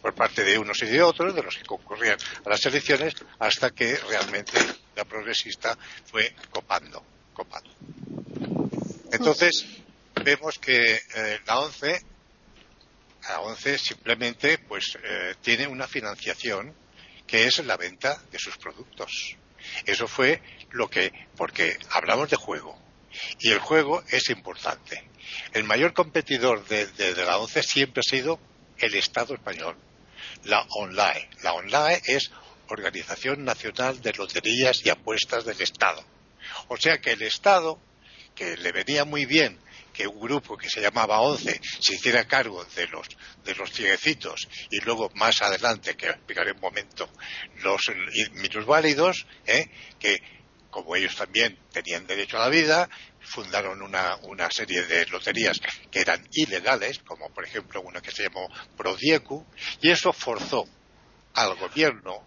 por 0.00 0.14
parte 0.14 0.44
de 0.44 0.58
unos 0.58 0.80
y 0.82 0.86
de 0.86 1.02
otros, 1.02 1.34
de 1.34 1.42
los 1.42 1.56
que 1.56 1.64
concurrían 1.64 2.16
a 2.44 2.48
las 2.48 2.64
elecciones, 2.64 3.14
hasta 3.38 3.70
que 3.70 3.96
realmente 3.96 4.58
la 4.94 5.04
progresista 5.04 5.76
fue 6.04 6.34
copando. 6.50 7.04
copando. 7.34 7.70
Entonces, 9.12 9.66
vemos 10.26 10.58
que 10.58 10.96
eh, 10.96 11.38
la 11.46 11.60
ONCE, 11.60 12.02
la 13.28 13.40
ONCE 13.42 13.78
simplemente 13.78 14.58
pues 14.58 14.98
eh, 15.00 15.36
tiene 15.40 15.68
una 15.68 15.86
financiación 15.86 16.74
que 17.28 17.46
es 17.46 17.64
la 17.64 17.76
venta 17.76 18.20
de 18.32 18.38
sus 18.40 18.58
productos. 18.58 19.36
Eso 19.84 20.08
fue 20.08 20.42
lo 20.72 20.90
que, 20.90 21.12
porque 21.36 21.78
hablamos 21.90 22.28
de 22.28 22.34
juego 22.34 22.76
y 23.38 23.52
el 23.52 23.60
juego 23.60 24.02
es 24.08 24.28
importante. 24.30 25.08
El 25.52 25.62
mayor 25.62 25.92
competidor 25.92 26.66
de, 26.66 26.88
la 27.24 27.38
ONCE 27.38 27.62
siempre 27.62 28.00
ha 28.04 28.10
sido 28.10 28.40
el 28.78 28.96
Estado 28.96 29.32
español, 29.32 29.76
la 30.42 30.66
ONLAE. 30.70 31.30
La 31.42 31.52
ONLAE 31.52 32.02
es 32.04 32.32
Organización 32.68 33.44
Nacional 33.44 34.02
de 34.02 34.12
Loterías 34.12 34.84
y 34.84 34.90
Apuestas 34.90 35.44
del 35.44 35.60
Estado. 35.60 36.04
O 36.66 36.76
sea 36.76 36.98
que 36.98 37.12
el 37.12 37.22
Estado, 37.22 37.78
que 38.34 38.56
le 38.56 38.72
venía 38.72 39.04
muy 39.04 39.24
bien 39.24 39.60
que 39.96 40.06
un 40.06 40.20
grupo 40.20 40.56
que 40.58 40.68
se 40.68 40.80
llamaba 40.80 41.20
ONCE 41.20 41.60
se 41.80 41.94
hiciera 41.94 42.26
cargo 42.26 42.64
de 42.64 42.86
los, 42.88 43.08
de 43.44 43.54
los 43.54 43.72
cieguecitos 43.72 44.46
y 44.70 44.80
luego 44.80 45.10
más 45.14 45.40
adelante, 45.40 45.96
que 45.96 46.10
explicaré 46.10 46.52
un 46.52 46.60
momento, 46.60 47.08
los 47.62 47.80
minusválidos, 48.32 49.26
¿eh? 49.46 49.70
que 49.98 50.20
como 50.70 50.94
ellos 50.94 51.16
también 51.16 51.58
tenían 51.72 52.06
derecho 52.06 52.36
a 52.36 52.40
la 52.40 52.48
vida, 52.50 52.90
fundaron 53.20 53.80
una, 53.80 54.16
una, 54.16 54.50
serie 54.50 54.82
de 54.82 55.06
loterías 55.06 55.58
que 55.90 56.00
eran 56.00 56.28
ilegales, 56.32 56.98
como 56.98 57.30
por 57.30 57.46
ejemplo 57.46 57.80
una 57.80 58.02
que 58.02 58.10
se 58.10 58.24
llamó 58.24 58.48
Prodiecu, 58.76 59.46
y 59.80 59.90
eso 59.90 60.12
forzó 60.12 60.68
al 61.32 61.54
gobierno 61.56 62.22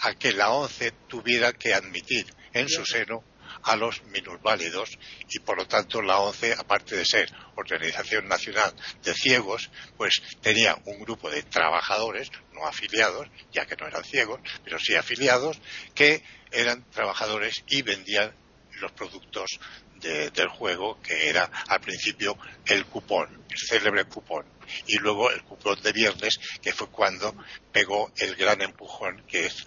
a 0.00 0.14
que 0.14 0.32
la 0.32 0.50
ONCE 0.50 0.92
tuviera 1.06 1.52
que 1.52 1.72
admitir 1.72 2.26
en 2.52 2.68
su 2.68 2.84
seno 2.84 3.22
a 3.62 3.76
los 3.76 4.02
minusválidos 4.04 4.98
y 5.28 5.38
por 5.40 5.56
lo 5.56 5.66
tanto 5.66 6.02
la 6.02 6.18
ONCE, 6.18 6.54
aparte 6.54 6.96
de 6.96 7.04
ser 7.04 7.30
Organización 7.56 8.28
Nacional 8.28 8.74
de 9.02 9.14
Ciegos, 9.14 9.70
pues 9.96 10.22
tenía 10.40 10.76
un 10.84 11.00
grupo 11.00 11.30
de 11.30 11.42
trabajadores, 11.42 12.30
no 12.52 12.66
afiliados, 12.66 13.28
ya 13.52 13.66
que 13.66 13.76
no 13.76 13.86
eran 13.86 14.04
ciegos, 14.04 14.40
pero 14.64 14.78
sí 14.78 14.94
afiliados, 14.94 15.60
que 15.94 16.22
eran 16.50 16.88
trabajadores 16.90 17.64
y 17.68 17.82
vendían 17.82 18.34
los 18.80 18.92
productos 18.92 19.60
del 20.02 20.48
juego, 20.48 21.00
que 21.00 21.28
era 21.28 21.44
al 21.68 21.80
principio 21.80 22.36
el 22.66 22.84
cupón, 22.86 23.44
el 23.48 23.58
célebre 23.58 24.04
cupón, 24.04 24.44
y 24.86 24.98
luego 24.98 25.30
el 25.30 25.42
cupón 25.42 25.80
de 25.82 25.92
viernes, 25.92 26.38
que 26.60 26.72
fue 26.72 26.88
cuando 26.88 27.34
pegó 27.70 28.12
el 28.16 28.34
gran 28.36 28.60
empujón, 28.62 29.22
que 29.26 29.46
es 29.46 29.64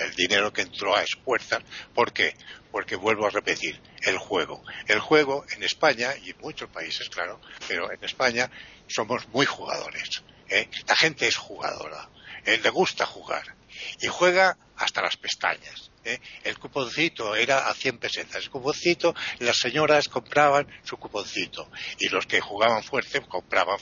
el 0.00 0.14
dinero 0.14 0.52
que 0.52 0.62
entró 0.62 0.96
a 0.96 1.02
esfuerzas. 1.02 1.62
¿Por 1.94 2.12
qué? 2.12 2.34
Porque 2.70 2.96
vuelvo 2.96 3.26
a 3.26 3.30
repetir, 3.30 3.80
el 4.02 4.18
juego. 4.18 4.62
El 4.86 5.00
juego 5.00 5.44
en 5.54 5.62
España, 5.62 6.14
y 6.22 6.30
en 6.30 6.38
muchos 6.40 6.68
países, 6.70 7.08
claro, 7.08 7.40
pero 7.68 7.92
en 7.92 8.02
España 8.02 8.50
somos 8.88 9.28
muy 9.28 9.46
jugadores. 9.46 10.22
¿eh? 10.48 10.68
La 10.86 10.96
gente 10.96 11.26
es 11.26 11.36
jugadora, 11.36 12.08
eh, 12.44 12.58
le 12.62 12.70
gusta 12.70 13.06
jugar, 13.06 13.54
y 14.00 14.08
juega 14.08 14.56
hasta 14.76 15.02
las 15.02 15.16
pestañas. 15.16 15.91
¿Eh? 16.04 16.20
El 16.44 16.58
cuponcito 16.58 17.34
era 17.34 17.68
a 17.68 17.74
100 17.74 17.98
pesetas. 17.98 18.44
El 18.44 18.50
cuponcito, 18.50 19.14
las 19.40 19.58
señoras 19.58 20.08
compraban 20.08 20.66
su 20.84 20.96
cuponcito 20.96 21.70
y 21.98 22.08
los 22.08 22.26
que 22.26 22.40
jugaban 22.40 22.82
fuerte 22.82 23.20
compraban 23.22 23.78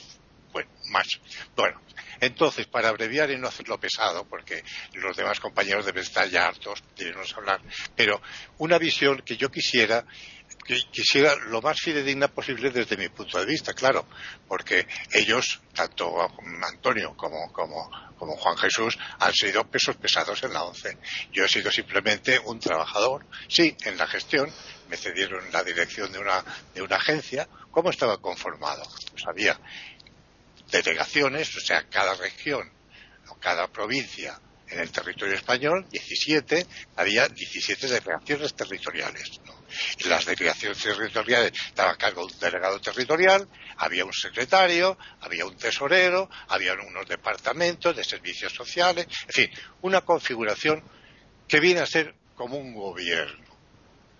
más. 0.89 1.07
Bueno, 1.55 1.79
entonces, 2.19 2.67
para 2.67 2.89
abreviar 2.89 3.31
y 3.31 3.37
no 3.37 3.47
hacerlo 3.47 3.79
pesado, 3.79 4.25
porque 4.27 4.63
los 4.93 5.15
demás 5.15 5.39
compañeros 5.39 5.85
deben 5.85 6.03
estar 6.03 6.29
ya 6.29 6.47
hartos 6.47 6.83
de 6.97 7.13
hablar, 7.35 7.61
pero 7.95 8.21
una 8.57 8.77
visión 8.77 9.21
que 9.25 9.37
yo 9.37 9.49
quisiera 9.49 10.05
quisiera 10.91 11.35
lo 11.35 11.61
más 11.61 11.79
fidedigna 11.79 12.27
posible 12.27 12.69
desde 12.69 12.97
mi 12.97 13.09
punto 13.09 13.39
de 13.39 13.45
vista, 13.45 13.73
claro, 13.73 14.05
porque 14.47 14.87
ellos, 15.11 15.61
tanto 15.73 16.15
Antonio 16.63 17.15
como, 17.15 17.51
como, 17.51 17.89
Juan 18.37 18.57
Jesús, 18.57 18.97
han 19.19 19.33
sido 19.33 19.69
pesos 19.69 19.95
pesados 19.97 20.43
en 20.43 20.53
la 20.53 20.63
ONCE. 20.63 20.97
Yo 21.31 21.45
he 21.45 21.49
sido 21.49 21.71
simplemente 21.71 22.39
un 22.39 22.59
trabajador, 22.59 23.25
sí, 23.47 23.75
en 23.83 23.97
la 23.97 24.07
gestión, 24.07 24.51
me 24.89 24.97
cedieron 24.97 25.51
la 25.51 25.63
dirección 25.63 26.11
de 26.11 26.19
una, 26.19 26.43
de 26.73 26.81
una 26.81 26.97
agencia. 26.97 27.47
¿Cómo 27.71 27.89
estaba 27.89 28.17
conformado? 28.19 28.83
Pues 29.11 29.23
había 29.27 29.59
delegaciones, 30.69 31.55
o 31.57 31.59
sea, 31.61 31.83
cada 31.89 32.13
región 32.15 32.71
o 33.29 33.35
cada 33.35 33.67
provincia 33.67 34.39
en 34.71 34.79
el 34.79 34.91
territorio 34.91 35.35
español, 35.35 35.85
17, 35.89 36.65
había 36.95 37.27
17 37.27 37.87
delegaciones 37.87 38.53
territoriales. 38.53 39.41
Y 39.99 40.07
las 40.07 40.25
delegaciones 40.25 40.77
territoriales 40.79 41.53
estaban 41.67 41.95
a 41.95 41.97
cargo 41.97 42.25
de 42.25 42.33
un 42.33 42.39
delegado 42.39 42.79
territorial, 42.79 43.47
había 43.77 44.05
un 44.05 44.13
secretario, 44.13 44.97
había 45.19 45.45
un 45.45 45.55
tesorero, 45.57 46.29
había 46.47 46.73
unos 46.73 47.07
departamentos 47.07 47.95
de 47.95 48.03
servicios 48.03 48.53
sociales, 48.53 49.07
en 49.27 49.33
fin, 49.33 49.51
una 49.81 50.01
configuración 50.01 50.83
que 51.47 51.59
viene 51.59 51.81
a 51.81 51.85
ser 51.85 52.15
como 52.35 52.57
un 52.57 52.73
gobierno. 52.73 53.45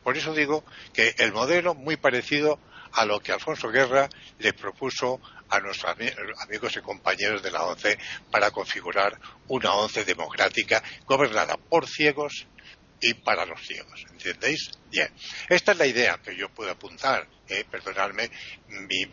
Por 0.03 0.17
eso 0.17 0.33
digo 0.33 0.65
que 0.93 1.15
el 1.19 1.31
modelo 1.31 1.75
muy 1.75 1.95
parecido 1.95 2.59
a 2.93 3.05
lo 3.05 3.19
que 3.19 3.31
Alfonso 3.31 3.69
Guerra 3.69 4.09
le 4.39 4.53
propuso 4.53 5.19
a 5.49 5.59
nuestros 5.59 5.95
amigos 6.39 6.75
y 6.77 6.81
compañeros 6.81 7.41
de 7.43 7.51
la 7.51 7.63
ONCE 7.63 7.97
para 8.31 8.51
configurar 8.51 9.19
una 9.47 9.73
ONCE 9.73 10.05
democrática 10.05 10.81
gobernada 11.05 11.57
por 11.57 11.87
ciegos 11.87 12.47
y 13.01 13.15
para 13.15 13.45
los 13.45 13.59
ciegos. 13.65 14.05
¿Entendéis? 14.11 14.71
Bien. 14.89 15.09
Esta 15.49 15.71
es 15.71 15.77
la 15.77 15.87
idea 15.87 16.19
que 16.23 16.35
yo 16.35 16.49
puedo 16.49 16.71
apuntar. 16.71 17.27
Eh, 17.49 17.65
perdonadme 17.69 18.29
mi, 18.69 19.05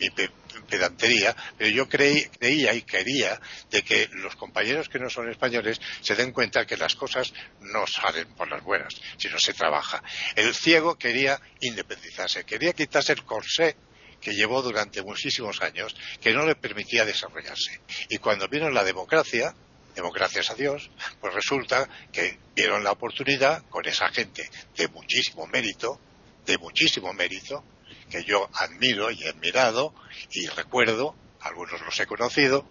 pedantería, 0.69 1.35
pero 1.57 1.71
yo 1.71 1.89
creía 1.89 2.73
y 2.73 2.83
quería 2.83 3.41
de 3.69 3.83
que 3.83 4.09
los 4.13 4.37
compañeros 4.37 4.89
que 4.89 5.01
no 5.01 5.11
son 5.11 5.29
españoles 5.29 5.81
se 6.03 6.15
den 6.15 6.31
cuenta 6.31 6.65
que 6.65 6.77
las 6.77 6.95
cosas 6.95 7.33
no 7.61 7.85
salen 7.89 8.33
por 8.35 8.49
las 8.49 8.63
buenas, 8.63 8.95
sino 9.17 9.41
se 9.41 9.55
trabaja. 9.55 10.05
El 10.37 10.55
ciego 10.55 10.97
quería 10.97 11.41
independizarse, 11.61 12.45
quería 12.45 12.73
quitarse 12.75 13.13
el 13.13 13.25
corsé 13.25 13.77
que 14.21 14.35
llevó 14.35 14.63
durante 14.63 15.03
muchísimos 15.03 15.61
años, 15.61 15.97
que 16.21 16.33
no 16.33 16.47
le 16.47 16.55
permitía 16.55 17.05
desarrollarse. 17.05 17.81
Y 18.09 18.19
cuando 18.19 18.49
vino 18.49 18.71
la 18.71 18.85
democracia, 18.85 19.55
democracias 19.95 20.51
a 20.51 20.55
Dios, 20.55 20.91
pues 21.21 21.35
resulta 21.35 21.89
que 22.13 22.39
vieron 22.55 22.85
la 22.85 22.93
oportunidad 22.93 23.65
con 23.69 23.87
esa 23.87 24.09
gente 24.09 24.49
de 24.77 24.89
muchísimo 24.89 25.47
mérito, 25.47 26.01
de 26.47 26.59
muchísimo 26.59 27.13
mérito, 27.13 27.65
que 28.11 28.25
yo 28.25 28.49
admiro 28.55 29.11
y 29.11 29.25
he 29.25 29.29
admirado 29.29 29.95
y 30.31 30.47
recuerdo, 30.49 31.15
algunos 31.41 31.81
los 31.81 31.99
he 32.01 32.07
conocido, 32.07 32.69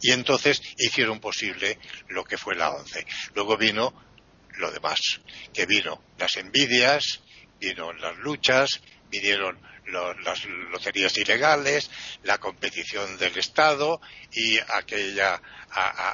y 0.00 0.12
entonces 0.12 0.62
hicieron 0.78 1.20
posible 1.20 1.78
lo 2.08 2.24
que 2.24 2.38
fue 2.38 2.56
la 2.56 2.70
ONCE. 2.70 3.06
Luego 3.34 3.56
vino 3.56 3.92
lo 4.56 4.70
demás, 4.70 5.00
que 5.52 5.66
vino 5.66 6.02
las 6.18 6.36
envidias, 6.36 7.20
vino 7.58 7.92
las 7.92 8.16
luchas, 8.18 8.80
vinieron 9.10 9.58
las 9.86 10.44
loterías 10.44 11.16
ilegales, 11.18 11.90
la 12.22 12.38
competición 12.38 13.18
del 13.18 13.36
Estado 13.38 14.00
y 14.32 14.58
aquella, 14.58 15.40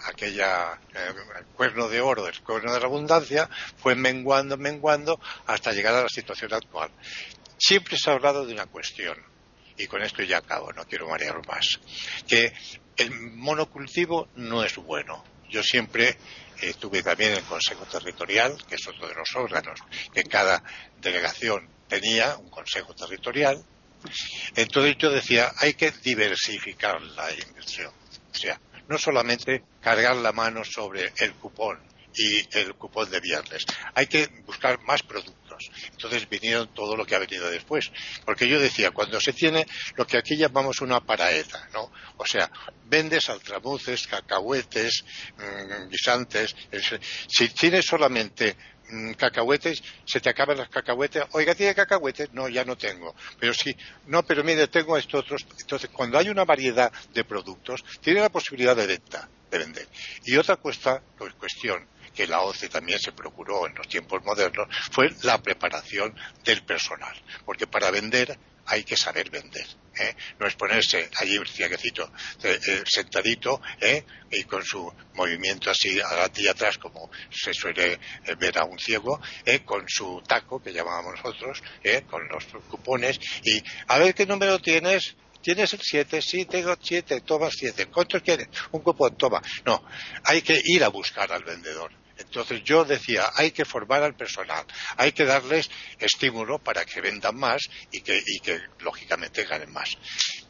aquella 0.08 0.80
eh, 0.94 1.12
cuerno 1.54 1.88
de 1.88 2.00
oro, 2.00 2.28
el 2.28 2.40
cuerno 2.42 2.72
de 2.72 2.80
la 2.80 2.86
abundancia, 2.86 3.48
fue 3.76 3.94
menguando, 3.94 4.56
menguando 4.56 5.20
hasta 5.46 5.72
llegar 5.72 5.94
a 5.94 6.02
la 6.02 6.08
situación 6.08 6.54
actual. 6.54 6.90
Siempre 7.58 7.96
se 7.96 8.10
ha 8.10 8.14
hablado 8.14 8.46
de 8.46 8.52
una 8.52 8.66
cuestión, 8.66 9.16
y 9.76 9.86
con 9.86 10.02
esto 10.02 10.22
ya 10.22 10.38
acabo, 10.38 10.72
no 10.72 10.84
quiero 10.84 11.08
marear 11.08 11.46
más, 11.46 11.80
que 12.26 12.52
el 12.96 13.10
monocultivo 13.10 14.28
no 14.36 14.64
es 14.64 14.76
bueno. 14.76 15.35
Yo 15.48 15.62
siempre 15.62 16.16
estuve 16.60 17.02
también 17.02 17.32
en 17.32 17.38
el 17.38 17.44
Consejo 17.44 17.84
Territorial, 17.86 18.56
que 18.68 18.76
es 18.76 18.86
otro 18.86 19.08
de 19.08 19.14
los 19.14 19.34
órganos 19.34 19.80
que 20.12 20.24
cada 20.24 20.62
delegación 21.00 21.68
tenía 21.88 22.36
un 22.36 22.50
consejo 22.50 22.94
territorial. 22.94 23.64
Entonces 24.54 24.96
yo 24.98 25.10
decía, 25.10 25.52
hay 25.58 25.74
que 25.74 25.90
diversificar 26.02 27.00
la 27.00 27.32
inversión. 27.32 27.92
O 28.32 28.38
sea, 28.38 28.60
no 28.88 28.98
solamente 28.98 29.62
cargar 29.80 30.16
la 30.16 30.32
mano 30.32 30.64
sobre 30.64 31.12
el 31.18 31.32
cupón 31.34 31.80
y 32.14 32.46
el 32.56 32.74
cupón 32.74 33.10
de 33.10 33.20
viernes. 33.20 33.64
Hay 33.94 34.06
que 34.06 34.26
buscar 34.44 34.80
más 34.82 35.02
productos. 35.02 35.45
Entonces 35.92 36.28
vinieron 36.28 36.72
todo 36.74 36.96
lo 36.96 37.04
que 37.04 37.14
ha 37.14 37.18
venido 37.18 37.50
después. 37.50 37.90
Porque 38.24 38.48
yo 38.48 38.60
decía, 38.60 38.90
cuando 38.90 39.20
se 39.20 39.32
tiene 39.32 39.66
lo 39.96 40.06
que 40.06 40.18
aquí 40.18 40.36
llamamos 40.36 40.80
una 40.80 41.00
paraeta, 41.00 41.68
¿no? 41.72 41.90
O 42.16 42.26
sea, 42.26 42.50
vendes 42.84 43.28
altramuces, 43.28 44.06
cacahuetes, 44.06 45.04
mm, 45.36 45.88
guisantes. 45.88 46.54
Si 47.28 47.48
tienes 47.50 47.84
solamente 47.86 48.56
Mm, 48.88 49.14
cacahuetes, 49.14 49.82
se 50.04 50.20
te 50.20 50.30
acaban 50.30 50.58
las 50.58 50.68
cacahuetes. 50.68 51.24
Oiga, 51.32 51.54
¿tiene 51.54 51.74
cacahuetes? 51.74 52.32
No, 52.32 52.48
ya 52.48 52.64
no 52.64 52.76
tengo. 52.76 53.14
Pero 53.38 53.52
sí, 53.52 53.74
no, 54.06 54.24
pero 54.24 54.44
mire, 54.44 54.68
tengo 54.68 54.96
estos 54.96 55.24
otros. 55.24 55.46
Entonces, 55.60 55.90
cuando 55.92 56.18
hay 56.18 56.28
una 56.28 56.44
variedad 56.44 56.92
de 57.12 57.24
productos, 57.24 57.84
tiene 58.00 58.20
la 58.20 58.28
posibilidad 58.28 58.76
de 58.76 58.86
venta, 58.86 59.28
de 59.50 59.58
vender. 59.58 59.88
Y 60.24 60.36
otra 60.36 60.56
cuesta, 60.56 61.02
pues, 61.18 61.34
cuestión 61.34 61.88
que 62.16 62.26
la 62.26 62.40
OCE 62.40 62.68
también 62.68 62.98
se 62.98 63.12
procuró 63.12 63.66
en 63.66 63.74
los 63.74 63.86
tiempos 63.86 64.24
modernos, 64.24 64.68
fue 64.90 65.14
la 65.22 65.40
preparación 65.40 66.16
del 66.44 66.62
personal. 66.64 67.14
Porque 67.44 67.66
para 67.66 67.90
vender 67.90 68.36
hay 68.66 68.84
que 68.84 68.96
saber 68.96 69.30
vender. 69.30 69.66
¿eh? 69.98 70.14
No 70.38 70.46
es 70.46 70.54
ponerse 70.54 71.08
allí 71.16 71.38
cieguecito, 71.46 72.12
eh, 72.42 72.58
eh, 72.66 72.82
sentadito 72.84 73.60
¿eh? 73.80 74.04
y 74.30 74.44
con 74.44 74.64
su 74.64 74.92
movimiento 75.14 75.70
así 75.70 76.00
adelante 76.00 76.42
y 76.42 76.48
atrás, 76.48 76.78
como 76.78 77.10
se 77.30 77.54
suele 77.54 77.98
ver 78.38 78.58
a 78.58 78.64
un 78.64 78.78
ciego, 78.78 79.20
con 79.64 79.88
su 79.88 80.22
taco, 80.26 80.62
que 80.62 80.72
llamábamos 80.72 81.14
nosotros, 81.22 81.62
con 82.10 82.26
los 82.28 82.44
cupones, 82.68 83.18
y 83.44 83.62
a 83.88 83.98
ver 83.98 84.14
qué 84.14 84.26
número 84.26 84.58
tienes. 84.58 85.16
¿Tienes 85.42 85.72
el 85.74 85.80
7? 85.80 86.20
Sí, 86.22 86.44
tengo 86.46 86.74
7, 86.80 87.20
toma 87.20 87.48
7. 87.52 87.86
¿Cuántos 87.86 88.20
quieres? 88.20 88.48
Un 88.72 88.80
cupón, 88.80 89.16
toma. 89.16 89.40
No, 89.64 89.84
hay 90.24 90.42
que 90.42 90.60
ir 90.64 90.82
a 90.82 90.88
buscar 90.88 91.30
al 91.30 91.44
vendedor 91.44 91.92
entonces 92.18 92.62
yo 92.64 92.84
decía, 92.84 93.24
hay 93.34 93.50
que 93.50 93.64
formar 93.64 94.02
al 94.02 94.14
personal, 94.14 94.64
hay 94.96 95.12
que 95.12 95.24
darles 95.24 95.70
estímulo 95.98 96.58
para 96.58 96.84
que 96.84 97.00
vendan 97.00 97.36
más 97.36 97.68
y 97.90 98.00
que, 98.00 98.22
lógicamente 98.80 99.44
ganen 99.44 99.72
más. 99.72 99.96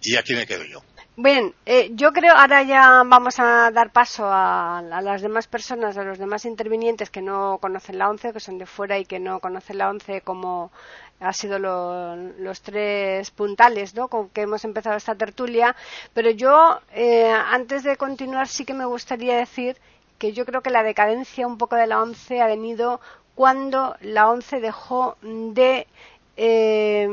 Y 0.03 0.17
aquí 0.17 0.35
me 0.35 0.47
quedo 0.47 0.65
yo. 0.65 0.83
Bien, 1.17 1.55
eh, 1.65 1.91
yo 1.93 2.13
creo 2.13 2.35
ahora 2.37 2.63
ya 2.63 3.03
vamos 3.05 3.39
a 3.39 3.71
dar 3.71 3.91
paso 3.91 4.27
a, 4.29 4.83
las 4.83 5.23
demás 5.23 5.47
personas, 5.47 5.97
a 5.97 6.05
los 6.05 6.19
demás 6.19 6.45
intervinientes 6.45 7.11
que 7.11 7.23
no 7.23 7.59
conocen 7.59 7.99
la 7.99 8.11
ONCE, 8.11 8.33
que 8.33 8.41
son 8.41 8.59
de 8.59 8.67
fuera 8.67 8.99
y 8.99 9.07
que 9.07 9.19
no 9.19 9.41
conocen 9.41 9.79
la 9.79 9.89
ONCE 9.89 10.21
como 10.21 10.71
ha 11.19 11.33
sido 11.33 11.59
los 11.59 12.61
tres 12.61 13.31
puntales 13.31 13.95
¿no? 13.95 14.09
con 14.09 14.29
que 14.29 14.43
hemos 14.43 14.65
empezado 14.65 14.97
esta 14.97 15.15
tertulia. 15.15 15.75
Pero 16.13 16.31
yo, 16.31 16.81
eh, 16.93 17.31
antes 17.31 17.83
de 17.83 17.97
continuar, 17.97 18.47
sí 18.49 18.67
que 18.67 18.75
me 18.75 18.85
gustaría 18.85 19.39
decir 19.39 19.79
que 20.19 20.33
yo 20.33 20.45
creo 20.45 20.63
que 20.63 20.71
la 20.71 20.83
decadencia 20.83 21.47
un 21.47 21.59
poco 21.59 21.77
de 21.77 21.87
la 21.87 22.03
ONCE 22.03 22.41
ha 22.41 22.47
venido 22.47 23.01
cuando 23.35 23.97
la 24.01 24.29
ONCE 24.29 24.61
dejó 24.61 25.17
de 25.23 25.87
eh, 26.37 27.09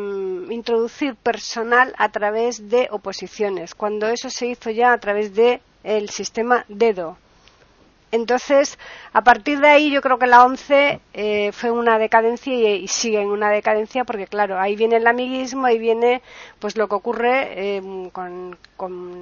introducir 0.50 1.16
personal 1.16 1.94
a 1.98 2.10
través 2.10 2.70
de 2.70 2.88
oposiciones, 2.92 3.76
cuando 3.76 4.08
eso 4.08 4.30
se 4.30 4.48
hizo 4.48 4.70
ya 4.70 4.94
a 4.94 4.98
través 4.98 5.34
del 5.34 5.62
el 5.84 6.10
sistema 6.10 6.66
DEDO. 6.70 7.18
Entonces, 8.14 8.78
a 9.12 9.24
partir 9.24 9.60
de 9.60 9.70
ahí, 9.70 9.90
yo 9.90 10.00
creo 10.04 10.20
que 10.20 10.28
la 10.28 10.46
ONCE 10.46 11.00
eh, 11.14 11.52
fue 11.52 11.72
una 11.72 11.98
decadencia 11.98 12.54
y, 12.54 12.88
sigue 12.88 13.20
en 13.20 13.30
una 13.30 13.50
decadencia 13.50 14.04
porque, 14.04 14.28
claro, 14.28 14.60
ahí 14.60 14.76
viene 14.76 14.98
el 14.98 15.08
amiguismo, 15.08 15.66
ahí 15.66 15.80
viene 15.80 16.22
pues 16.60 16.78
lo 16.78 16.88
que 16.88 16.94
ocurre 16.94 17.78
em, 17.78 18.12
con, 18.12 18.56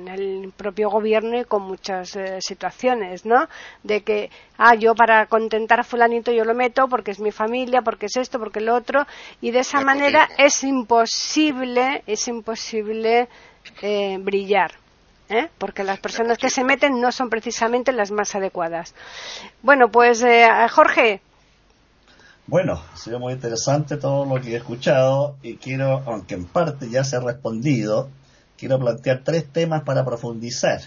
el 0.10 0.52
propio 0.58 0.89
gobierno 0.89 1.39
y 1.39 1.46
con 1.46 1.62
muchas 1.62 2.18
eh, 2.18 2.39
situaciones, 2.42 3.26
¿no? 3.26 3.48
De 3.82 4.02
que, 4.02 4.30
ah, 4.58 4.76
yo 4.76 4.94
para 4.94 5.26
contentar 5.28 5.80
a 5.80 5.86
fulanito 5.86 6.34
yo 6.34 6.44
lo 6.44 6.54
meto 6.54 6.89
porque 6.89 7.12
es 7.12 7.22
mi 7.22 7.32
familia, 7.32 7.84
porque 7.84 8.08
es 8.08 8.18
esto, 8.18 8.39
porque 8.39 8.60
lo 8.60 8.76
otro, 8.76 9.08
y 9.39 9.52
de 9.52 9.60
esa 9.60 9.80
manera 9.80 10.28
es 10.38 10.66
imposible, 10.66 12.04
es 12.08 12.28
imposible 12.28 13.30
eh, 13.82 14.18
brillar. 14.20 14.80
¿Eh? 15.32 15.49
porque 15.57 15.84
las 15.84 15.99
personas 15.99 16.38
que 16.38 16.49
se 16.49 16.63
meten 16.63 16.99
no 16.99 17.11
son 17.11 17.29
precisamente 17.29 17.91
las 17.91 18.11
más 18.11 18.36
adecuadas. 18.36 18.93
Bueno, 19.61 19.89
pues 19.89 20.21
eh, 20.23 20.47
Jorge. 20.69 21.21
Bueno, 22.47 22.82
ha 22.93 22.97
sido 22.97 23.19
muy 23.19 23.34
interesante 23.34 23.97
todo 23.97 24.25
lo 24.25 24.41
que 24.41 24.53
he 24.53 24.57
escuchado 24.57 25.38
y 25.41 25.55
quiero, 25.55 26.03
aunque 26.05 26.36
en 26.36 26.45
parte 26.45 26.89
ya 26.89 27.03
se 27.03 27.15
ha 27.15 27.21
respondido, 27.21 28.09
quiero 28.57 28.77
plantear 28.77 29.21
tres 29.23 29.45
temas 29.51 29.84
para 29.84 30.03
profundizar. 30.03 30.82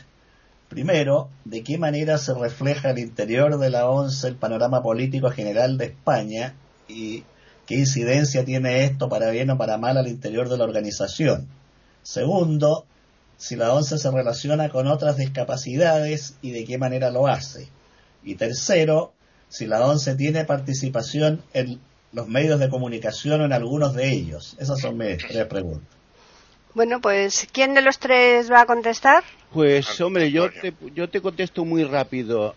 Primero, 0.68 1.28
de 1.44 1.62
qué 1.62 1.78
manera 1.78 2.18
se 2.18 2.34
refleja 2.34 2.90
el 2.90 2.98
interior 2.98 3.58
de 3.58 3.70
la 3.70 3.88
ONCE 3.88 4.28
el 4.28 4.36
panorama 4.36 4.82
político 4.82 5.30
general 5.30 5.78
de 5.78 5.86
España 5.86 6.54
y 6.88 7.22
qué 7.66 7.76
incidencia 7.76 8.44
tiene 8.44 8.84
esto 8.84 9.08
para 9.08 9.30
bien 9.30 9.50
o 9.50 9.56
para 9.56 9.78
mal 9.78 9.96
al 9.96 10.08
interior 10.08 10.48
de 10.48 10.58
la 10.58 10.64
organización. 10.64 11.48
Segundo, 12.02 12.86
si 13.44 13.56
la 13.56 13.74
ONCE 13.74 13.98
se 13.98 14.10
relaciona 14.10 14.70
con 14.70 14.86
otras 14.86 15.18
discapacidades 15.18 16.38
y 16.40 16.52
de 16.52 16.64
qué 16.64 16.78
manera 16.78 17.10
lo 17.10 17.26
hace. 17.26 17.68
Y 18.22 18.36
tercero, 18.36 19.12
si 19.50 19.66
la 19.66 19.86
ONCE 19.86 20.14
tiene 20.14 20.46
participación 20.46 21.42
en 21.52 21.78
los 22.12 22.26
medios 22.26 22.58
de 22.58 22.70
comunicación 22.70 23.42
o 23.42 23.44
en 23.44 23.52
algunos 23.52 23.92
de 23.92 24.10
ellos. 24.10 24.56
Esas 24.58 24.80
son 24.80 24.96
mis 24.96 25.18
tres 25.18 25.44
preguntas. 25.44 25.86
Bueno, 26.72 27.02
pues, 27.02 27.46
¿quién 27.52 27.74
de 27.74 27.82
los 27.82 27.98
tres 27.98 28.50
va 28.50 28.62
a 28.62 28.66
contestar? 28.66 29.22
Pues, 29.52 30.00
hombre, 30.00 30.32
yo 30.32 30.50
te, 30.50 30.72
yo 30.94 31.10
te 31.10 31.20
contesto 31.20 31.66
muy 31.66 31.84
rápido. 31.84 32.54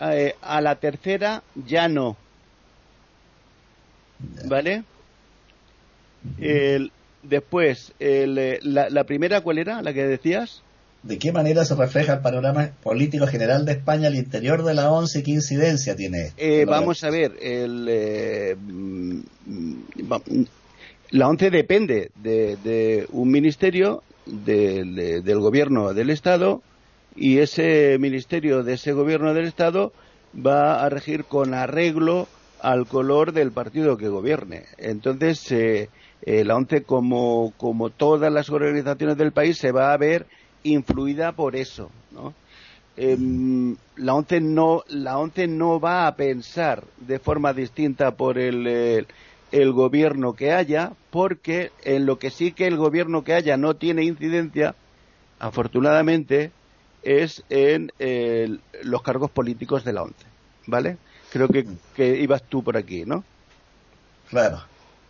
Eh, 0.00 0.36
a 0.40 0.60
la 0.60 0.76
tercera, 0.76 1.42
ya 1.56 1.88
no. 1.88 2.16
¿Vale? 4.44 4.84
El, 6.38 6.92
Después, 7.24 7.92
eh, 8.00 8.60
la, 8.62 9.04
primera, 9.04 9.40
¿cuál 9.40 9.58
era? 9.58 9.82
¿La 9.82 9.92
que 9.92 10.06
decías? 10.06 10.62
¿De 11.02 11.18
qué 11.18 11.32
manera 11.32 11.64
se 11.64 11.74
refleja 11.74 12.14
el 12.14 12.20
panorama 12.20 12.70
político 12.82 13.26
general 13.26 13.66
de 13.66 13.72
España 13.72 14.08
al 14.08 14.14
interior 14.14 14.62
de 14.64 14.74
la 14.74 14.90
ONCE 14.90 15.18
y 15.18 15.22
qué 15.22 15.30
incidencia 15.32 15.96
tiene 15.96 16.26
esto? 16.26 16.36
Eh, 16.38 16.64
vamos 16.64 17.04
a 17.04 17.10
ver, 17.10 17.32
el, 17.42 17.86
eh, 17.90 18.56
mm, 18.56 19.20
la 21.10 21.28
ONCE 21.28 21.50
depende 21.50 22.10
de, 22.22 23.06
un 23.10 23.30
ministerio 23.30 24.02
del 24.26 25.38
gobierno 25.40 25.92
del 25.92 26.10
Estado 26.10 26.62
y 27.16 27.38
ese 27.38 27.98
ministerio 27.98 28.62
de 28.62 28.74
ese 28.74 28.92
gobierno 28.92 29.34
del 29.34 29.46
Estado 29.46 29.92
va 30.34 30.84
a 30.84 30.88
regir 30.88 31.24
con 31.24 31.54
arreglo 31.54 32.28
al 32.60 32.86
color 32.86 33.32
del 33.32 33.52
partido 33.52 33.96
que 33.96 34.08
gobierne. 34.08 34.64
Entonces, 34.78 35.52
eh, 35.52 35.90
eh, 36.22 36.44
la 36.44 36.56
ONCE, 36.56 36.82
como, 36.84 37.52
como 37.56 37.90
todas 37.90 38.32
las 38.32 38.48
organizaciones 38.48 39.16
del 39.16 39.32
país, 39.32 39.58
se 39.58 39.72
va 39.72 39.92
a 39.92 39.96
ver 39.96 40.26
influida 40.62 41.32
por 41.32 41.54
eso. 41.56 41.90
Em, 42.96 43.76
la 43.96 44.14
ONCE 44.14 44.40
no 44.40 44.84
la 44.88 45.18
ONCE 45.18 45.48
no 45.48 45.80
va 45.80 46.06
a 46.06 46.14
pensar 46.14 46.84
de 46.98 47.18
forma 47.18 47.52
distinta 47.52 48.12
por 48.12 48.38
el, 48.38 49.06
el, 49.50 49.72
gobierno 49.72 50.34
que 50.34 50.52
haya 50.52 50.92
porque 51.10 51.72
en 51.82 52.06
lo 52.06 52.20
que 52.20 52.30
sí 52.30 52.52
que 52.52 52.68
el 52.68 52.76
gobierno 52.76 53.24
que 53.24 53.34
haya 53.34 53.56
no 53.56 53.74
tiene 53.74 54.04
incidencia 54.04 54.76
afortunadamente 55.40 56.52
es 57.02 57.42
en 57.50 57.90
los 58.84 59.02
cargos 59.02 59.30
políticos 59.32 59.84
de 59.84 59.92
la 59.92 60.02
ONCE 60.04 60.26
vale 60.68 60.96
creo 61.32 61.48
que, 61.48 61.66
que 61.96 62.20
ibas 62.20 62.44
tú 62.44 62.62
por 62.62 62.76
aquí 62.76 63.04
no 63.04 63.24
claro 64.30 64.62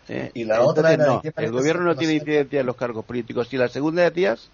eh, 0.09 0.31
y 0.35 0.45
la 0.45 0.63
otra 0.63 0.93
era 0.93 1.21
el 1.37 1.53
gobierno 1.53 1.85
no 1.85 1.97
tiene 1.97 2.15
incidencia 2.15 2.61
en 2.61 2.67
los 2.67 2.77
cargos 2.77 3.05
políticos 3.05 3.49
y 3.53 3.57
la 3.57 3.69
segunda 3.69 4.03
decías 4.03 4.51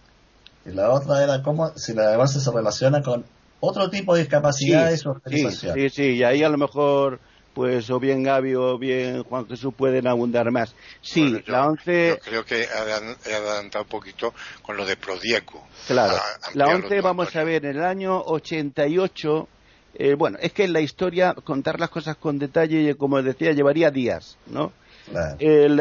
y 0.65 0.71
la 0.71 0.91
otra 0.91 1.23
era 1.23 1.43
cómo, 1.43 1.77
si 1.77 1.95
la 1.95 2.17
base 2.17 2.41
se 2.41 2.51
relaciona 2.51 3.03
con 3.03 3.25
otro 3.61 3.89
tipo 3.91 4.15
de 4.15 4.21
discapacidades 4.21 5.05
sí, 5.27 5.51
Sí, 5.51 5.91
sí, 5.91 6.03
y 6.17 6.23
ahí 6.25 6.43
a 6.43 6.49
lo 6.49 6.59
mejor, 6.59 7.21
pues, 7.55 7.89
o 7.91 7.99
bien 7.99 8.23
Gaby 8.23 8.55
o 8.55 8.79
bien 8.79 9.23
Juan 9.25 9.47
Jesús 9.47 9.73
pueden 9.77 10.07
abundar 10.07 10.51
más. 10.51 10.75
Sí, 11.01 11.43
la 11.47 11.67
ONCE... 11.67 12.09
Yo 12.09 12.19
creo 12.19 12.45
que 12.45 12.63
he 12.63 13.35
adelantado 13.35 13.85
un 13.85 13.91
poquito 13.91 14.35
con 14.63 14.77
lo 14.77 14.85
de 14.85 14.97
Prodieco. 14.97 15.67
Claro, 15.87 16.17
la 16.55 16.69
ONCE, 16.69 17.01
vamos 17.01 17.35
a 17.37 17.45
ver, 17.45 17.65
en 17.65 17.77
el 17.77 17.85
año 17.85 18.21
88... 18.21 19.49
Eh, 19.93 20.15
bueno, 20.15 20.39
es 20.41 20.53
que 20.53 20.65
en 20.65 20.73
la 20.73 20.81
historia 20.81 21.35
contar 21.35 21.81
las 21.81 21.91
cosas 21.91 22.17
con 22.17 22.39
detalle, 22.39 22.95
como 22.95 23.21
decía, 23.23 23.51
llevaría 23.51 23.91
días, 23.91 24.39
¿no? 24.47 24.73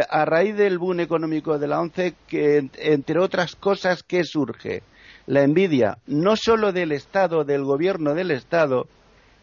A 0.09 0.25
raíz 0.25 0.55
del 0.55 0.77
boom 0.77 0.99
económico 0.99 1.59
de 1.59 1.67
la 1.67 1.79
ONCE, 1.79 2.15
que 2.27 2.69
entre 2.77 3.19
otras 3.19 3.55
cosas, 3.55 4.03
¿qué 4.03 4.23
surge? 4.23 4.83
La 5.27 5.43
envidia, 5.43 5.97
no 6.07 6.35
solo 6.35 6.71
del 6.71 6.91
Estado, 6.91 7.43
del 7.43 7.63
gobierno 7.63 8.15
del 8.15 8.31
Estado, 8.31 8.87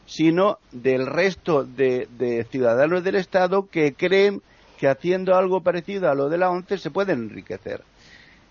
sino 0.06 0.58
del 0.72 1.06
resto 1.06 1.64
de, 1.64 2.46
ciudadanos 2.50 3.04
del 3.04 3.16
Estado 3.16 3.68
que 3.68 3.94
creen 3.94 4.42
que 4.78 4.88
haciendo 4.88 5.34
algo 5.36 5.62
parecido 5.62 6.10
a 6.10 6.14
lo 6.14 6.28
de 6.28 6.38
la 6.38 6.50
ONCE 6.50 6.78
se 6.78 6.90
pueden 6.90 7.20
enriquecer. 7.24 7.82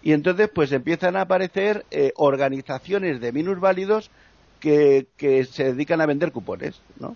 Y 0.02 0.14
entonces, 0.14 0.50
pues 0.54 0.72
empiezan 0.72 1.16
a 1.16 1.22
aparecer 1.22 1.86
eh, 1.92 2.12
organizaciones 2.16 3.20
de 3.20 3.32
minusválidos 3.32 4.12
que 4.60 5.08
se 5.52 5.64
dedican 5.66 6.02
a 6.02 6.08
vender 6.08 6.32
cupones, 6.32 6.82
¿no? 7.00 7.16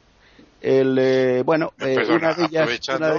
El 0.61 0.97
eh, 0.99 1.43
bueno 1.43 1.73
eh, 1.79 1.97
una, 2.09 2.33
de 2.33 2.45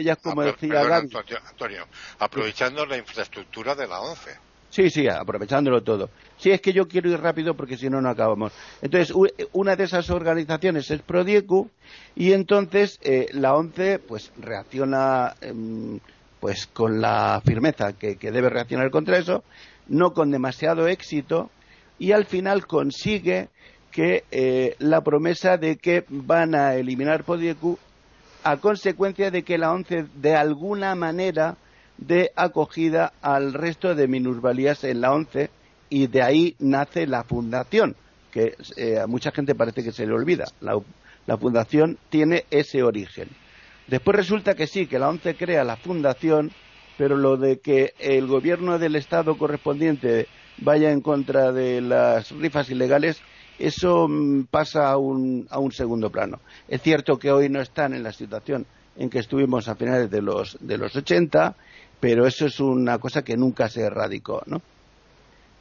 ellas, 0.01 0.18
como 0.22 0.43
decía 0.43 0.82
Antonio, 0.82 1.86
aprovechando 2.18 2.84
la 2.86 2.97
infraestructura 2.97 3.74
de 3.74 3.86
la 3.86 4.01
ONCE. 4.01 4.36
Sí 4.70 4.88
sí 4.91 5.09
aprovechándolo 5.09 5.82
todo. 5.82 6.11
Sí 6.36 6.51
es 6.51 6.61
que 6.61 6.72
yo 6.72 6.86
quiero 6.86 7.11
ir 7.11 7.20
rápido 7.20 7.55
porque 7.55 7.76
si 7.76 7.88
no 7.88 8.01
no 8.01 8.09
acabamos. 8.09 8.53
Entonces 8.82 9.14
una 9.53 9.76
de 9.76 9.84
esas 9.84 10.11
organizaciones 10.11 10.91
es 10.91 11.03
Prodiecu 11.03 11.70
y 12.14 12.32
entonces 12.32 12.99
eh, 13.03 13.26
la 13.32 13.55
ONCE 13.55 13.99
pues 13.99 14.32
reacciona 14.38 15.34
em, 15.41 15.99
pues 16.38 16.66
con 16.66 17.01
la 17.01 17.43
firmeza 17.45 17.93
que, 17.95 18.16
que 18.16 18.30
debe 18.30 18.49
reaccionar 18.49 18.91
contra 18.91 19.18
eso 19.18 19.43
no 19.91 20.14
con 20.14 20.30
demasiado 20.30 20.86
éxito 20.86 21.51
y 21.99 22.12
al 22.12 22.24
final 22.24 22.66
consigue 22.66 23.49
que 23.91 24.24
eh, 24.30 24.76
la 24.78 25.03
promesa 25.03 25.57
de 25.57 25.76
que 25.76 26.05
van 26.09 26.55
a 26.55 26.74
eliminar 26.74 27.24
Podiecu 27.24 27.78
a 28.43 28.57
consecuencia 28.57 29.30
de 29.30 29.43
que 29.43 29.59
la 29.59 29.72
ONCE 29.72 30.07
de 30.14 30.34
alguna 30.34 30.95
manera 30.95 31.57
de 31.99 32.30
acogida 32.36 33.12
al 33.20 33.53
resto 33.53 33.95
de 33.95 34.09
minusvalías 34.09 34.84
en 34.84 35.01
la 35.01 35.12
ONCE 35.12 35.51
y 35.91 36.07
de 36.07 36.22
ahí 36.22 36.57
nace 36.59 37.07
la 37.07 37.24
fundación, 37.24 37.97
que 38.30 38.55
eh, 38.76 38.99
a 38.99 39.07
mucha 39.07 39.32
gente 39.32 39.55
parece 39.55 39.82
que 39.82 39.93
se 39.93 40.07
le 40.07 40.14
olvida. 40.14 40.45
La, 40.61 40.78
la, 41.26 41.36
fundación 41.36 41.99
tiene 42.09 42.45
ese 42.51 42.82
origen. 42.82 43.28
Después 43.88 44.16
resulta 44.16 44.55
que 44.55 44.66
sí, 44.66 44.86
que 44.86 44.99
la 44.99 45.09
ONCE 45.09 45.34
crea 45.34 45.64
la 45.64 45.76
fundación, 45.76 46.53
pero 46.97 47.16
lo 47.16 47.36
de 47.36 47.59
que 47.59 47.93
el 47.99 48.26
gobierno 48.26 48.78
del 48.78 48.97
Estado 48.97 49.36
correspondiente 49.36 50.28
vaya 50.59 50.93
en 50.93 51.01
contra 51.01 51.53
de 51.53 51.80
las 51.80 52.30
rifas 52.30 52.70
ilegales 52.70 53.20
eso 53.61 54.09
mm, 54.09 54.45
pasa 54.51 54.91
a 54.91 54.97
un, 54.97 55.47
a 55.51 55.59
un 55.59 55.73
segundo 55.73 56.11
plano. 56.11 56.41
Es 56.69 56.83
cierto 56.83 57.19
que 57.19 57.31
hoy 57.31 57.49
no 57.49 57.61
están 57.61 57.95
en 57.95 58.03
la 58.03 58.13
situación 58.13 58.67
en 58.97 59.09
que 59.11 59.19
estuvimos 59.19 59.69
a 59.69 59.77
finales 59.77 60.11
de 60.11 60.23
los, 60.23 60.59
de 60.61 60.77
los 60.77 60.95
80, 60.95 61.55
pero 62.01 62.27
eso 62.27 62.47
es 62.47 62.59
una 62.61 62.99
cosa 62.99 63.23
que 63.23 63.37
nunca 63.37 63.69
se 63.69 63.83
erradicó. 63.83 64.43
¿no? 64.47 64.61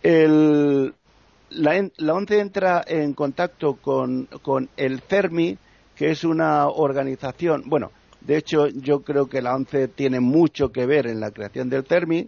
El, 0.02 0.94
la, 1.52 1.90
la, 1.98 2.14
ONCE 2.14 2.40
entra 2.40 2.84
en 2.88 3.14
contacto 3.14 3.76
con, 3.76 4.26
con 4.42 4.70
el 4.78 5.02
CERMI, 5.02 5.58
que 5.96 6.12
es 6.12 6.24
una 6.24 6.68
organización, 6.68 7.64
bueno, 7.66 7.92
de 8.22 8.38
hecho 8.38 8.68
yo 8.68 9.02
creo 9.02 9.28
que 9.28 9.42
la 9.42 9.56
ONCE 9.56 9.90
tiene 9.90 10.20
mucho 10.20 10.72
que 10.72 10.86
ver 10.86 11.08
en 11.08 11.20
la 11.20 11.32
creación 11.32 11.70
del 11.70 11.86
CERMI 11.86 12.28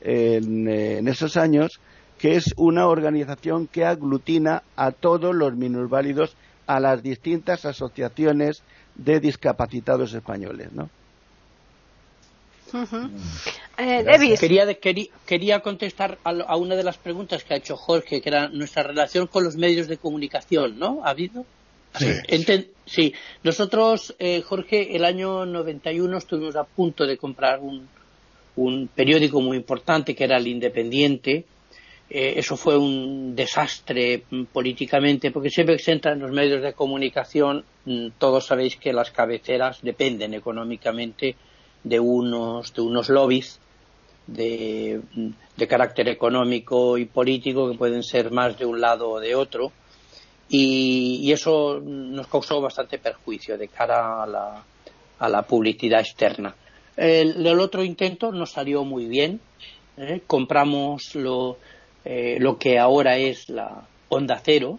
en, 0.00 0.68
en 0.68 1.08
esos 1.08 1.36
años, 1.36 1.80
que 2.20 2.36
es 2.36 2.52
una 2.56 2.86
organización 2.86 3.66
que 3.66 3.84
aglutina 3.84 4.62
a 4.76 4.92
todos 4.92 5.34
los 5.34 5.56
minusválidos, 5.56 6.36
a 6.66 6.78
las 6.78 7.02
distintas 7.02 7.64
asociaciones 7.64 8.62
de 8.94 9.20
discapacitados 9.20 10.12
españoles, 10.12 10.70
¿no? 10.72 10.90
Eh, 13.78 14.36
quería, 14.38 14.66
quería, 15.26 15.60
contestar 15.60 16.18
a, 16.22 16.56
una 16.56 16.76
de 16.76 16.84
las 16.84 16.98
preguntas 16.98 17.42
que 17.42 17.54
ha 17.54 17.56
hecho 17.56 17.76
Jorge, 17.76 18.20
que 18.20 18.28
era 18.28 18.48
nuestra 18.48 18.82
relación 18.82 19.26
con 19.26 19.42
los 19.42 19.56
medios 19.56 19.88
de 19.88 19.96
comunicación, 19.96 20.78
¿no? 20.78 21.00
¿Ha 21.04 21.10
habido? 21.10 21.44
Sí. 21.98 22.70
sí. 22.86 23.14
Nosotros, 23.42 24.14
eh, 24.20 24.42
Jorge, 24.42 24.94
el 24.94 25.04
año 25.04 25.46
91 25.46 26.18
estuvimos 26.18 26.54
a 26.54 26.64
punto 26.64 27.06
de 27.06 27.16
comprar 27.16 27.58
un, 27.58 27.88
un 28.56 28.88
periódico 28.94 29.40
muy 29.40 29.56
importante 29.56 30.14
que 30.14 30.24
era 30.24 30.36
El 30.36 30.46
Independiente, 30.46 31.46
eh, 32.12 32.34
eso 32.38 32.56
fue 32.56 32.76
un 32.76 33.36
desastre 33.36 34.24
mm, 34.28 34.44
políticamente, 34.46 35.30
porque 35.30 35.48
siempre 35.48 35.76
que 35.76 35.82
se 35.82 35.92
entra 35.92 36.12
en 36.12 36.18
los 36.18 36.32
medios 36.32 36.60
de 36.60 36.72
comunicación, 36.72 37.64
mm, 37.84 38.08
todos 38.18 38.46
sabéis 38.46 38.76
que 38.76 38.92
las 38.92 39.12
cabeceras 39.12 39.80
dependen 39.80 40.34
económicamente 40.34 41.36
de 41.84 42.00
unos, 42.00 42.74
de 42.74 42.82
unos 42.82 43.08
lobbies 43.08 43.60
de, 44.26 45.00
mm, 45.14 45.28
de 45.56 45.68
carácter 45.68 46.08
económico 46.08 46.98
y 46.98 47.04
político 47.04 47.70
que 47.70 47.78
pueden 47.78 48.02
ser 48.02 48.32
más 48.32 48.58
de 48.58 48.66
un 48.66 48.80
lado 48.80 49.08
o 49.08 49.20
de 49.20 49.36
otro. 49.36 49.70
Y, 50.48 51.30
eso 51.30 51.80
nos 51.80 52.26
causó 52.26 52.60
bastante 52.60 52.98
perjuicio 52.98 53.56
de 53.56 53.68
cara 53.68 54.24
a 54.24 54.26
la, 54.26 54.64
a 55.20 55.28
la 55.28 55.42
publicidad 55.42 56.00
externa. 56.00 56.56
El, 56.96 57.46
otro 57.60 57.84
intento 57.84 58.32
nos 58.32 58.50
salió 58.50 58.82
muy 58.84 59.06
bien. 59.06 59.40
¿eh? 59.96 60.22
Compramos 60.26 61.14
lo, 61.14 61.58
eh, 62.04 62.36
lo 62.40 62.58
que 62.58 62.78
ahora 62.78 63.16
es 63.16 63.48
la 63.48 63.86
Onda 64.08 64.40
Cero. 64.42 64.78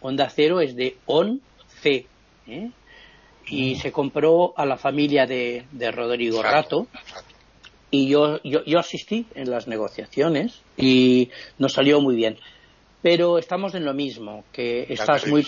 Onda 0.00 0.28
Cero 0.30 0.60
es 0.60 0.74
de 0.76 0.96
On 1.06 1.40
C. 1.82 2.06
¿eh? 2.46 2.70
Y 3.46 3.74
mm. 3.74 3.78
se 3.78 3.92
compró 3.92 4.54
a 4.56 4.66
la 4.66 4.76
familia 4.76 5.26
de, 5.26 5.64
Rodrigo 5.92 6.42
Rato. 6.42 6.86
Y 7.90 8.08
yo, 8.08 8.42
yo, 8.42 8.78
asistí 8.78 9.26
en 9.34 9.50
las 9.50 9.68
negociaciones 9.68 10.62
y 10.78 11.30
nos 11.58 11.74
salió 11.74 12.00
muy 12.00 12.16
bien. 12.16 12.38
Pero 13.02 13.36
estamos 13.36 13.74
en 13.74 13.84
lo 13.84 13.92
mismo, 13.92 14.44
que 14.52 14.86
estás 14.88 15.26
muy, 15.26 15.46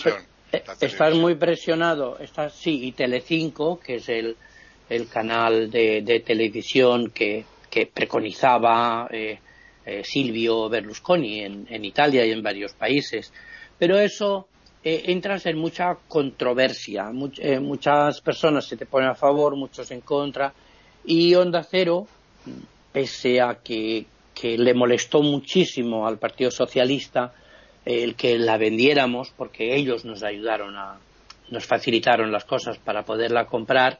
eh, 0.51 0.63
estás 0.79 1.15
muy 1.15 1.35
presionado. 1.35 2.19
Estás, 2.19 2.53
sí, 2.53 2.85
y 2.85 2.91
Telecinco, 2.91 3.79
que 3.79 3.95
es 3.95 4.09
el, 4.09 4.35
el 4.89 5.07
canal 5.07 5.71
de, 5.71 6.23
televisión 6.23 7.09
que, 7.09 7.45
que 7.69 7.87
preconizaba 7.87 9.07
eh, 9.11 9.39
Silvio 10.03 10.67
Berlusconi 10.69 11.41
en, 11.41 11.85
Italia 11.85 12.25
y 12.25 12.31
en 12.31 12.41
varios 12.41 12.73
países. 12.73 13.31
Pero 13.77 13.99
eso 13.99 14.47
eh, 14.83 15.03
entras 15.07 15.45
en 15.45 15.57
mucha 15.57 15.97
controversia. 16.07 17.11
Eh, 17.37 17.59
muchas 17.59 18.21
personas 18.21 18.65
se 18.65 18.77
te 18.77 18.85
ponen 18.85 19.09
a 19.09 19.15
favor, 19.15 19.55
muchos 19.55 19.91
en 19.91 20.01
contra. 20.01 20.53
Y 21.05 21.35
Onda 21.35 21.63
Cero, 21.63 22.07
pese 22.91 23.41
a 23.41 23.59
que, 23.63 24.05
le 24.41 24.73
molestó 24.73 25.21
muchísimo 25.21 26.05
al 26.05 26.19
Partido 26.19 26.51
Socialista 26.51 27.33
el 27.83 28.15
que 28.15 28.37
la 28.37 28.57
vendiéramos, 28.57 29.31
porque 29.35 29.75
ellos 29.75 30.05
nos 30.05 30.23
ayudaron 30.23 30.75
a, 30.75 30.99
nos 31.49 31.65
facilitaron 31.65 32.31
las 32.31 32.45
cosas 32.45 32.77
para 32.77 33.03
poderla 33.03 33.45
comprar, 33.45 33.99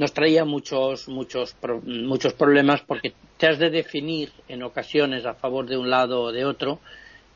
nos 0.00 0.14
traía 0.14 0.46
muchos, 0.46 1.08
muchos, 1.08 1.54
muchos 1.84 2.32
problemas 2.32 2.80
porque 2.80 3.12
te 3.36 3.48
has 3.48 3.58
de 3.58 3.68
definir 3.68 4.32
en 4.48 4.62
ocasiones 4.62 5.26
a 5.26 5.34
favor 5.34 5.66
de 5.66 5.76
un 5.76 5.90
lado 5.90 6.22
o 6.22 6.32
de 6.32 6.46
otro 6.46 6.78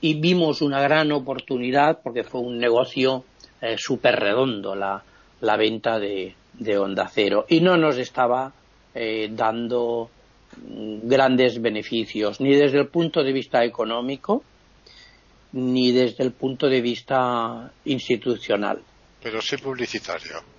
y 0.01 0.15
vimos 0.15 0.63
una 0.63 0.81
gran 0.81 1.13
oportunidad 1.13 2.01
porque 2.03 2.25
fue 2.25 2.41
un 2.41 2.57
negocio 2.57 3.27
eh, 3.61 3.77
súper 3.77 4.17
redondo 4.17 4.75
la, 4.75 5.05
la 5.43 5.57
venta 5.59 5.99
de, 5.99 6.35
de 6.55 6.79
Onda 6.79 7.07
Cero 7.13 7.45
y 7.51 7.61
no 7.61 7.77
nos 7.77 7.99
estaba 7.99 8.51
eh, 8.95 9.29
dando 9.31 10.09
mm, 10.57 11.07
grandes 11.07 11.61
beneficios, 11.61 12.41
ni 12.41 12.55
desde 12.55 12.79
el 12.79 12.89
punto 12.89 13.23
de 13.23 13.33
vista 13.35 13.63
económico, 13.63 14.43
ni 15.53 15.93
desde 15.93 16.25
el 16.25 16.33
punto 16.33 16.67
de 16.67 16.81
vista 16.81 17.71
institucional. 17.85 18.81
Pero 19.23 19.43
sí 19.43 19.59
publicitario. 19.59 20.55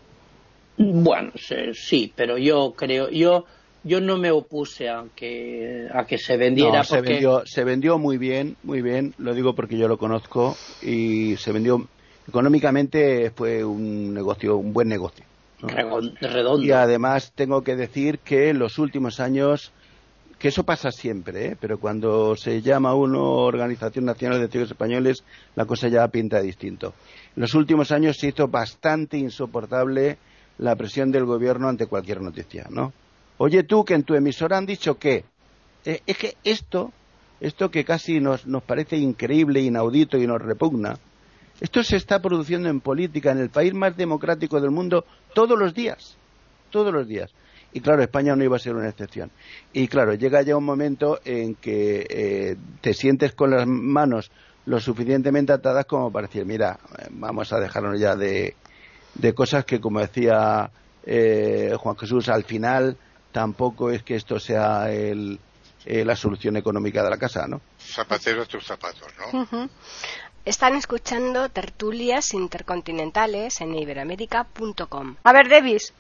Bueno, 0.78 1.32
sí, 1.74 2.12
pero 2.16 2.38
yo 2.38 2.74
creo, 2.76 3.10
yo 3.10 3.46
yo 3.86 4.02
no 4.02 4.18
me 4.18 4.32
opuse 4.32 4.90
a 4.90 5.06
que 5.16 5.88
a 5.94 6.06
que 6.06 6.18
se 6.18 6.38
vendiera 6.38 6.84
se 6.84 7.02
vendió 7.02 7.44
se 7.46 7.64
vendió 7.64 8.00
muy 8.00 8.18
bien 8.18 8.58
muy 8.64 8.82
bien 8.82 9.14
lo 9.20 9.34
digo 9.36 9.54
porque 9.54 9.78
yo 9.78 9.88
lo 9.88 10.00
conozco 10.00 10.58
y 10.82 11.38
se 11.38 11.52
vendió 11.52 11.88
económicamente 12.28 13.30
fue 13.30 13.64
un 13.64 14.12
negocio 14.12 14.58
un 14.58 14.74
buen 14.74 14.90
negocio 14.90 15.24
redondo 16.20 16.66
y 16.66 16.72
además 16.72 17.32
tengo 17.36 17.62
que 17.62 17.76
decir 17.76 18.18
que 18.20 18.50
en 18.50 18.58
los 18.58 18.80
últimos 18.80 19.20
años 19.20 19.72
que 20.40 20.50
eso 20.50 20.64
pasa 20.64 20.92
siempre, 20.92 21.46
¿eh? 21.46 21.58
pero 21.58 21.80
cuando 21.80 22.36
se 22.36 22.62
llama 22.62 22.94
uno 22.94 23.24
Organización 23.24 24.04
Nacional 24.04 24.38
de 24.38 24.46
Testigos 24.46 24.72
Españoles, 24.72 25.24
la 25.56 25.66
cosa 25.66 25.88
ya 25.88 26.06
pinta 26.10 26.42
distinto. 26.42 26.94
En 27.36 27.42
los 27.42 27.54
últimos 27.54 27.92
años 27.94 28.18
se 28.18 28.28
hizo 28.28 28.50
bastante 28.50 29.18
insoportable 29.18 30.18
la 30.58 30.76
presión 30.76 31.12
del 31.12 31.26
gobierno 31.26 31.68
ante 31.68 31.88
cualquier 31.88 32.22
noticia, 32.22 32.68
¿no? 32.70 32.94
Oye 33.38 33.64
tú, 33.64 33.84
que 33.84 33.94
en 33.94 34.04
tu 34.04 34.16
emisora 34.16 34.58
han 34.58 34.66
dicho 34.66 34.98
que... 34.98 35.26
Eh, 35.84 36.02
es 36.06 36.18
que 36.18 36.36
esto, 36.44 36.92
esto 37.40 37.70
que 37.70 37.84
casi 37.84 38.20
nos, 38.20 38.48
nos 38.48 38.64
parece 38.64 38.98
increíble, 38.98 39.62
inaudito 39.62 40.18
y 40.18 40.26
nos 40.26 40.42
repugna, 40.42 40.98
esto 41.62 41.84
se 41.84 41.96
está 41.96 42.22
produciendo 42.22 42.70
en 42.70 42.82
política 42.82 43.32
en 43.32 43.40
el 43.40 43.50
país 43.50 43.74
más 43.74 43.96
democrático 43.96 44.60
del 44.60 44.72
mundo 44.72 45.06
todos 45.34 45.58
los 45.58 45.74
días, 45.74 46.18
todos 46.70 46.94
los 46.94 47.08
días. 47.08 47.32
Y 47.72 47.82
claro, 47.82 48.02
España 48.02 48.36
no 48.36 48.44
iba 48.44 48.56
a 48.56 48.60
ser 48.60 48.76
una 48.76 48.90
excepción. 48.90 49.32
Y 49.74 49.88
claro, 49.88 50.14
llega 50.14 50.42
ya 50.42 50.56
un 50.56 50.64
momento 50.64 51.20
en 51.26 51.56
que 51.56 52.06
eh, 52.10 52.56
te 52.82 52.94
sientes 52.94 53.34
con 53.34 53.52
las 53.52 53.68
manos 53.68 54.32
lo 54.66 54.80
suficientemente 54.80 55.54
atadas 55.54 55.86
como 55.86 56.12
para 56.12 56.28
decir, 56.28 56.46
mira, 56.46 56.80
vamos 57.12 57.54
a 57.54 57.60
dejarnos 57.60 58.00
ya 58.00 58.16
de, 58.16 58.56
de 59.16 59.34
cosas 59.34 59.66
que, 59.66 59.80
como 59.80 60.00
decía 60.00 60.70
eh, 61.06 61.74
Juan 61.78 61.98
Jesús, 61.98 62.30
al 62.30 62.44
final 62.44 62.98
tampoco 63.32 63.90
es 63.90 64.04
que 64.04 64.16
esto 64.16 64.40
sea 64.40 64.92
el, 64.92 65.40
eh, 65.86 66.06
la 66.06 66.16
solución 66.16 66.58
económica 66.58 67.04
de 67.04 67.10
la 67.10 67.18
casa, 67.18 67.48
¿no? 67.48 67.62
Zapatero 67.80 68.46
tus 68.46 68.66
zapatos, 68.66 69.08
¿no? 69.34 69.70
Están 70.46 70.76
escuchando 70.76 71.50
tertulias 71.50 72.34
intercontinentales 72.34 73.62
en 73.62 73.74
iberoamérica.com. 73.74 75.16
A 75.24 75.34
ver, 75.34 75.50
Davis. 75.50 75.94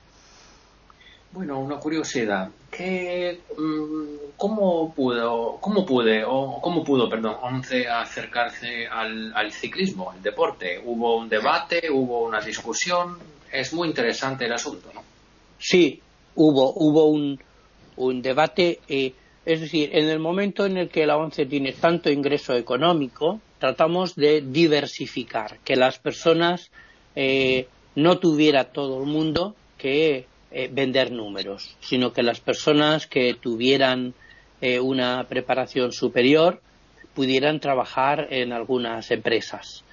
Bueno, 1.35 1.59
una 1.59 1.75
curiosidad. 1.79 2.49
¿Qué, 2.71 3.41
mm, 3.57 4.37
¿Cómo 4.37 4.93
pudo, 4.93 5.57
cómo 5.59 5.85
pude, 5.85 6.23
o 6.25 6.61
cómo 6.61 6.81
pudo, 6.81 7.09
perdón, 7.09 7.35
Once 7.41 7.89
acercarse 7.89 8.87
al, 8.87 9.33
al 9.35 9.51
ciclismo, 9.51 10.11
al 10.11 10.21
deporte? 10.23 10.81
¿Hubo 10.85 11.17
un 11.17 11.27
debate? 11.27 11.91
¿Hubo 11.91 12.23
una 12.23 12.39
discusión? 12.39 13.17
Es 13.51 13.73
muy 13.73 13.89
interesante 13.89 14.45
el 14.45 14.53
asunto, 14.53 14.89
¿no? 14.93 15.03
Sí, 15.59 16.01
hubo, 16.35 16.71
hubo 16.77 17.09
un, 17.09 17.37
un 17.97 18.21
debate, 18.21 18.79
eh, 18.87 19.13
es 19.45 19.59
decir, 19.59 19.89
en 19.91 20.07
el 20.07 20.19
momento 20.19 20.65
en 20.65 20.77
el 20.77 20.87
que 20.87 21.05
la 21.05 21.17
ONCE 21.17 21.47
tiene 21.47 21.73
tanto 21.73 22.09
ingreso 22.09 22.53
económico, 22.53 23.41
tratamos 23.59 24.15
de 24.15 24.39
diversificar, 24.39 25.59
que 25.65 25.75
las 25.75 25.99
personas 25.99 26.71
eh, 27.13 27.67
no 27.95 28.19
tuviera 28.19 28.71
todo 28.71 29.01
el 29.01 29.05
mundo 29.09 29.53
que 29.77 30.27
eh, 30.55 30.69
vender 30.71 31.11
números, 31.11 31.77
sino 31.81 32.11
que 32.11 32.23
las 32.23 32.39
personas 32.39 33.05
que 33.05 33.35
tuvieran 33.35 34.13
una 34.81 35.25
preparación 35.29 35.91
superior 35.91 36.59
pudieran 37.13 37.59
trabajar 37.59 38.27
en 38.31 38.51
algunas 38.51 39.11
empresas. 39.11 39.83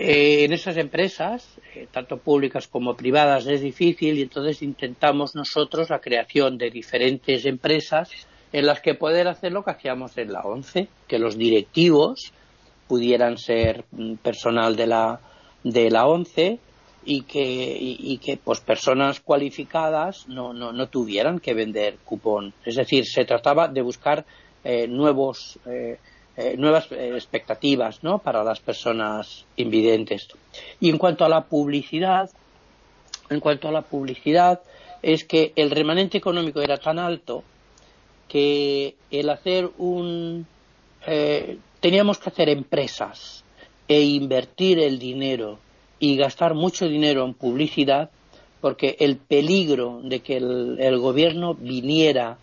Eh, 0.00 0.44
en 0.44 0.52
esas 0.52 0.76
empresas, 0.76 1.58
eh, 1.74 1.88
tanto 1.90 2.18
públicas 2.18 2.68
como 2.68 2.94
privadas, 2.94 3.48
es 3.48 3.62
difícil 3.62 4.16
y 4.16 4.22
entonces 4.22 4.62
intentamos 4.62 5.34
nosotros 5.34 5.90
la 5.90 5.98
creación 5.98 6.56
de 6.56 6.70
diferentes 6.70 7.44
empresas 7.46 8.08
en 8.52 8.66
las 8.66 8.80
que 8.80 8.94
poder 8.94 9.26
hacer 9.26 9.50
lo 9.50 9.64
que 9.64 9.72
hacíamos 9.72 10.16
en 10.16 10.32
la 10.32 10.42
ONCE, 10.42 10.86
que 11.08 11.18
los 11.18 11.36
directivos 11.36 12.32
pudieran 12.86 13.38
ser 13.38 13.86
mm, 13.90 14.14
personal 14.14 14.76
de 14.76 14.86
la, 14.86 15.20
de 15.64 15.90
la 15.90 16.06
ONCE 16.06 16.60
y 17.04 17.22
que, 17.22 17.76
y, 17.80 18.18
que 18.18 18.36
pues 18.36 18.60
personas 18.60 19.20
cualificadas 19.20 20.28
no, 20.28 20.52
no, 20.52 20.72
no, 20.72 20.88
tuvieran 20.88 21.38
que 21.40 21.54
vender 21.54 21.96
cupón. 22.04 22.52
Es 22.64 22.76
decir, 22.76 23.06
se 23.06 23.24
trataba 23.24 23.68
de 23.68 23.82
buscar 23.82 24.24
eh, 24.64 24.86
nuevos 24.86 25.58
eh, 26.40 26.56
nuevas 26.56 26.86
eh, 26.92 27.10
expectativas 27.14 28.04
¿no? 28.04 28.20
para 28.20 28.44
las 28.44 28.60
personas 28.60 29.44
invidentes. 29.56 30.28
Y 30.78 30.88
en 30.88 30.96
cuanto 30.96 31.24
a 31.24 31.28
la 31.28 31.46
publicidad, 31.46 32.30
en 33.28 33.40
cuanto 33.40 33.66
a 33.66 33.72
la 33.72 33.82
publicidad, 33.82 34.60
es 35.02 35.24
que 35.24 35.52
el 35.56 35.72
remanente 35.72 36.16
económico 36.16 36.60
era 36.60 36.76
tan 36.78 37.00
alto 37.00 37.42
que 38.28 38.94
el 39.10 39.30
hacer 39.30 39.68
un 39.78 40.46
eh, 41.08 41.58
teníamos 41.80 42.18
que 42.18 42.28
hacer 42.28 42.48
empresas 42.50 43.42
e 43.88 44.00
invertir 44.02 44.78
el 44.78 45.00
dinero 45.00 45.58
y 45.98 46.16
gastar 46.16 46.54
mucho 46.54 46.86
dinero 46.88 47.24
en 47.24 47.34
publicidad 47.34 48.10
porque 48.60 48.96
el 49.00 49.16
peligro 49.16 50.00
de 50.02 50.20
que 50.20 50.36
el 50.36 50.98
gobierno 50.98 51.54
viniera, 51.54 52.38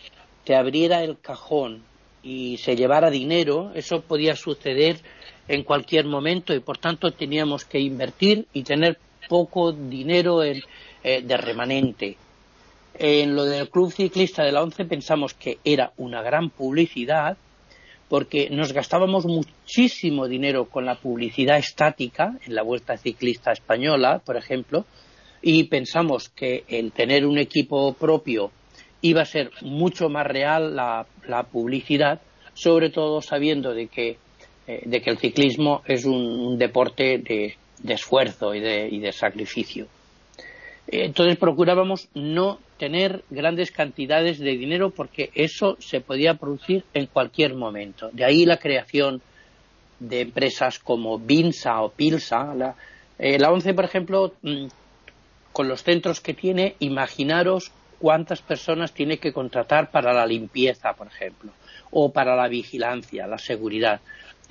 te 0.45 0.55
abriera 0.55 1.03
el 1.03 1.19
cajón 1.19 1.83
y 2.23 2.57
se 2.57 2.75
llevara 2.75 3.09
dinero, 3.09 3.71
eso 3.75 4.01
podía 4.01 4.35
suceder 4.35 4.99
en 5.47 5.63
cualquier 5.63 6.05
momento 6.05 6.53
y 6.53 6.59
por 6.59 6.77
tanto 6.77 7.11
teníamos 7.11 7.65
que 7.65 7.79
invertir 7.79 8.47
y 8.53 8.63
tener 8.63 8.97
poco 9.27 9.71
dinero 9.71 10.43
eh, 10.43 10.61
de 11.03 11.37
remanente. 11.37 12.17
En 12.97 13.35
lo 13.35 13.43
del 13.43 13.69
Club 13.69 13.91
Ciclista 13.91 14.43
de 14.43 14.51
la 14.51 14.63
ONCE 14.63 14.85
pensamos 14.85 15.33
que 15.33 15.59
era 15.63 15.91
una 15.97 16.21
gran 16.21 16.49
publicidad 16.49 17.37
porque 18.09 18.49
nos 18.49 18.73
gastábamos 18.73 19.25
muchísimo 19.25 20.27
dinero 20.27 20.65
con 20.65 20.85
la 20.85 20.95
publicidad 20.95 21.57
estática 21.57 22.37
en 22.45 22.55
la 22.55 22.61
Vuelta 22.61 22.97
Ciclista 22.97 23.51
Española, 23.51 24.21
por 24.23 24.37
ejemplo, 24.37 24.85
y 25.41 25.65
pensamos 25.65 26.29
que 26.29 26.63
el 26.67 26.91
tener 26.91 27.25
un 27.25 27.37
equipo 27.37 27.93
propio 27.93 28.51
iba 29.01 29.21
a 29.21 29.25
ser 29.25 29.51
mucho 29.61 30.09
más 30.09 30.25
real 30.25 30.75
la, 30.75 31.43
publicidad, 31.51 32.21
sobre 32.53 32.89
todo 32.89 33.21
sabiendo 33.21 33.73
de 33.73 33.87
que, 33.87 34.17
eh, 34.67 34.81
de 34.85 35.01
que 35.01 35.09
el 35.11 35.17
ciclismo 35.17 35.81
es 35.85 36.05
un, 36.05 36.57
deporte 36.57 37.19
de, 37.19 37.55
esfuerzo 37.87 38.55
y 38.55 38.59
de, 38.59 38.87
y 38.89 38.99
de 38.99 39.11
sacrificio. 39.11 39.87
Entonces 40.87 41.37
procurábamos 41.37 42.09
no 42.13 42.59
tener 42.77 43.23
grandes 43.29 43.71
cantidades 43.71 44.39
de 44.39 44.57
dinero 44.57 44.91
porque 44.91 45.31
eso 45.33 45.77
se 45.79 46.01
podía 46.01 46.35
producir 46.35 46.83
en 46.93 47.07
cualquier 47.07 47.55
momento. 47.55 48.09
De 48.11 48.23
ahí 48.23 48.45
la 48.45 48.57
creación 48.57 49.21
de 49.99 50.21
empresas 50.21 50.79
como 50.79 51.17
Vinsa 51.17 51.81
o 51.81 51.89
Pilsa. 51.89 52.53
La, 52.53 52.75
eh, 53.17 53.39
la 53.39 53.51
ONCE, 53.51 53.73
por 53.73 53.85
ejemplo, 53.85 54.33
mm, 54.41 54.67
con 55.51 55.67
los 55.67 55.83
centros 55.83 56.21
que 56.21 56.33
tiene, 56.33 56.75
imaginaros 56.79 57.71
cuántas 57.99 58.41
personas 58.41 58.93
tiene 58.93 59.17
que 59.17 59.31
contratar 59.31 59.89
para 59.89 60.13
la 60.13 60.25
limpieza, 60.25 60.93
por 60.93 61.07
ejemplo, 61.07 61.51
o 61.91 62.11
para 62.11 62.35
la 62.35 62.47
vigilancia, 62.47 63.25
la 63.25 63.37
seguridad. 63.37 64.01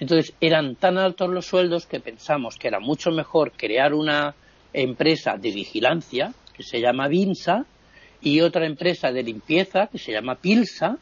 Entonces, 0.01 0.35
eran 0.41 0.77
tan 0.77 0.99
altos 0.99 1.29
los 1.29 1.47
sueldos 1.47 1.87
que 1.87 2.01
pensamos 2.01 2.57
que 2.57 2.69
era 2.69 2.81
mucho 2.81 3.11
mejor 3.11 3.53
crear 3.53 3.95
una 3.95 4.35
empresa 4.75 5.37
de 5.39 5.51
vigilancia, 5.53 6.35
que 6.55 6.63
se 6.63 6.81
llama 6.81 7.09
Vinsa, 7.09 7.65
y 8.21 8.41
otra 8.41 8.67
empresa 8.67 9.13
de 9.13 9.23
limpieza, 9.23 9.87
que 9.87 9.99
se 9.99 10.13
llama 10.13 10.37
Pilsa, 10.37 10.99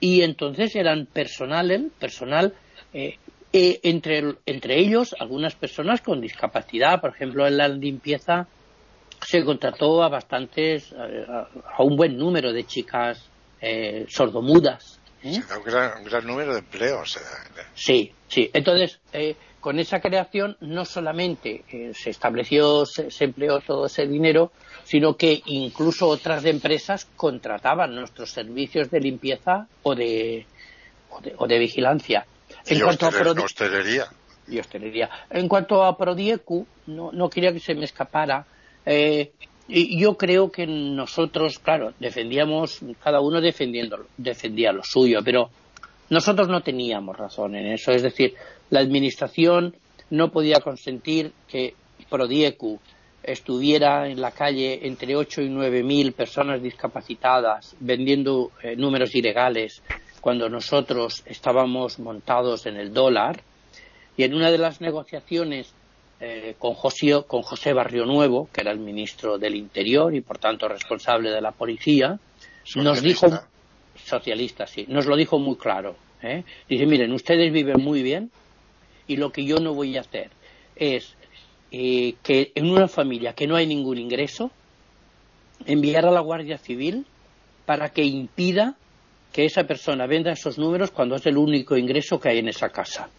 y 0.00 0.22
entonces 0.22 0.74
eran 0.76 1.06
personal, 1.06 1.90
personal 1.98 2.54
eh, 2.92 3.18
eh, 3.52 3.80
entre, 3.84 4.34
entre 4.44 4.78
ellos 4.78 5.14
algunas 5.18 5.54
personas 5.54 6.02
con 6.02 6.20
discapacidad, 6.20 7.00
por 7.00 7.10
ejemplo, 7.10 7.46
en 7.46 7.56
la 7.56 7.68
limpieza 7.68 8.48
se 9.24 9.44
contrató 9.44 10.02
a 10.02 10.08
bastantes, 10.08 10.92
a, 10.92 11.82
un 11.82 11.96
buen 11.96 12.18
número 12.18 12.52
de 12.52 12.64
chicas 12.64 13.30
eh, 13.60 14.04
sordomudas. 14.08 14.95
¿Eh? 15.26 15.42
Un, 15.56 16.04
gran, 16.04 16.26
número 16.26 16.52
de 16.52 16.60
empleos. 16.60 17.18
Sí, 17.74 18.12
sí. 18.28 18.50
Entonces, 18.52 19.00
eh, 19.12 19.36
con 19.60 19.78
esa 19.78 20.00
creación 20.00 20.56
no 20.60 20.84
solamente 20.84 21.64
se 21.94 22.10
estableció, 22.10 22.86
se, 22.86 23.08
empleó 23.24 23.60
todo 23.60 23.86
ese 23.86 24.06
dinero, 24.06 24.52
sino 24.84 25.16
que 25.16 25.42
incluso 25.46 26.08
otras 26.08 26.44
empresas 26.44 27.06
contrataban 27.16 27.94
nuestros 27.94 28.30
servicios 28.30 28.90
de 28.90 29.00
limpieza 29.00 29.66
o 29.82 29.94
de, 29.94 30.46
o 31.38 31.46
de, 31.46 31.58
vigilancia. 31.58 32.26
En 32.66 32.80
cuanto 32.80 33.06
a 33.06 33.44
hostelería. 33.44 34.06
Y 34.48 34.60
hostelería. 34.60 35.10
En 35.30 35.48
cuanto 35.48 35.84
a 35.84 35.96
Prodiecu, 35.96 36.66
no, 36.86 37.10
no 37.12 37.28
quería 37.28 37.52
que 37.52 37.60
se 37.60 37.74
me 37.74 37.84
escapara 37.84 38.46
Eh, 38.86 39.32
y 39.40 39.48
yo 39.68 40.16
creo 40.16 40.50
que 40.50 40.66
nosotros, 40.66 41.58
claro, 41.58 41.92
defendíamos, 41.98 42.80
cada 43.02 43.20
uno 43.20 43.40
defendiendo, 43.40 44.06
defendía 44.16 44.72
lo 44.72 44.82
suyo, 44.84 45.20
pero 45.24 45.50
nosotros 46.08 46.48
no 46.48 46.60
teníamos 46.60 47.16
razón 47.16 47.56
en 47.56 47.66
eso. 47.66 47.90
Es 47.90 48.02
decir, 48.02 48.34
la 48.70 48.80
Administración 48.80 49.74
no 50.10 50.30
podía 50.30 50.60
consentir 50.60 51.32
que 51.48 51.74
Prodiecu 52.08 52.78
estuviera 53.22 54.08
en 54.08 54.20
la 54.20 54.30
calle 54.30 54.86
entre 54.86 55.16
8 55.16 55.42
y 55.42 55.48
9 55.48 55.82
mil 55.82 56.12
personas 56.12 56.62
discapacitadas 56.62 57.74
vendiendo 57.80 58.52
eh, 58.62 58.76
números 58.76 59.14
ilegales 59.16 59.82
cuando 60.20 60.48
nosotros 60.48 61.24
estábamos 61.26 61.98
montados 61.98 62.66
en 62.66 62.76
el 62.76 62.92
dólar. 62.92 63.42
Y 64.16 64.22
en 64.22 64.34
una 64.34 64.50
de 64.50 64.58
las 64.58 64.80
negociaciones 64.80 65.74
eh, 66.20 66.54
con, 66.58 66.74
José, 66.74 67.24
con 67.26 67.42
José 67.42 67.72
Barrio 67.72 68.06
Nuevo, 68.06 68.48
que 68.52 68.62
era 68.62 68.70
el 68.70 68.78
ministro 68.78 69.38
del 69.38 69.54
Interior 69.54 70.14
y 70.14 70.20
por 70.20 70.38
tanto 70.38 70.68
responsable 70.68 71.30
de 71.30 71.40
la 71.40 71.52
policía, 71.52 72.18
nos 72.76 73.02
dijo 73.02 73.28
socialista, 73.94 74.66
sí, 74.66 74.86
nos 74.88 75.06
lo 75.06 75.16
dijo 75.16 75.38
muy 75.38 75.56
claro. 75.56 75.96
¿eh? 76.22 76.44
Dice, 76.68 76.86
miren, 76.86 77.12
ustedes 77.12 77.52
viven 77.52 77.82
muy 77.82 78.02
bien 78.02 78.30
y 79.06 79.16
lo 79.16 79.30
que 79.30 79.44
yo 79.44 79.58
no 79.58 79.74
voy 79.74 79.96
a 79.96 80.00
hacer 80.00 80.30
es 80.74 81.14
eh, 81.70 82.14
que 82.22 82.52
en 82.54 82.70
una 82.70 82.88
familia 82.88 83.32
que 83.34 83.46
no 83.46 83.56
hay 83.56 83.66
ningún 83.66 83.98
ingreso, 83.98 84.50
enviar 85.66 86.06
a 86.06 86.10
la 86.10 86.20
Guardia 86.20 86.58
Civil 86.58 87.06
para 87.64 87.90
que 87.90 88.04
impida 88.04 88.76
que 89.32 89.44
esa 89.44 89.64
persona 89.64 90.06
venda 90.06 90.32
esos 90.32 90.58
números 90.58 90.90
cuando 90.90 91.16
es 91.16 91.26
el 91.26 91.36
único 91.36 91.76
ingreso 91.76 92.18
que 92.18 92.30
hay 92.30 92.38
en 92.38 92.48
esa 92.48 92.70
casa. 92.70 93.10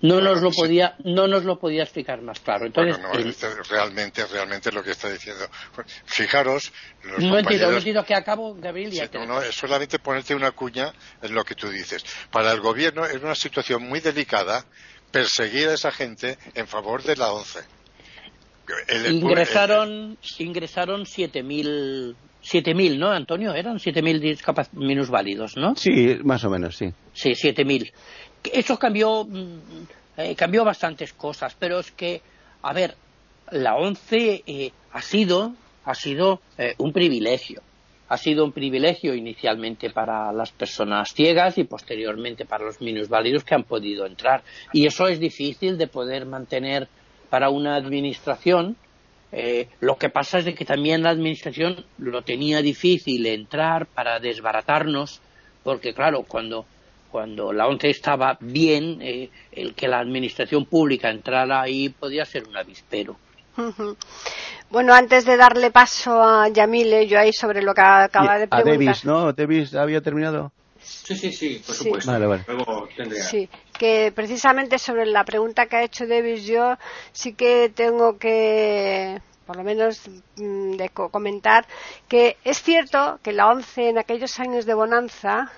No 0.00 0.20
nos 0.20 0.40
lo 0.40 0.50
podía, 0.52 0.94
no 1.04 1.26
nos 1.26 1.44
lo 1.44 1.58
podía 1.58 1.82
explicar 1.82 2.22
más 2.22 2.38
claro. 2.40 2.66
Entonces, 2.66 2.96
realmente, 3.68 4.24
realmente 4.26 4.70
lo 4.70 4.82
que 4.82 4.92
está 4.92 5.10
diciendo. 5.10 5.44
Fijaros, 6.04 6.72
los 7.02 7.18
no 7.18 7.38
entiendo, 7.38 7.70
no 7.72 7.78
entiendo 7.78 8.04
que 8.04 8.14
acabo, 8.14 8.54
Gabriel. 8.54 8.92
Sí, 8.92 9.00
no, 9.14 9.26
no, 9.26 9.42
es 9.42 9.54
solamente 9.54 9.98
ponerte 9.98 10.34
una 10.34 10.52
cuña 10.52 10.92
en 11.20 11.34
lo 11.34 11.44
que 11.44 11.54
tú 11.56 11.68
dices. 11.68 12.04
Para 12.30 12.52
el 12.52 12.60
gobierno 12.60 13.04
es 13.06 13.20
una 13.20 13.34
situación 13.34 13.88
muy 13.88 14.00
delicada 14.00 14.64
perseguir 15.10 15.68
a 15.68 15.74
esa 15.74 15.90
gente 15.90 16.38
en 16.54 16.68
favor 16.68 17.02
de 17.02 17.16
la 17.16 17.32
ONCE. 17.32 17.60
ingresaron, 19.10 20.16
ingresaron 20.38 21.04
7.000 21.04 22.14
7.000, 22.40 22.98
¿no, 22.98 23.10
Antonio? 23.10 23.52
Eran 23.52 23.78
7.000 23.78 24.68
minusválidos, 24.72 25.56
¿no? 25.56 25.74
Sí, 25.76 26.16
más 26.22 26.44
o 26.44 26.50
menos, 26.50 26.76
sí. 26.76 26.92
Sí, 27.12 27.30
7.000. 27.30 27.92
Eso 28.44 28.78
cambió, 28.78 29.24
mm, 29.24 29.58
eh, 30.16 30.34
cambió 30.36 30.64
bastantes 30.64 31.12
cosas, 31.12 31.56
pero 31.58 31.80
es 31.80 31.90
que, 31.90 32.22
a 32.62 32.72
ver, 32.72 32.94
la 33.50 33.76
ONCE 33.76 34.42
eh, 34.46 34.72
ha 34.92 35.02
sido, 35.02 35.52
ha 35.84 35.94
sido 35.94 36.40
eh, 36.56 36.74
un 36.78 36.92
privilegio. 36.92 37.62
Ha 38.10 38.16
sido 38.16 38.44
un 38.44 38.52
privilegio 38.52 39.14
inicialmente 39.14 39.90
para 39.90 40.32
las 40.32 40.50
personas 40.50 41.12
ciegas 41.12 41.58
y 41.58 41.64
posteriormente 41.64 42.46
para 42.46 42.64
los 42.64 42.80
minusválidos 42.80 43.44
que 43.44 43.54
han 43.54 43.64
podido 43.64 44.06
entrar. 44.06 44.42
Y 44.72 44.86
eso 44.86 45.08
es 45.08 45.20
difícil 45.20 45.76
de 45.76 45.88
poder 45.88 46.24
mantener 46.24 46.88
para 47.28 47.50
una 47.50 47.76
administración. 47.76 48.76
lo 49.80 49.96
que 49.98 50.08
pasa 50.08 50.38
es 50.38 50.54
que 50.54 50.64
también 50.64 51.02
la 51.02 51.10
administración 51.10 51.84
lo 51.98 52.22
tenía 52.22 52.62
difícil 52.62 53.26
entrar 53.26 53.84
para 53.84 54.18
desbaratarnos, 54.20 55.20
porque 55.62 55.92
claro, 55.92 56.22
cuando 56.22 56.64
cuando 57.10 57.52
la 57.52 57.66
ONCE 57.66 57.90
estaba 57.90 58.36
bien, 58.40 59.00
eh, 59.00 59.30
el 59.52 59.74
que 59.74 59.88
la 59.88 59.98
administración 59.98 60.66
pública 60.66 61.10
entrara 61.10 61.62
ahí 61.62 61.88
podía 61.88 62.24
ser 62.24 62.46
un 62.46 62.56
avispero. 62.56 63.16
Bueno, 64.70 64.94
antes 64.94 65.24
de 65.24 65.36
darle 65.36 65.70
paso 65.70 66.22
a 66.22 66.48
Yamile, 66.48 67.06
yo 67.06 67.18
ahí 67.18 67.32
sobre 67.32 67.62
lo 67.62 67.74
que 67.74 67.80
acaba 67.80 68.38
de 68.38 68.46
preguntar. 68.46 68.60
A 68.60 68.64
Davis, 68.64 69.04
¿no? 69.04 69.32
¿Davis 69.32 69.74
había 69.74 70.00
terminado? 70.00 70.52
Sí, 70.80 71.16
sí, 71.16 71.32
sí, 71.32 71.62
por 71.66 71.74
supuesto. 71.74 72.12
Vale, 72.12 72.26
vale. 72.26 72.44
Sí, 73.22 73.48
que 73.76 74.12
precisamente 74.14 74.78
sobre 74.78 75.06
la 75.06 75.24
pregunta 75.24 75.66
que 75.66 75.76
ha 75.76 75.82
hecho 75.82 76.06
Davis, 76.06 76.46
yo 76.46 76.76
sí 77.12 77.32
que 77.32 77.70
tengo 77.74 78.18
que 78.18 79.20
por 79.46 79.56
lo 79.56 79.64
menos 79.64 80.02
mm, 80.36 80.72
de 80.72 80.90
comentar 80.90 81.66
que 82.06 82.36
es 82.44 82.62
cierto 82.62 83.18
que 83.22 83.32
la 83.32 83.48
ONCE 83.48 83.88
en 83.88 83.98
aquellos 83.98 84.38
años 84.38 84.66
de 84.66 84.74
bonanza 84.74 85.50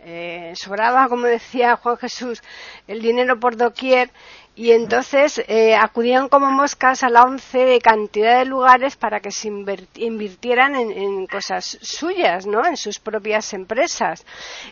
eh, 0.00 0.52
sobraba, 0.54 1.08
como 1.08 1.26
decía 1.26 1.76
Juan 1.76 1.96
Jesús, 1.96 2.40
el 2.86 3.02
dinero 3.02 3.40
por 3.40 3.56
doquier 3.56 4.10
y 4.54 4.70
entonces 4.70 5.42
eh, 5.48 5.74
acudían 5.74 6.28
como 6.28 6.50
moscas 6.50 7.02
a 7.02 7.08
la 7.08 7.24
ONCE 7.24 7.64
de 7.64 7.80
cantidad 7.80 8.38
de 8.38 8.44
lugares 8.44 8.96
para 8.96 9.20
que 9.20 9.32
se 9.32 9.48
invirtieran 9.48 10.76
en, 10.76 11.26
cosas 11.26 11.78
suyas, 11.82 12.46
¿no? 12.46 12.64
En 12.64 12.76
sus 12.76 13.00
propias 13.00 13.52
empresas. 13.54 14.24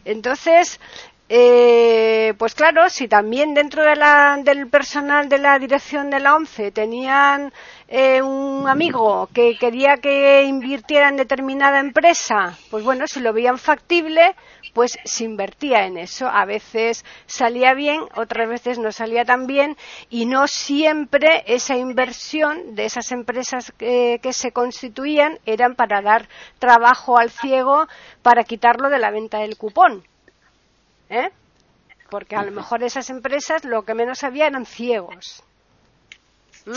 Entonces, 0.04 0.80
eh, 1.28 2.34
pues 2.38 2.54
claro, 2.54 2.88
si 2.88 3.08
también 3.08 3.52
dentro 3.54 3.82
del 3.82 4.68
personal 4.68 5.28
de 5.28 5.38
la 5.38 5.58
dirección 5.58 6.08
de 6.08 6.20
la 6.20 6.36
ONCE 6.36 6.70
tenían 6.70 7.52
un 8.22 8.68
amigo 8.68 9.28
que 9.32 9.56
quería 9.58 9.96
que 9.98 10.42
invirtiera 10.44 11.08
en 11.08 11.16
determinada 11.16 11.78
empresa, 11.78 12.56
pues 12.70 12.84
bueno, 12.84 13.06
si 13.06 13.20
lo 13.20 13.32
veían 13.32 13.58
factible, 13.58 14.34
pues 14.76 14.98
se 15.06 15.24
invertía 15.24 15.86
en 15.86 15.96
eso. 15.96 16.28
A 16.28 16.44
veces 16.44 17.02
salía 17.24 17.72
bien, 17.72 18.02
otras 18.14 18.46
veces 18.46 18.78
no 18.78 18.92
salía 18.92 19.24
tan 19.24 19.46
bien 19.46 19.74
y 20.10 20.26
no 20.26 20.46
siempre 20.46 21.44
esa 21.46 21.78
inversión 21.78 22.74
de 22.74 22.84
esas 22.84 23.10
empresas 23.10 23.72
que, 23.78 24.20
se 24.32 24.52
constituían 24.52 25.38
eran 25.46 25.76
para 25.76 26.02
dar 26.02 26.28
trabajo 26.58 27.16
al 27.16 27.30
ciego 27.30 27.88
para 28.20 28.44
quitarlo 28.44 28.90
de 28.90 28.98
la 28.98 29.10
venta 29.10 29.38
del 29.38 29.56
cupón. 29.56 30.06
¿Eh? 31.08 31.30
Porque 32.10 32.36
a 32.36 32.42
lo 32.42 32.52
mejor 32.52 32.82
esas 32.82 33.08
empresas 33.08 33.64
lo 33.64 33.82
que 33.82 33.94
menos 33.94 34.24
había 34.24 34.46
eran 34.46 34.66
ciegos. 34.66 35.42
¿Mm? 36.66 36.72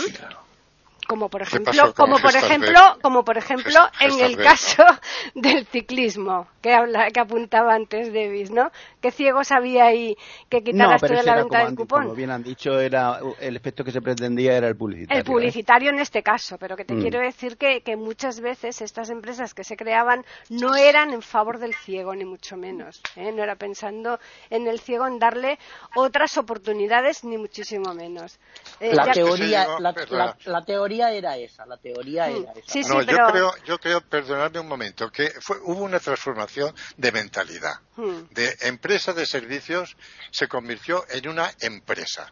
Como 1.09 1.27
por 1.27 1.41
ejemplo 1.41 1.91
como 1.95 2.19
por 2.19 2.35
ejemplo 2.35 2.79
como 3.01 3.25
por 3.25 3.37
ejemplo 3.37 3.79
en 3.99 4.19
el 4.19 4.37
caso 4.37 4.83
del 5.33 5.65
ciclismo 5.65 6.47
que 6.61 6.71
habla 6.71 7.09
que 7.09 7.19
apuntaba 7.19 7.73
antes 7.73 8.13
Davis 8.13 8.51
no 8.51 8.69
qué 9.01 9.09
ciegos 9.09 9.51
había 9.51 9.85
ahí 9.85 10.15
que 10.49 10.61
quitaras 10.61 11.01
de 11.01 11.23
la 11.23 11.37
venta 11.37 11.65
del 11.65 11.75
cupón 11.75 12.03
como 12.03 12.15
bien 12.15 12.29
han 12.29 12.43
dicho 12.43 12.79
era 12.79 13.19
el 13.39 13.55
efecto 13.55 13.83
que 13.83 13.91
se 13.91 14.01
pretendía 14.01 14.55
era 14.55 14.67
el 14.67 14.77
publicitario 14.77 15.19
el 15.19 15.25
publicitario 15.25 15.89
en 15.89 15.99
este 15.99 16.21
caso 16.21 16.59
pero 16.59 16.77
que 16.77 16.85
te 16.85 16.93
mm. 16.93 17.01
quiero 17.01 17.19
decir 17.19 17.57
que, 17.57 17.81
que 17.81 17.95
muchas 17.95 18.39
veces 18.39 18.79
estas 18.83 19.09
empresas 19.09 19.55
que 19.55 19.63
se 19.63 19.75
creaban 19.75 20.23
no 20.49 20.75
eran 20.75 21.11
en 21.11 21.23
favor 21.23 21.57
del 21.57 21.73
ciego 21.73 22.13
ni 22.13 22.25
mucho 22.25 22.55
menos 22.55 23.01
¿eh? 23.15 23.31
no 23.31 23.41
era 23.41 23.55
pensando 23.55 24.19
en 24.51 24.67
el 24.67 24.79
ciego 24.79 25.07
en 25.07 25.17
darle 25.17 25.57
otras 25.95 26.37
oportunidades 26.37 27.23
ni 27.23 27.37
muchísimo 27.37 27.95
menos. 27.95 28.37
Eh, 28.79 28.93
la 28.93 29.11
teoría 29.11 29.65
la 29.79 30.61
teoría 30.61 30.98
era 31.07 31.37
esa, 31.37 31.65
la 31.65 31.77
teoría 31.77 32.27
hmm. 32.27 32.35
era 32.43 32.53
esa. 32.53 32.89
no, 32.89 33.01
yo 33.01 33.17
creo, 33.31 33.53
yo 33.65 33.77
creo, 33.79 34.01
perdonadme 34.01 34.59
un 34.59 34.67
momento, 34.67 35.09
que 35.09 35.31
hubo 35.63 35.83
una 35.83 35.99
transformación 35.99 36.75
de 36.97 37.11
mentalidad. 37.11 37.75
Hmm. 37.95 38.23
De 38.31 38.55
empresa 38.61 39.13
de 39.13 39.25
servicios 39.25 39.95
se 40.31 40.47
convirtió 40.47 41.05
en 41.09 41.29
una 41.29 41.51
empresa. 41.61 42.31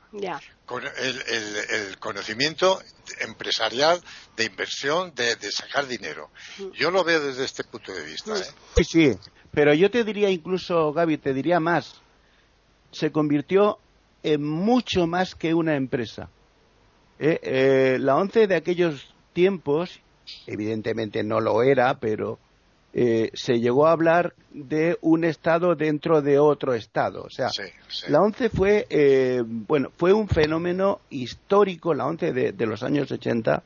Con 0.65 0.83
el, 0.85 1.97
conocimiento 1.99 2.81
empresarial 3.21 4.01
de 4.35 4.43
inversión, 4.43 5.13
de, 5.15 5.37
sacar 5.51 5.87
dinero. 5.87 6.29
Hmm. 6.57 6.71
Yo 6.71 6.91
lo 6.91 7.03
veo 7.03 7.21
desde 7.21 7.45
este 7.45 7.63
punto 7.63 7.93
de 7.93 8.03
vista. 8.03 8.37
¿eh? 8.37 8.43
Sí, 8.77 8.83
sí, 8.83 9.19
pero 9.51 9.73
yo 9.73 9.89
te 9.89 10.03
diría 10.03 10.29
incluso, 10.29 10.91
Gaby, 10.91 11.17
te 11.17 11.33
diría 11.33 11.59
más. 11.59 12.01
Se 12.91 13.11
convirtió 13.11 13.79
en 14.23 14.43
mucho 14.43 15.07
más 15.07 15.35
que 15.35 15.53
una 15.53 15.75
empresa. 15.75 16.29
Eh, 17.19 17.39
eh, 17.41 17.97
la 17.99 18.15
ONCE 18.15 18.47
de 18.47 18.55
aquellos 18.55 19.13
tiempos, 19.33 19.99
evidentemente 20.45 21.23
no 21.23 21.39
lo 21.39 21.63
era, 21.63 21.99
pero 21.99 22.37
eh, 22.93 23.31
se 23.33 23.59
llegó 23.59 23.87
a 23.87 23.91
hablar 23.91 24.33
de 24.51 24.97
un 25.01 25.23
Estado 25.23 25.75
dentro 25.75 26.21
de 26.21 26.39
otro 26.39 26.73
Estado. 26.73 27.23
O 27.23 27.29
sea, 27.29 27.49
la 28.07 28.21
ONCE 28.21 28.49
fue, 28.49 28.87
bueno, 29.67 29.91
fue 29.97 30.13
un 30.13 30.27
fenómeno 30.27 30.99
histórico, 31.09 31.93
la 31.93 32.05
ONCE 32.05 32.33
de, 32.33 32.65
los 32.65 32.83
años 32.83 33.11
80, 33.11 33.63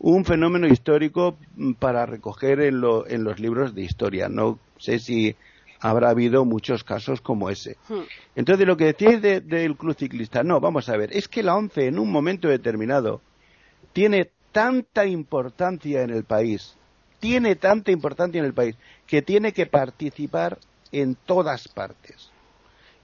un 0.00 0.24
fenómeno 0.24 0.66
histórico 0.66 1.36
para 1.78 2.06
recoger 2.06 2.60
en, 2.60 2.82
en 3.08 3.24
los 3.24 3.40
libros 3.40 3.74
de 3.74 3.82
historia. 3.82 4.28
No 4.28 4.58
sé 4.78 4.98
si 4.98 5.36
habrá 5.84 6.08
habido 6.08 6.46
muchos 6.46 6.82
casos 6.82 7.20
como 7.20 7.50
ese. 7.50 7.76
Hmm. 7.90 8.04
Entonces, 8.34 8.66
lo 8.66 8.78
que 8.78 8.86
decís 8.86 9.20
del 9.20 9.76
club 9.76 9.94
ciclista, 9.94 10.42
no, 10.42 10.58
vamos 10.58 10.88
a 10.88 10.96
ver, 10.96 11.14
es 11.14 11.28
que 11.28 11.42
la 11.42 11.54
ONCE 11.54 11.88
en 11.88 11.98
un 11.98 12.10
momento 12.10 12.48
determinado 12.48 13.20
tiene 13.92 14.30
tanta 14.50 15.04
importancia 15.04 16.00
en 16.00 16.08
el 16.08 16.24
país, 16.24 16.74
tiene 17.20 17.54
tanta 17.56 17.92
importancia 17.92 18.38
en 18.38 18.46
el 18.46 18.54
país, 18.54 18.76
que 19.06 19.20
tiene 19.20 19.52
que 19.52 19.66
participar 19.66 20.58
en 20.90 21.16
todas 21.26 21.68
partes. 21.68 22.30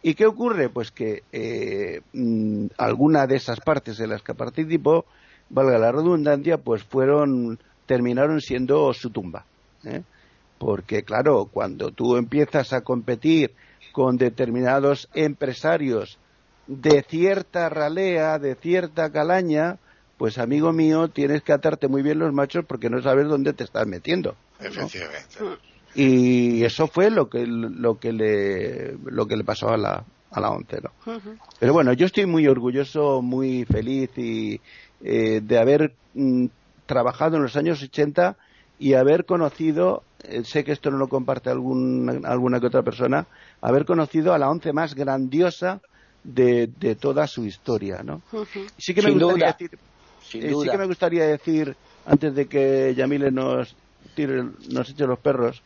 ¿Y 0.02 0.14
qué 0.14 0.24
ocurre? 0.24 0.70
Pues 0.70 0.90
que 0.90 1.24
eh, 1.32 2.00
mm, 2.14 2.68
alguna 2.78 3.26
de 3.26 3.36
esas 3.36 3.60
partes 3.60 4.00
en 4.00 4.08
las 4.08 4.22
que 4.22 4.32
participó, 4.32 5.04
valga 5.50 5.76
la 5.76 5.92
redundancia, 5.92 6.56
pues 6.56 6.82
fueron 6.82 7.58
terminaron 7.84 8.40
siendo 8.40 8.90
su 8.94 9.10
tumba. 9.10 9.44
¿eh? 9.84 10.02
Porque, 10.61 11.04
claro, 11.04 11.48
cuando 11.50 11.90
tú 11.90 12.18
empiezas 12.18 12.74
a 12.74 12.82
competir 12.82 13.54
con 13.92 14.18
determinados 14.18 15.08
empresarios 15.14 16.18
de 16.66 17.02
cierta 17.02 17.70
ralea, 17.70 18.38
de 18.38 18.56
cierta 18.56 19.11
calaña, 19.11 19.78
pues 20.18 20.36
amigo 20.36 20.70
mío, 20.74 21.08
tienes 21.08 21.42
que 21.42 21.54
atarte 21.54 21.88
muy 21.88 22.02
bien 22.02 22.18
los 22.18 22.34
machos 22.34 22.66
porque 22.66 22.90
no 22.90 23.00
sabes 23.00 23.26
dónde 23.26 23.54
te 23.54 23.64
estás 23.64 23.86
metiendo. 23.86 24.36
Efectivamente. 24.61 25.38
Y 25.94 26.62
eso 26.62 26.88
fue 26.88 27.11
lo 27.11 27.30
que, 27.30 27.46
lo 27.46 27.98
que, 27.98 28.12
le, 28.12 28.98
lo 29.02 29.26
que 29.26 29.38
le 29.38 29.44
pasó 29.44 29.70
a 29.70 29.78
la, 29.78 30.04
a 30.30 30.40
la 30.40 30.50
once, 30.50 30.78
¿no? 30.82 30.92
Pero 31.58 31.72
bueno, 31.72 31.94
yo 31.94 32.04
estoy 32.04 32.26
muy 32.26 32.46
orgulloso, 32.46 33.22
muy 33.22 33.64
feliz 33.64 34.11
y 34.18 34.61
eh, 35.02 35.40
de 35.42 35.58
haber 35.58 35.94
mm, 36.12 36.48
trabajado 36.84 37.38
en 37.38 37.44
los 37.44 37.56
años 37.56 37.82
80 37.82 38.36
y 38.78 38.92
haber 38.92 39.24
conocido, 39.24 40.02
eh, 40.24 40.42
sé 40.44 40.64
que 40.64 40.72
esto 40.72 40.90
no 40.90 40.98
lo 40.98 41.08
comparte 41.08 41.50
algún, 41.50 42.22
alguna 42.24 42.60
que 42.60 42.66
otra 42.66 42.82
persona, 42.82 43.26
haber 43.60 43.84
conocido 43.84 44.34
a 44.34 44.38
la 44.38 44.50
once 44.50 44.72
más 44.72 44.94
grandiosa 44.94 45.80
de, 46.24 46.68
de 46.78 46.94
toda 46.94 47.26
su 47.26 47.44
historia, 47.44 48.02
¿no? 48.02 48.22
Sí 48.76 48.94
que 48.94 49.02
me 49.02 49.10
gustaría 49.10 49.46
decir, 49.46 49.70
eh, 50.34 50.54
sí 50.62 50.68
que 50.70 50.78
me 50.78 50.86
gustaría 50.86 51.26
decir 51.26 51.76
antes 52.06 52.34
de 52.34 52.46
que 52.46 52.94
Yamile 52.94 53.30
nos 53.30 53.74
tire, 54.14 54.44
nos 54.70 54.90
eche 54.90 55.06
los 55.06 55.18
perros, 55.18 55.62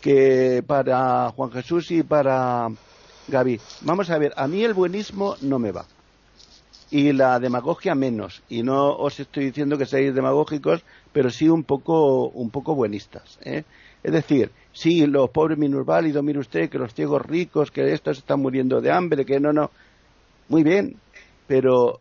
que 0.00 0.62
para 0.66 1.30
Juan 1.30 1.50
Jesús 1.50 1.90
y 1.90 2.02
para 2.02 2.68
Gaby, 3.28 3.60
vamos 3.82 4.10
a 4.10 4.18
ver, 4.18 4.32
a 4.36 4.48
mí 4.48 4.62
el 4.64 4.74
buenismo 4.74 5.36
no 5.42 5.58
me 5.58 5.72
va. 5.72 5.84
Y 6.90 7.12
la 7.12 7.38
demagogia 7.38 7.94
menos. 7.94 8.42
Y 8.48 8.62
no 8.62 8.96
os 8.96 9.20
estoy 9.20 9.44
diciendo 9.46 9.76
que 9.76 9.84
seáis 9.84 10.14
demagógicos, 10.14 10.82
pero 11.12 11.28
sí 11.28 11.46
un 11.46 11.62
poco, 11.62 12.28
un 12.28 12.48
poco 12.48 12.74
buenistas. 12.74 13.38
¿eh? 13.42 13.64
Es 14.02 14.12
decir, 14.12 14.50
sí, 14.72 15.06
los 15.06 15.30
pobres 15.30 15.58
minusválidos, 15.58 16.22
mire 16.22 16.38
usted, 16.38 16.70
que 16.70 16.78
los 16.78 16.94
ciegos 16.94 17.24
ricos, 17.24 17.70
que 17.70 17.92
estos 17.92 18.18
están 18.18 18.40
muriendo 18.40 18.80
de 18.80 18.92
hambre, 18.92 19.24
que 19.24 19.40
no, 19.40 19.52
no. 19.52 19.70
Muy 20.48 20.62
bien, 20.62 20.96
pero 21.46 22.00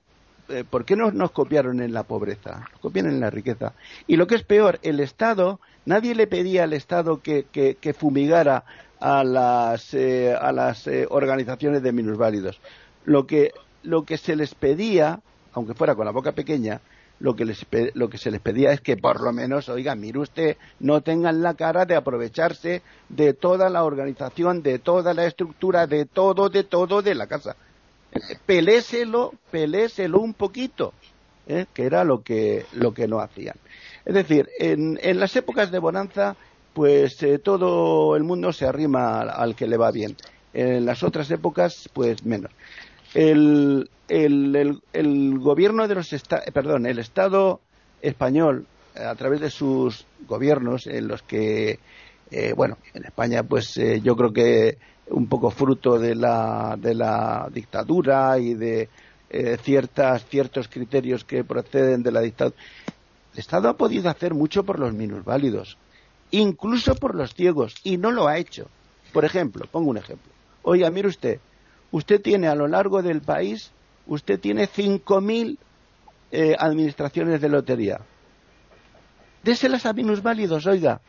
eh, 0.50 0.64
¿por 0.70 0.86
qué 0.86 0.96
no 0.96 1.12
nos 1.12 1.32
copiaron 1.32 1.82
en 1.82 1.94
la 1.94 2.04
pobreza? 2.04 2.68
Nos 2.72 2.80
copian 2.80 3.08
en 3.08 3.20
la 3.20 3.30
riqueza. 3.30 3.74
Y 4.06 4.16
lo 4.16 4.28
que 4.28 4.36
es 4.36 4.44
peor, 4.44 4.80
el 4.84 5.00
Estado, 5.00 5.60
nadie 5.86 6.16
le 6.16 6.28
pedía 6.28 6.64
al 6.64 6.74
Estado 6.74 7.22
que, 7.22 7.46
que, 7.52 7.94
fumigara 7.94 8.64
a 9.00 9.24
las, 9.24 9.94
eh, 9.94 10.34
a 10.34 10.52
las 10.52 10.88
eh, 10.88 11.06
organizaciones 11.10 11.82
de 11.84 11.92
minusválidos. 11.92 12.62
Lo 13.06 13.26
que, 13.26 13.52
lo 13.84 14.04
que 14.04 14.18
se 14.18 14.36
les 14.36 14.56
pedía, 14.56 15.20
aunque 15.54 15.74
fuera 15.74 15.96
con 15.96 16.06
la 16.06 16.12
boca 16.12 16.32
pequeña, 16.32 16.82
lo 17.20 17.36
que, 17.36 17.46
les, 17.46 17.66
lo 17.94 18.10
que 18.10 18.18
se 18.18 18.32
les 18.32 18.42
pedía 18.42 18.72
es 18.72 18.82
que 18.82 18.98
por 18.98 19.22
lo 19.22 19.32
menos, 19.34 19.70
oiga, 19.70 19.96
mire 19.96 20.20
usted, 20.20 20.58
no 20.80 21.02
tengan 21.02 21.42
la 21.42 21.56
cara 21.56 21.86
de 21.86 21.96
aprovecharse 21.96 22.82
de 23.10 23.34
toda 23.34 23.70
la 23.70 23.84
organización, 23.84 24.62
de 24.62 24.80
toda 24.80 25.14
la 25.14 25.26
estructura, 25.26 25.88
de 25.88 26.06
todo, 26.06 26.50
de 26.50 26.64
todo 26.64 27.02
de 27.02 27.16
la 27.16 27.28
casa 27.28 27.56
peléselo, 28.46 29.34
peléselo 29.52 30.20
un 30.20 30.34
poquito, 30.34 30.94
¿eh? 31.48 31.66
que 31.74 31.86
era 31.86 32.04
lo 32.04 32.24
que, 32.24 32.66
lo 32.74 32.94
que 32.94 33.08
no 33.08 33.20
hacían. 33.20 33.56
Es 34.06 34.14
decir, 34.14 34.48
en, 34.60 35.00
en 35.02 35.20
las 35.20 35.36
épocas 35.36 35.72
de 35.72 35.80
bonanza, 35.80 36.36
pues 36.74 37.22
eh, 37.24 37.40
todo 37.40 38.16
el 38.16 38.24
mundo 38.24 38.54
se 38.54 38.66
arrima 38.66 39.22
al, 39.22 39.56
que 39.56 39.68
le 39.68 39.78
va 39.78 39.92
bien. 39.92 40.16
En 40.54 40.86
las 40.86 41.04
otras 41.04 41.30
épocas, 41.30 41.90
pues 41.94 42.26
menos. 42.26 42.52
El, 43.14 43.90
el, 44.08 45.40
gobierno 45.40 45.88
de 45.88 45.96
los 45.96 46.10
perdón, 46.54 46.86
el 46.86 47.00
Estado 47.00 47.62
español, 48.02 48.66
a 48.96 49.16
través 49.16 49.42
de 49.42 49.50
sus 49.50 50.06
gobiernos, 50.28 50.88
en 50.88 51.08
los 51.08 51.24
que, 51.24 51.80
eh, 52.32 52.54
bueno, 52.56 52.78
en 52.94 53.06
España, 53.06 53.44
pues 53.44 53.76
yo 54.04 54.16
creo 54.16 54.34
que 54.34 54.78
un 55.10 55.28
poco 55.28 55.52
fruto 55.52 55.98
de 55.98 56.16
la, 56.16 56.76
de 56.78 56.94
la 56.94 57.48
dictadura 57.52 58.38
y 58.40 58.54
de 58.54 58.90
eh, 59.30 59.58
ciertas, 59.62 60.26
ciertos 60.26 60.68
criterios 60.68 61.24
que 61.24 61.44
proceden 61.44 62.04
de 62.04 62.12
la 62.12 62.22
dictadura. 62.22 62.58
El 63.34 63.40
Estado 63.40 63.70
ha 63.70 63.78
podido 63.78 64.10
hacer 64.10 64.34
mucho 64.34 64.64
por 64.64 64.80
los 64.80 64.94
minusválidos, 64.94 65.78
incluso 66.32 66.96
por 66.96 67.16
los 67.16 67.34
ciegos, 67.34 67.76
y 67.84 67.98
no 67.98 68.12
lo 68.12 68.28
ha 68.28 68.38
hecho. 68.38 68.68
Por 69.14 69.26
ejemplo, 69.26 69.66
pongo 69.72 69.90
un 69.90 69.98
ejemplo. 69.98 70.32
Oiga, 70.64 70.90
mire 70.90 71.08
usted, 71.08 71.40
usted 71.98 72.22
tiene 72.22 72.48
a 72.48 72.56
lo 72.56 72.68
largo 72.68 73.02
del 73.02 73.22
país, 73.22 73.72
usted 74.06 74.40
tiene 74.40 74.70
5.000 74.70 75.58
eh, 76.32 76.56
administraciones 76.58 77.42
de 77.42 77.50
lotería. 77.50 78.00
Déselas 79.44 79.86
a 79.86 79.94
minusválidos, 79.94 80.66
oiga, 80.68 81.02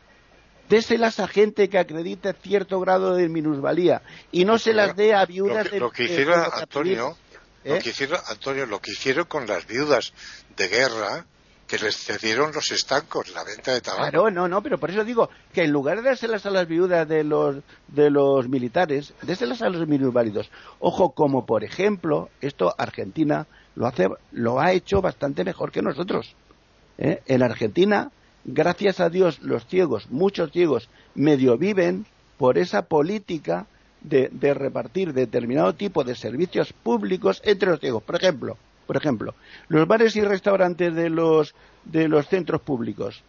déselas 0.67 1.19
a 1.19 1.27
gente 1.27 1.69
que 1.69 1.77
acredite 1.77 2.33
cierto 2.33 2.79
grado 2.79 3.15
de 3.15 3.29
minusvalía 3.29 4.01
y 4.31 4.45
no 4.45 4.57
se 4.57 4.73
las 4.73 4.95
dé 4.95 5.13
a 5.13 5.25
viudas 5.25 5.65
lo 5.65 5.71
que, 5.71 5.79
lo 5.79 5.91
que 5.91 6.03
hicieron 6.05 6.43
Antonio 6.53 7.17
lo 7.63 7.75
¿Eh? 7.75 7.79
que 7.79 7.89
hicieron 7.89 8.19
Antonio 8.27 8.65
lo 8.65 8.79
que 8.79 8.91
hicieron 8.91 9.25
con 9.25 9.45
las 9.47 9.65
viudas 9.65 10.13
de 10.55 10.67
guerra 10.67 11.25
que 11.69 11.77
les 11.77 11.95
cedieron 11.95 12.51
los 12.51 12.71
estancos, 12.71 13.31
la 13.33 13.43
venta 13.43 13.73
de 13.73 13.81
tabaco. 13.81 14.09
Claro, 14.09 14.31
no, 14.31 14.47
no, 14.47 14.61
pero 14.63 14.77
por 14.79 14.89
eso 14.89 15.03
digo 15.05 15.29
que 15.53 15.63
en 15.63 15.71
lugar 15.71 15.97
de 15.97 16.09
dárselas 16.09 16.45
a 16.45 16.49
las 16.49 16.67
viudas 16.67 17.07
de 17.07 17.23
los, 17.23 17.57
de 17.87 18.09
los 18.09 18.49
militares, 18.49 19.13
déselas 19.21 19.61
a 19.61 19.69
los 19.69 19.87
minusválidos. 19.87 20.49
Ojo, 20.79 21.11
como 21.11 21.45
por 21.45 21.63
ejemplo, 21.63 22.29
esto 22.41 22.73
Argentina 22.77 23.45
lo, 23.75 23.85
hace, 23.85 24.07
lo 24.31 24.59
ha 24.59 24.71
hecho 24.73 25.01
bastante 25.01 25.43
mejor 25.43 25.71
que 25.71 25.81
nosotros. 25.81 26.35
¿eh? 26.97 27.21
En 27.27 27.43
Argentina 27.43 28.11
gracias 28.45 28.99
a 28.99 29.09
Dios 29.09 29.39
los 29.41 29.65
ciegos, 29.67 30.09
muchos 30.09 30.51
ciegos, 30.51 30.89
medio 31.15 31.57
viven 31.57 32.05
por 32.37 32.57
esa 32.57 32.83
política 32.83 33.67
de, 34.01 34.29
repartir 34.53 35.13
determinado 35.13 35.75
tipo 35.75 36.03
de 36.03 36.15
servicios 36.15 36.73
públicos 36.73 37.41
entre 37.45 37.69
los 37.69 37.79
ciegos. 37.79 38.03
Por 38.03 38.15
ejemplo, 38.15 38.57
por 38.89 38.97
ejemplo, 38.97 39.35
los 39.67 39.87
bares 39.87 40.15
y 40.15 40.21
restaurantes 40.21 40.95
de 40.95 41.11
los, 41.11 41.53
de 41.85 42.07
los 42.07 42.27
centros 42.27 42.59
públicos, 42.59 43.21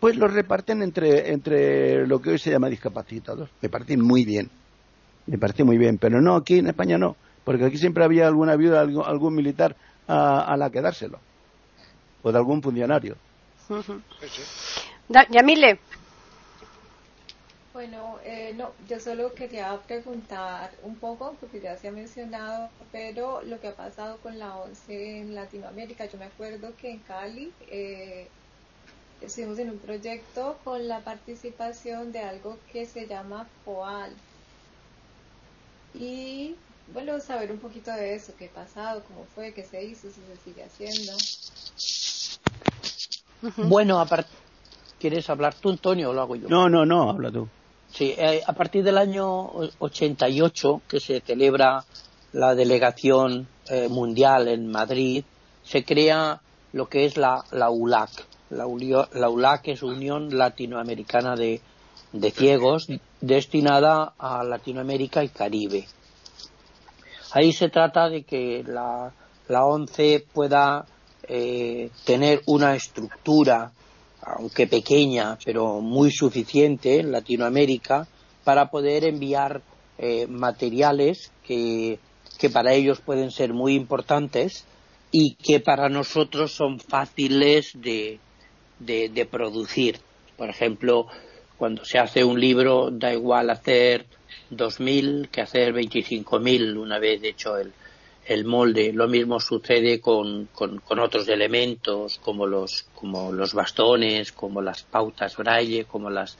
pues 0.00 0.16
los 0.16 0.34
reparten 0.34 0.82
entre, 0.82 1.30
entre 1.32 2.04
lo 2.04 2.20
que 2.20 2.30
hoy 2.30 2.38
se 2.40 2.50
llama 2.50 2.68
discapacitados. 2.68 3.48
Me 3.62 3.68
parece 3.68 3.96
muy 3.96 4.24
bien, 4.24 4.50
me 5.28 5.38
parece 5.38 5.62
muy 5.62 5.78
bien, 5.78 5.98
pero 5.98 6.20
no, 6.20 6.34
aquí 6.34 6.58
en 6.58 6.66
España 6.66 6.98
no, 6.98 7.14
porque 7.44 7.66
aquí 7.66 7.78
siempre 7.78 8.02
había 8.02 8.26
alguna 8.26 8.56
viuda, 8.56 8.80
algún, 8.80 9.36
militar 9.36 9.76
a, 10.08 10.40
a 10.52 10.56
la 10.56 10.68
que 10.68 10.80
dárselo, 10.80 11.20
o 12.24 12.32
de 12.32 12.38
algún 12.38 12.60
funcionario. 12.60 13.14
Yamile. 15.30 15.78
Bueno, 17.78 18.18
eh, 18.24 18.54
no, 18.54 18.74
yo 18.88 18.98
solo 18.98 19.32
quería 19.36 19.80
preguntar 19.86 20.76
un 20.82 20.98
poco, 20.98 21.36
porque 21.38 21.60
ya 21.60 21.76
se 21.76 21.86
ha 21.86 21.92
mencionado, 21.92 22.72
pero 22.90 23.40
lo 23.42 23.60
que 23.60 23.68
ha 23.68 23.76
pasado 23.76 24.18
con 24.20 24.36
la 24.36 24.56
ONCE 24.56 25.20
en 25.20 25.32
Latinoamérica, 25.32 26.06
yo 26.06 26.18
me 26.18 26.24
acuerdo 26.24 26.74
que 26.76 26.90
en 26.90 26.98
Cali 27.04 27.54
eh, 27.60 28.32
estuvimos 29.20 29.60
en 29.60 29.70
un 29.70 29.78
proyecto 29.78 30.58
con 30.64 30.88
la 30.88 31.04
participación 31.04 32.10
de 32.10 32.18
algo 32.18 32.58
que 32.66 32.84
se 32.84 33.06
llama 33.06 33.48
FOAL. 33.62 34.10
Y 35.94 36.56
bueno, 36.88 37.20
saber 37.20 37.52
un 37.52 37.60
poquito 37.60 37.92
de 37.92 38.16
eso, 38.16 38.34
qué 38.36 38.46
ha 38.46 38.52
pasado, 38.52 39.04
cómo 39.04 39.24
fue, 39.26 39.54
qué 39.54 39.62
se 39.62 39.84
hizo, 39.84 40.10
si 40.10 40.20
se 40.20 40.36
sigue 40.38 40.64
haciendo. 40.64 41.12
Bueno, 43.68 44.04
¿quieres 44.98 45.30
hablar 45.30 45.54
tú, 45.60 45.70
Antonio, 45.70 46.10
o 46.10 46.12
lo 46.12 46.22
hago 46.22 46.34
yo? 46.34 46.48
No, 46.48 46.68
no, 46.68 46.84
no, 46.84 47.08
habla 47.08 47.30
tú. 47.30 47.48
Sí, 47.92 48.14
eh, 48.16 48.42
a 48.46 48.52
partir 48.52 48.84
del 48.84 48.98
año 48.98 49.50
88, 49.78 50.82
que 50.86 51.00
se 51.00 51.20
celebra 51.20 51.84
la 52.32 52.54
delegación 52.54 53.48
eh, 53.68 53.88
mundial 53.88 54.48
en 54.48 54.70
Madrid, 54.70 55.24
se 55.64 55.84
crea 55.84 56.40
lo 56.72 56.88
que 56.88 57.04
es 57.06 57.16
la, 57.16 57.44
la 57.50 57.70
ULAC. 57.70 58.10
La, 58.50 58.66
la, 59.12 59.28
ULAC 59.28 59.68
es 59.68 59.82
Unión 59.82 60.36
Latinoamericana 60.36 61.34
de, 61.36 61.60
de 62.12 62.30
Ciegos, 62.30 62.88
destinada 63.20 64.14
a 64.18 64.44
Latinoamérica 64.44 65.24
y 65.24 65.28
Caribe. 65.28 65.86
Ahí 67.32 67.52
se 67.52 67.68
trata 67.68 68.08
de 68.08 68.22
que 68.22 68.64
la, 68.66 69.12
la 69.48 69.64
ONCE 69.66 70.24
pueda 70.32 70.86
eh, 71.24 71.90
tener 72.04 72.42
una 72.46 72.74
estructura, 72.74 73.70
aunque 74.22 74.66
pequeña, 74.66 75.38
pero 75.44 75.80
muy 75.80 76.10
suficiente 76.10 77.00
en 77.00 77.12
Latinoamérica, 77.12 78.06
para 78.44 78.70
poder 78.70 79.04
enviar 79.04 79.62
eh, 79.98 80.26
materiales 80.26 81.32
que, 81.46 81.98
para 82.52 82.72
ellos 82.72 83.00
pueden 83.00 83.30
ser 83.30 83.52
muy 83.52 83.74
importantes 83.74 84.64
y 85.10 85.34
que 85.34 85.60
para 85.60 85.88
nosotros 85.88 86.52
son 86.52 86.78
fáciles 86.78 87.72
de, 87.74 88.20
de, 88.78 89.26
producir. 89.26 89.98
Por 90.36 90.48
ejemplo, 90.48 91.06
cuando 91.56 91.84
se 91.84 91.98
hace 91.98 92.22
un 92.24 92.40
libro 92.40 92.90
da 92.90 93.12
igual 93.12 93.50
hacer 93.50 94.06
2.000 94.50 95.28
que 95.30 95.40
hacer 95.40 95.74
25.000 95.74 96.78
una 96.78 96.98
vez 96.98 97.22
hecho 97.24 97.56
el, 97.56 97.72
el 98.28 98.44
molde. 98.44 98.92
Lo 98.92 99.08
mismo 99.08 99.40
sucede 99.40 100.00
con, 100.00 100.48
otros 100.86 101.28
elementos 101.28 102.18
como 102.18 102.46
los, 102.46 102.86
como 102.94 103.32
los 103.32 103.54
bastones, 103.54 104.32
como 104.32 104.60
las 104.60 104.82
pautas 104.82 105.36
braille, 105.36 105.86
como 105.86 106.10
las, 106.10 106.38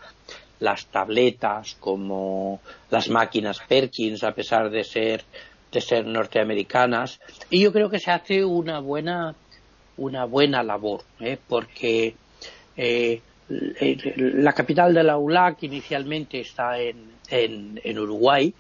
las 0.60 0.86
tabletas, 0.86 1.77
como 1.81 2.60
las 2.90 3.09
máquinas 3.09 3.60
Perkins, 3.66 4.23
a 4.23 4.32
pesar 4.32 4.70
de 4.70 4.85
ser, 4.85 5.24
de 5.73 5.81
ser 5.81 6.06
norteamericanas. 6.06 7.20
Y 7.48 7.62
yo 7.62 7.73
creo 7.73 7.89
que 7.89 7.98
se 7.98 8.10
hace 8.10 8.44
una 8.44 8.81
buena, 8.81 9.35
una 9.97 10.27
buena 10.27 10.62
labor, 10.62 11.01
¿eh? 11.20 11.39
porque 11.48 12.15
eh, 12.77 13.23
la 13.48 14.52
capital 14.52 14.93
de 14.93 15.05
la 15.05 15.16
ULAC 15.16 15.62
inicialmente 15.62 16.40
está 16.40 16.78
en, 16.78 17.12
en, 17.31 17.81
en 17.82 17.98
Uruguay, 17.98 18.52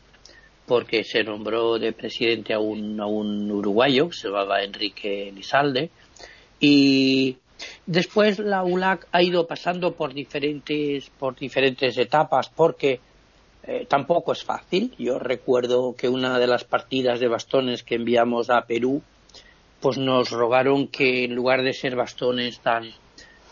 porque 0.68 1.02
se 1.02 1.24
nombró 1.24 1.78
de 1.78 1.92
presidente 1.92 2.52
a 2.52 2.60
un, 2.60 3.00
a 3.00 3.06
un 3.06 3.50
uruguayo, 3.50 4.10
que 4.10 4.16
se 4.16 4.28
llamaba 4.28 4.62
Enrique 4.62 5.32
Lizalde, 5.34 5.90
y 6.60 7.38
después 7.86 8.38
la 8.38 8.62
ULAC 8.62 9.08
ha 9.10 9.22
ido 9.22 9.46
pasando 9.46 9.94
por 9.94 10.12
diferentes, 10.12 11.10
por 11.18 11.34
diferentes 11.36 11.96
etapas, 11.96 12.50
porque 12.50 13.00
eh, 13.64 13.86
tampoco 13.88 14.32
es 14.32 14.44
fácil. 14.44 14.94
Yo 14.98 15.18
recuerdo 15.18 15.96
que 15.96 16.08
una 16.08 16.38
de 16.38 16.46
las 16.46 16.64
partidas 16.64 17.18
de 17.18 17.28
bastones 17.28 17.82
que 17.82 17.94
enviamos 17.94 18.50
a 18.50 18.66
Perú, 18.66 19.02
pues 19.80 19.96
nos 19.96 20.30
rogaron 20.30 20.88
que 20.88 21.24
en 21.24 21.34
lugar 21.34 21.62
de 21.62 21.72
ser 21.72 21.96
bastones 21.96 22.60
tan, 22.60 22.90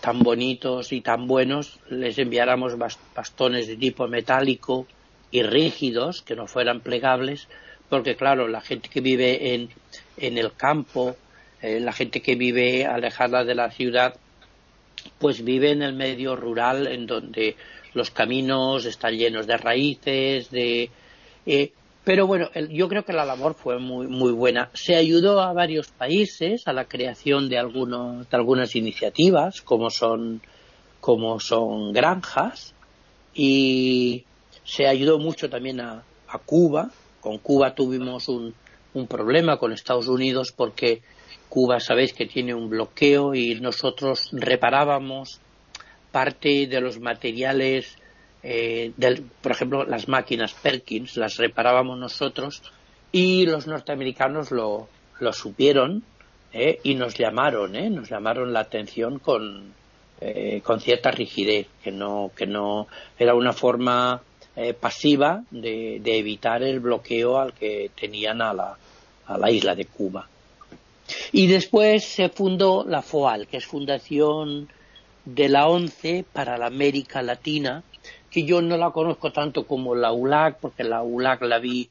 tan 0.00 0.18
bonitos 0.20 0.92
y 0.92 1.00
tan 1.00 1.26
buenos, 1.26 1.80
les 1.88 2.18
enviáramos 2.18 2.76
bastones 3.14 3.68
de 3.68 3.76
tipo 3.76 4.06
metálico 4.06 4.86
y 5.30 5.42
rígidos, 5.42 6.22
que 6.22 6.36
no 6.36 6.46
fueran 6.46 6.80
plegables, 6.80 7.48
porque 7.88 8.16
claro, 8.16 8.48
la 8.48 8.60
gente 8.60 8.88
que 8.88 9.00
vive 9.00 9.54
en, 9.54 9.68
en 10.16 10.38
el 10.38 10.52
campo, 10.52 11.16
eh, 11.62 11.80
la 11.80 11.92
gente 11.92 12.20
que 12.20 12.34
vive 12.34 12.84
alejada 12.86 13.44
de 13.44 13.54
la 13.54 13.70
ciudad, 13.70 14.16
pues 15.18 15.44
vive 15.44 15.70
en 15.70 15.82
el 15.82 15.94
medio 15.94 16.36
rural 16.36 16.86
en 16.86 17.06
donde 17.06 17.56
los 17.94 18.10
caminos 18.10 18.84
están 18.84 19.14
llenos 19.14 19.46
de 19.46 19.56
raíces, 19.56 20.50
de... 20.50 20.90
Eh, 21.46 21.72
pero 22.04 22.26
bueno, 22.28 22.50
yo 22.70 22.88
creo 22.88 23.04
que 23.04 23.12
la 23.12 23.24
labor 23.24 23.54
fue 23.54 23.80
muy, 23.80 24.06
muy 24.06 24.30
buena. 24.30 24.70
Se 24.74 24.94
ayudó 24.94 25.40
a 25.40 25.52
varios 25.52 25.88
países 25.88 26.68
a 26.68 26.72
la 26.72 26.84
creación 26.84 27.48
de, 27.48 27.58
algunos, 27.58 28.30
de 28.30 28.36
algunas 28.36 28.76
iniciativas, 28.76 29.60
como 29.60 29.90
son, 29.90 30.40
como 31.00 31.40
son 31.40 31.92
granjas, 31.92 32.74
y, 33.34 34.24
se 34.66 34.86
ayudó 34.86 35.18
mucho 35.18 35.48
también 35.48 35.80
a, 35.80 36.04
Cuba. 36.44 36.90
Con 37.20 37.38
Cuba 37.38 37.74
tuvimos 37.74 38.28
un, 38.28 38.52
un 38.92 39.06
problema 39.06 39.56
con 39.56 39.72
Estados 39.72 40.06
Unidos 40.06 40.52
porque 40.52 41.00
Cuba 41.48 41.80
sabéis 41.80 42.12
que 42.12 42.26
tiene 42.26 42.52
un 42.52 42.68
bloqueo 42.68 43.34
y 43.34 43.54
nosotros 43.58 44.28
reparábamos 44.32 45.40
parte 46.12 46.66
de 46.66 46.80
los 46.80 47.00
materiales, 47.00 47.96
eh, 48.42 48.92
del, 48.98 49.22
por 49.40 49.52
ejemplo, 49.52 49.84
las 49.84 50.08
máquinas 50.08 50.52
Perkins, 50.52 51.16
las 51.16 51.38
reparábamos 51.38 51.98
nosotros 51.98 52.62
y 53.12 53.46
los 53.46 53.66
norteamericanos 53.66 54.50
lo, 54.50 54.88
lo 55.20 55.32
supieron 55.32 56.02
eh, 56.52 56.80
y 56.82 56.94
nos 56.94 57.14
llamaron, 57.16 57.76
eh, 57.76 57.90
nos 57.90 58.08
llamaron 58.08 58.52
la 58.52 58.60
atención 58.60 59.18
con, 59.18 59.74
eh, 60.20 60.62
con 60.64 60.80
cierta 60.80 61.10
rigidez, 61.10 61.66
que 61.82 61.92
no, 61.92 62.30
que 62.34 62.46
no 62.46 62.86
era 63.18 63.34
una 63.34 63.52
forma 63.52 64.22
eh, 64.58 64.72
pasiva 64.72 65.44
de, 65.50 66.00
evitar 66.02 66.62
el 66.62 66.80
bloqueo 66.80 67.38
al 67.38 67.52
que 67.52 67.90
tenían 67.94 68.40
a 68.40 68.54
la, 68.54 69.50
isla 69.50 69.74
de 69.74 69.84
Cuba. 69.84 70.26
Y 71.30 71.46
después 71.46 72.04
se 72.04 72.30
fundó 72.30 72.82
la 72.88 73.02
FOAL, 73.02 73.48
que 73.48 73.58
es 73.58 73.66
Fundación 73.66 74.70
de 75.26 75.50
la 75.50 75.68
ONCE 75.68 76.24
para 76.32 76.56
la 76.56 76.68
América 76.68 77.20
Latina, 77.20 77.82
que 78.30 78.44
yo 78.44 78.62
no 78.62 78.78
la 78.78 78.92
conozco 78.92 79.30
tanto 79.30 79.66
como 79.66 79.94
la 79.94 80.12
ULAC, 80.12 80.56
porque 80.58 80.84
la 80.84 81.02
ULAC 81.02 81.42
la 81.42 81.58
vi, 81.58 81.90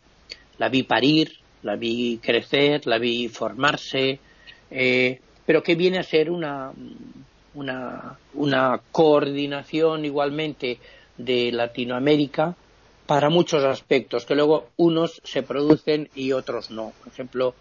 la 0.57 0.67
vi 0.67 0.81
parir, 0.81 1.33
la 1.61 1.75
vi 1.75 2.17
crecer, 2.17 2.87
la 2.87 2.97
vi 2.97 3.27
formarse, 3.27 4.17
eh, 4.71 5.21
pero 5.45 5.61
que 5.61 5.75
viene 5.75 5.99
a 5.99 6.03
ser 6.03 6.31
una, 6.31 6.71
una 7.53 8.81
coordinación 8.91 10.03
igualmente 10.03 10.79
de 11.17 11.51
Latinoamérica 11.51 12.55
para 13.05 13.29
muchos 13.29 13.63
aspectos, 13.63 14.25
que 14.25 14.35
luego 14.35 14.69
unos 14.77 15.21
se 15.23 15.43
producen 15.43 16.09
y 16.15 16.31
otros 16.31 16.71
no. 16.71 16.93
Por 17.03 17.13
ejemplo, 17.13 17.53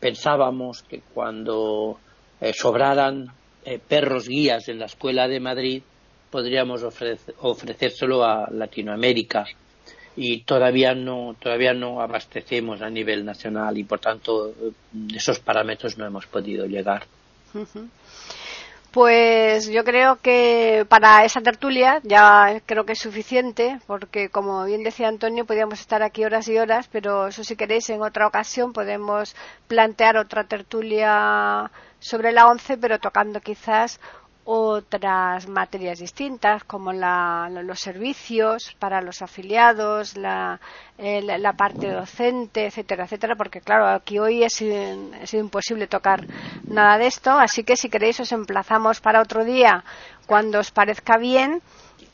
pensábamos 0.00 0.82
que 0.82 1.02
cuando 1.12 1.98
eh, 2.40 2.52
sobraran 2.54 3.30
eh, 3.64 3.78
perros 3.78 4.28
guías 4.28 4.68
en 4.68 4.78
la 4.78 4.86
Escuela 4.86 5.28
de 5.28 5.40
Madrid, 5.40 5.82
podríamos 6.30 6.82
ofrecérselo 6.82 8.24
a 8.24 8.48
Latinoamérica 8.50 9.46
y 10.16 10.42
todavía 10.42 10.94
no 10.94 11.36
todavía 11.38 11.74
no 11.74 12.00
abastecemos 12.00 12.80
a 12.80 12.88
nivel 12.88 13.24
nacional 13.24 13.76
y 13.76 13.84
por 13.84 14.00
tanto 14.00 14.48
eh, 14.48 14.72
esos 15.14 15.38
parámetros 15.40 15.98
no 15.98 16.06
hemos 16.06 16.26
podido 16.26 16.66
llegar. 16.66 17.06
Pues 18.96 19.66
yo 19.66 19.84
creo 19.84 20.16
que 20.22 20.86
para 20.88 21.26
esa 21.26 21.42
tertulia 21.42 22.00
ya 22.02 22.62
creo 22.64 22.86
que 22.86 22.94
es 22.94 22.98
suficiente, 22.98 23.78
porque 23.86 24.30
como 24.30 24.64
bien 24.64 24.82
decía 24.84 25.08
Antonio, 25.08 25.44
podríamos 25.44 25.80
estar 25.80 26.02
aquí 26.02 26.24
horas 26.24 26.48
y 26.48 26.56
horas, 26.56 26.88
pero 26.90 27.26
eso 27.26 27.44
si 27.44 27.56
queréis 27.56 27.90
en 27.90 28.00
otra 28.00 28.26
ocasión 28.26 28.72
podemos 28.72 29.36
plantear 29.68 30.16
otra 30.16 30.44
tertulia 30.44 31.70
sobre 31.98 32.32
la 32.32 32.46
ONCE, 32.46 32.78
pero 32.78 32.98
tocando 32.98 33.42
quizás 33.42 34.00
otras 34.48 35.48
materias 35.48 35.98
distintas 35.98 36.62
como 36.62 36.92
los 36.92 37.80
servicios 37.80 38.76
para 38.78 39.00
los 39.02 39.20
afiliados, 39.20 40.16
la, 40.16 40.60
la, 40.98 41.52
parte 41.54 41.90
docente, 41.90 42.66
etcétera, 42.66 43.04
etcétera, 43.04 43.34
porque 43.34 43.60
claro, 43.60 43.88
aquí 43.88 44.20
hoy 44.20 44.44
es, 44.44 44.62
es, 44.62 45.34
imposible 45.34 45.88
tocar 45.88 46.24
nada 46.68 46.96
de 46.96 47.08
esto, 47.08 47.32
así 47.32 47.64
que 47.64 47.76
si 47.76 47.88
queréis 47.88 48.20
os 48.20 48.30
emplazamos 48.30 49.00
para 49.00 49.20
otro 49.20 49.44
día 49.44 49.82
cuando 50.26 50.60
os 50.60 50.70
parezca 50.70 51.18
bien 51.18 51.60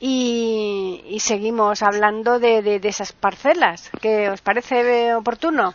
y, 0.01 1.19
seguimos 1.21 1.83
hablando 1.83 2.39
de, 2.39 2.63
de, 2.63 2.89
esas 2.89 3.13
parcelas. 3.13 3.91
¿Qué 4.01 4.31
os 4.31 4.41
parece 4.41 5.15
oportuno? 5.15 5.75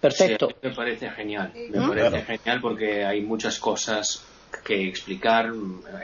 Perfecto. 0.00 0.48
me 0.62 0.70
parece 0.70 1.10
genial. 1.10 1.52
Me 1.54 1.86
parece 1.86 2.22
genial 2.22 2.60
porque 2.62 3.04
hay 3.04 3.20
muchas 3.20 3.58
cosas 3.58 4.24
que 4.62 4.88
explicar 4.88 5.52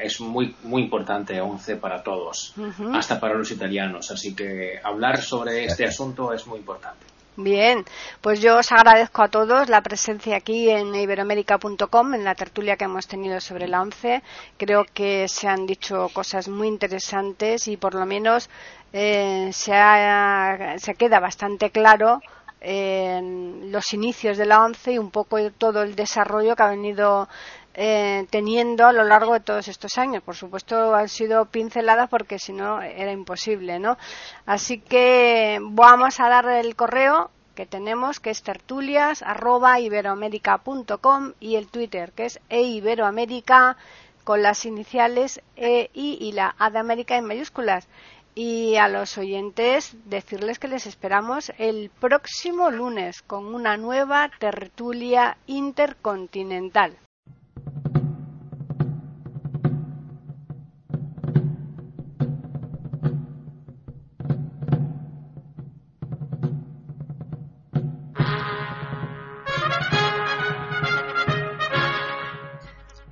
es 0.03 0.21
muy, 0.21 0.55
muy 0.63 0.83
importante, 0.83 1.41
11 1.41 1.77
para 1.77 2.03
todos, 2.03 2.55
hasta 2.93 3.21
para 3.21 3.35
los 3.35 3.51
italianos. 3.51 4.11
Así 4.11 4.35
que 4.35 4.81
hablar 4.83 5.21
sobre 5.23 5.65
este 5.65 5.85
asunto 5.87 6.33
es 6.33 6.47
muy 6.47 6.59
importante. 6.59 7.07
Bien, 7.37 7.85
pues 8.21 8.41
yo 8.41 8.59
os 8.59 8.71
agradezco 8.71 9.23
a 9.23 9.29
todos 9.29 9.69
la 9.69 9.81
presencia 9.81 10.37
aquí 10.37 10.69
en 10.69 10.95
iberoamérica.com, 10.95 12.15
en 12.15 12.25
la 12.25 12.35
tertulia 12.35 12.77
que 12.77 12.85
hemos 12.85 13.07
tenido 13.07 13.41
sobre 13.41 13.67
la 13.67 13.81
ONCE. 13.81 14.23
Creo 14.59 14.85
que 14.93 15.27
se 15.29 15.49
han 15.49 15.65
dicho 15.65 16.09
cosas 16.13 16.49
muy 16.49 16.69
interesantes 16.69 17.67
y 17.69 17.77
por 17.77 17.95
lo 17.95 18.05
menos 18.05 18.51
eh, 18.93 19.49
se, 19.53 19.73
se 20.79 20.95
queda 20.97 21.21
bastante 21.21 21.71
claro 21.71 22.21
en 22.61 23.73
los 23.73 23.93
inicios 23.95 24.37
de 24.37 24.45
la 24.45 24.63
ONCE 24.63 24.93
y 24.93 24.99
un 24.99 25.11
poco 25.11 25.39
todo 25.53 25.83
el 25.83 25.95
desarrollo 25.95 26.55
que 26.55 26.63
ha 26.63 26.71
venido 26.71 27.29
eh, 27.75 28.27
teniendo 28.31 28.87
a 28.87 28.93
lo 28.93 29.05
largo 29.05 29.35
de 29.35 29.41
todos 29.41 29.69
estos 29.69 29.97
años. 29.99 30.23
Por 30.23 30.37
supuesto, 30.37 30.95
han 30.95 31.09
sido 31.09 31.47
pinceladas 31.47 32.09
porque 32.09 32.39
si 32.39 32.53
no 32.53 32.83
era 32.83 33.13
imposible, 33.13 33.79
¿no? 33.79 33.97
Así 34.47 34.79
que 34.81 35.59
vamos 35.63 36.21
a 36.21 36.29
dar 36.29 36.49
el 36.49 36.75
correo 36.75 37.31
que 37.55 37.67
tenemos, 37.67 38.21
que 38.21 38.31
es 38.31 38.43
tertulias 38.43 39.23
y 41.41 41.57
el 41.57 41.69
Twitter, 41.69 42.13
que 42.13 42.25
es 42.25 42.41
eiberoamérica 42.49 43.77
con 44.25 44.43
las 44.43 44.65
iniciales 44.65 45.41
E, 45.57 45.91
I 45.93 46.19
y 46.21 46.33
la 46.33 46.55
A 46.59 46.71
de 46.71 46.79
América 46.79 47.17
en 47.17 47.27
mayúsculas. 47.27 47.87
Y 48.35 48.77
a 48.77 48.89
los 48.89 49.19
oyentes 49.19 49.97
decirles 50.07 50.59
que 50.59 50.69
les 50.69 50.87
esperamos 50.87 51.53
el 51.59 51.91
próximo 51.91 52.71
lunes 52.71 53.23
con 53.23 53.55
una 53.55 53.77
nueva 53.77 54.31
tertulia 54.39 55.37
intercontinental. 55.47 56.97